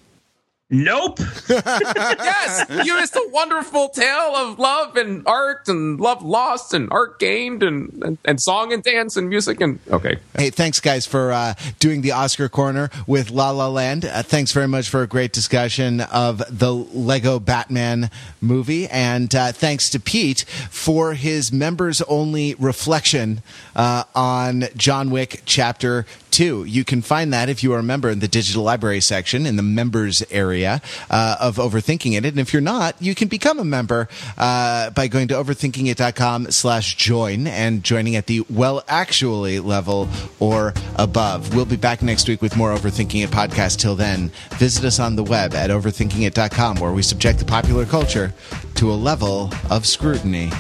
Nope. 0.73 1.19
yes, 1.49 2.65
you 2.85 2.95
missed 2.95 3.13
a 3.13 3.29
wonderful 3.33 3.89
tale 3.89 4.35
of 4.37 4.57
love 4.57 4.95
and 4.95 5.27
art 5.27 5.67
and 5.67 5.99
love 5.99 6.23
lost 6.23 6.73
and 6.73 6.87
art 6.91 7.19
gained 7.19 7.61
and, 7.61 7.91
and, 8.01 8.17
and 8.23 8.41
song 8.41 8.71
and 8.71 8.81
dance 8.81 9.17
and 9.17 9.27
music 9.27 9.59
and 9.59 9.79
okay. 9.89 10.15
Hey, 10.37 10.49
thanks 10.49 10.79
guys 10.79 11.05
for 11.05 11.33
uh, 11.33 11.55
doing 11.79 11.99
the 11.99 12.13
Oscar 12.13 12.47
corner 12.47 12.89
with 13.05 13.31
La 13.31 13.51
La 13.51 13.67
Land. 13.67 14.05
Uh, 14.05 14.23
thanks 14.23 14.53
very 14.53 14.67
much 14.67 14.87
for 14.87 15.01
a 15.01 15.07
great 15.07 15.33
discussion 15.33 15.99
of 15.99 16.41
the 16.49 16.73
Lego 16.73 17.37
Batman 17.37 18.09
movie, 18.39 18.87
and 18.87 19.35
uh, 19.35 19.51
thanks 19.51 19.89
to 19.89 19.99
Pete 19.99 20.45
for 20.69 21.15
his 21.15 21.51
members-only 21.51 22.55
reflection 22.55 23.43
uh, 23.75 24.05
on 24.15 24.63
John 24.77 25.09
Wick 25.09 25.41
Chapter 25.45 26.05
Two. 26.31 26.63
You 26.63 26.85
can 26.85 27.01
find 27.01 27.33
that 27.33 27.49
if 27.49 27.61
you 27.61 27.73
are 27.73 27.79
a 27.79 27.83
member 27.83 28.09
in 28.09 28.19
the 28.19 28.27
digital 28.29 28.63
library 28.63 29.01
section 29.01 29.45
in 29.45 29.57
the 29.57 29.63
members 29.63 30.23
area 30.31 30.60
uh, 30.65 31.35
of 31.39 31.57
Overthinking 31.57 32.13
It, 32.17 32.25
and 32.25 32.39
if 32.39 32.53
you're 32.53 32.61
not, 32.61 32.95
you 32.99 33.15
can 33.15 33.27
become 33.27 33.59
a 33.59 33.63
member 33.65 34.07
uh, 34.37 34.89
by 34.91 35.07
going 35.07 35.27
to 35.29 35.33
overthinkingit.com 35.35 36.51
slash 36.51 36.95
join 36.95 37.47
and 37.47 37.83
joining 37.83 38.15
at 38.15 38.27
the 38.27 38.45
well 38.49 38.83
actually 38.87 39.59
level 39.59 40.09
or 40.39 40.73
above. 40.97 41.55
We'll 41.55 41.65
be 41.65 41.75
back 41.77 42.01
next 42.01 42.27
week 42.27 42.41
with 42.41 42.55
more 42.55 42.73
Overthinking 42.75 43.23
It 43.23 43.29
podcast. 43.31 43.77
Till 43.77 43.95
then, 43.95 44.31
visit 44.53 44.83
us 44.85 44.99
on 44.99 45.15
the 45.15 45.23
web 45.23 45.53
at 45.53 45.69
overthinkingit.com 45.69 46.77
where 46.79 46.91
we 46.91 47.01
subject 47.01 47.39
the 47.39 47.45
popular 47.45 47.85
culture 47.85 48.33
to 48.75 48.91
a 48.91 48.93
level 48.95 49.51
of 49.69 49.85
scrutiny. 49.85 50.51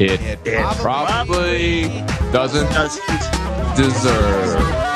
It, 0.00 0.20
It 0.46 0.64
probably 0.76 1.88
doesn't 2.32 2.68
Doesn't. 2.72 3.76
deserve. 3.76 4.87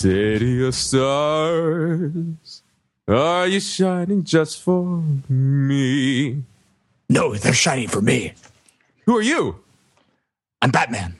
City 0.00 0.66
of 0.66 0.74
stars, 0.74 2.62
are 3.06 3.46
you 3.46 3.60
shining 3.60 4.24
just 4.24 4.62
for 4.62 5.02
me? 5.28 6.42
no, 7.10 7.34
they're 7.34 7.52
shining 7.52 7.86
for 7.86 8.00
me. 8.00 8.32
Who 9.04 9.18
are 9.18 9.20
you? 9.20 9.60
I'm 10.62 10.70
Batman. 10.70 11.16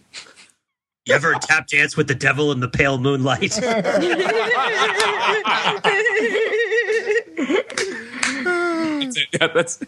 You 1.04 1.12
ever 1.12 1.34
tap 1.34 1.66
dance 1.66 1.94
with 1.94 2.08
the 2.08 2.14
devil 2.14 2.52
in 2.52 2.60
the 2.60 2.68
pale 2.68 2.96
moonlight? 2.96 3.50
that's 3.60 3.98
it. 9.18 9.28
Yeah, 9.38 9.48
that's 9.48 9.78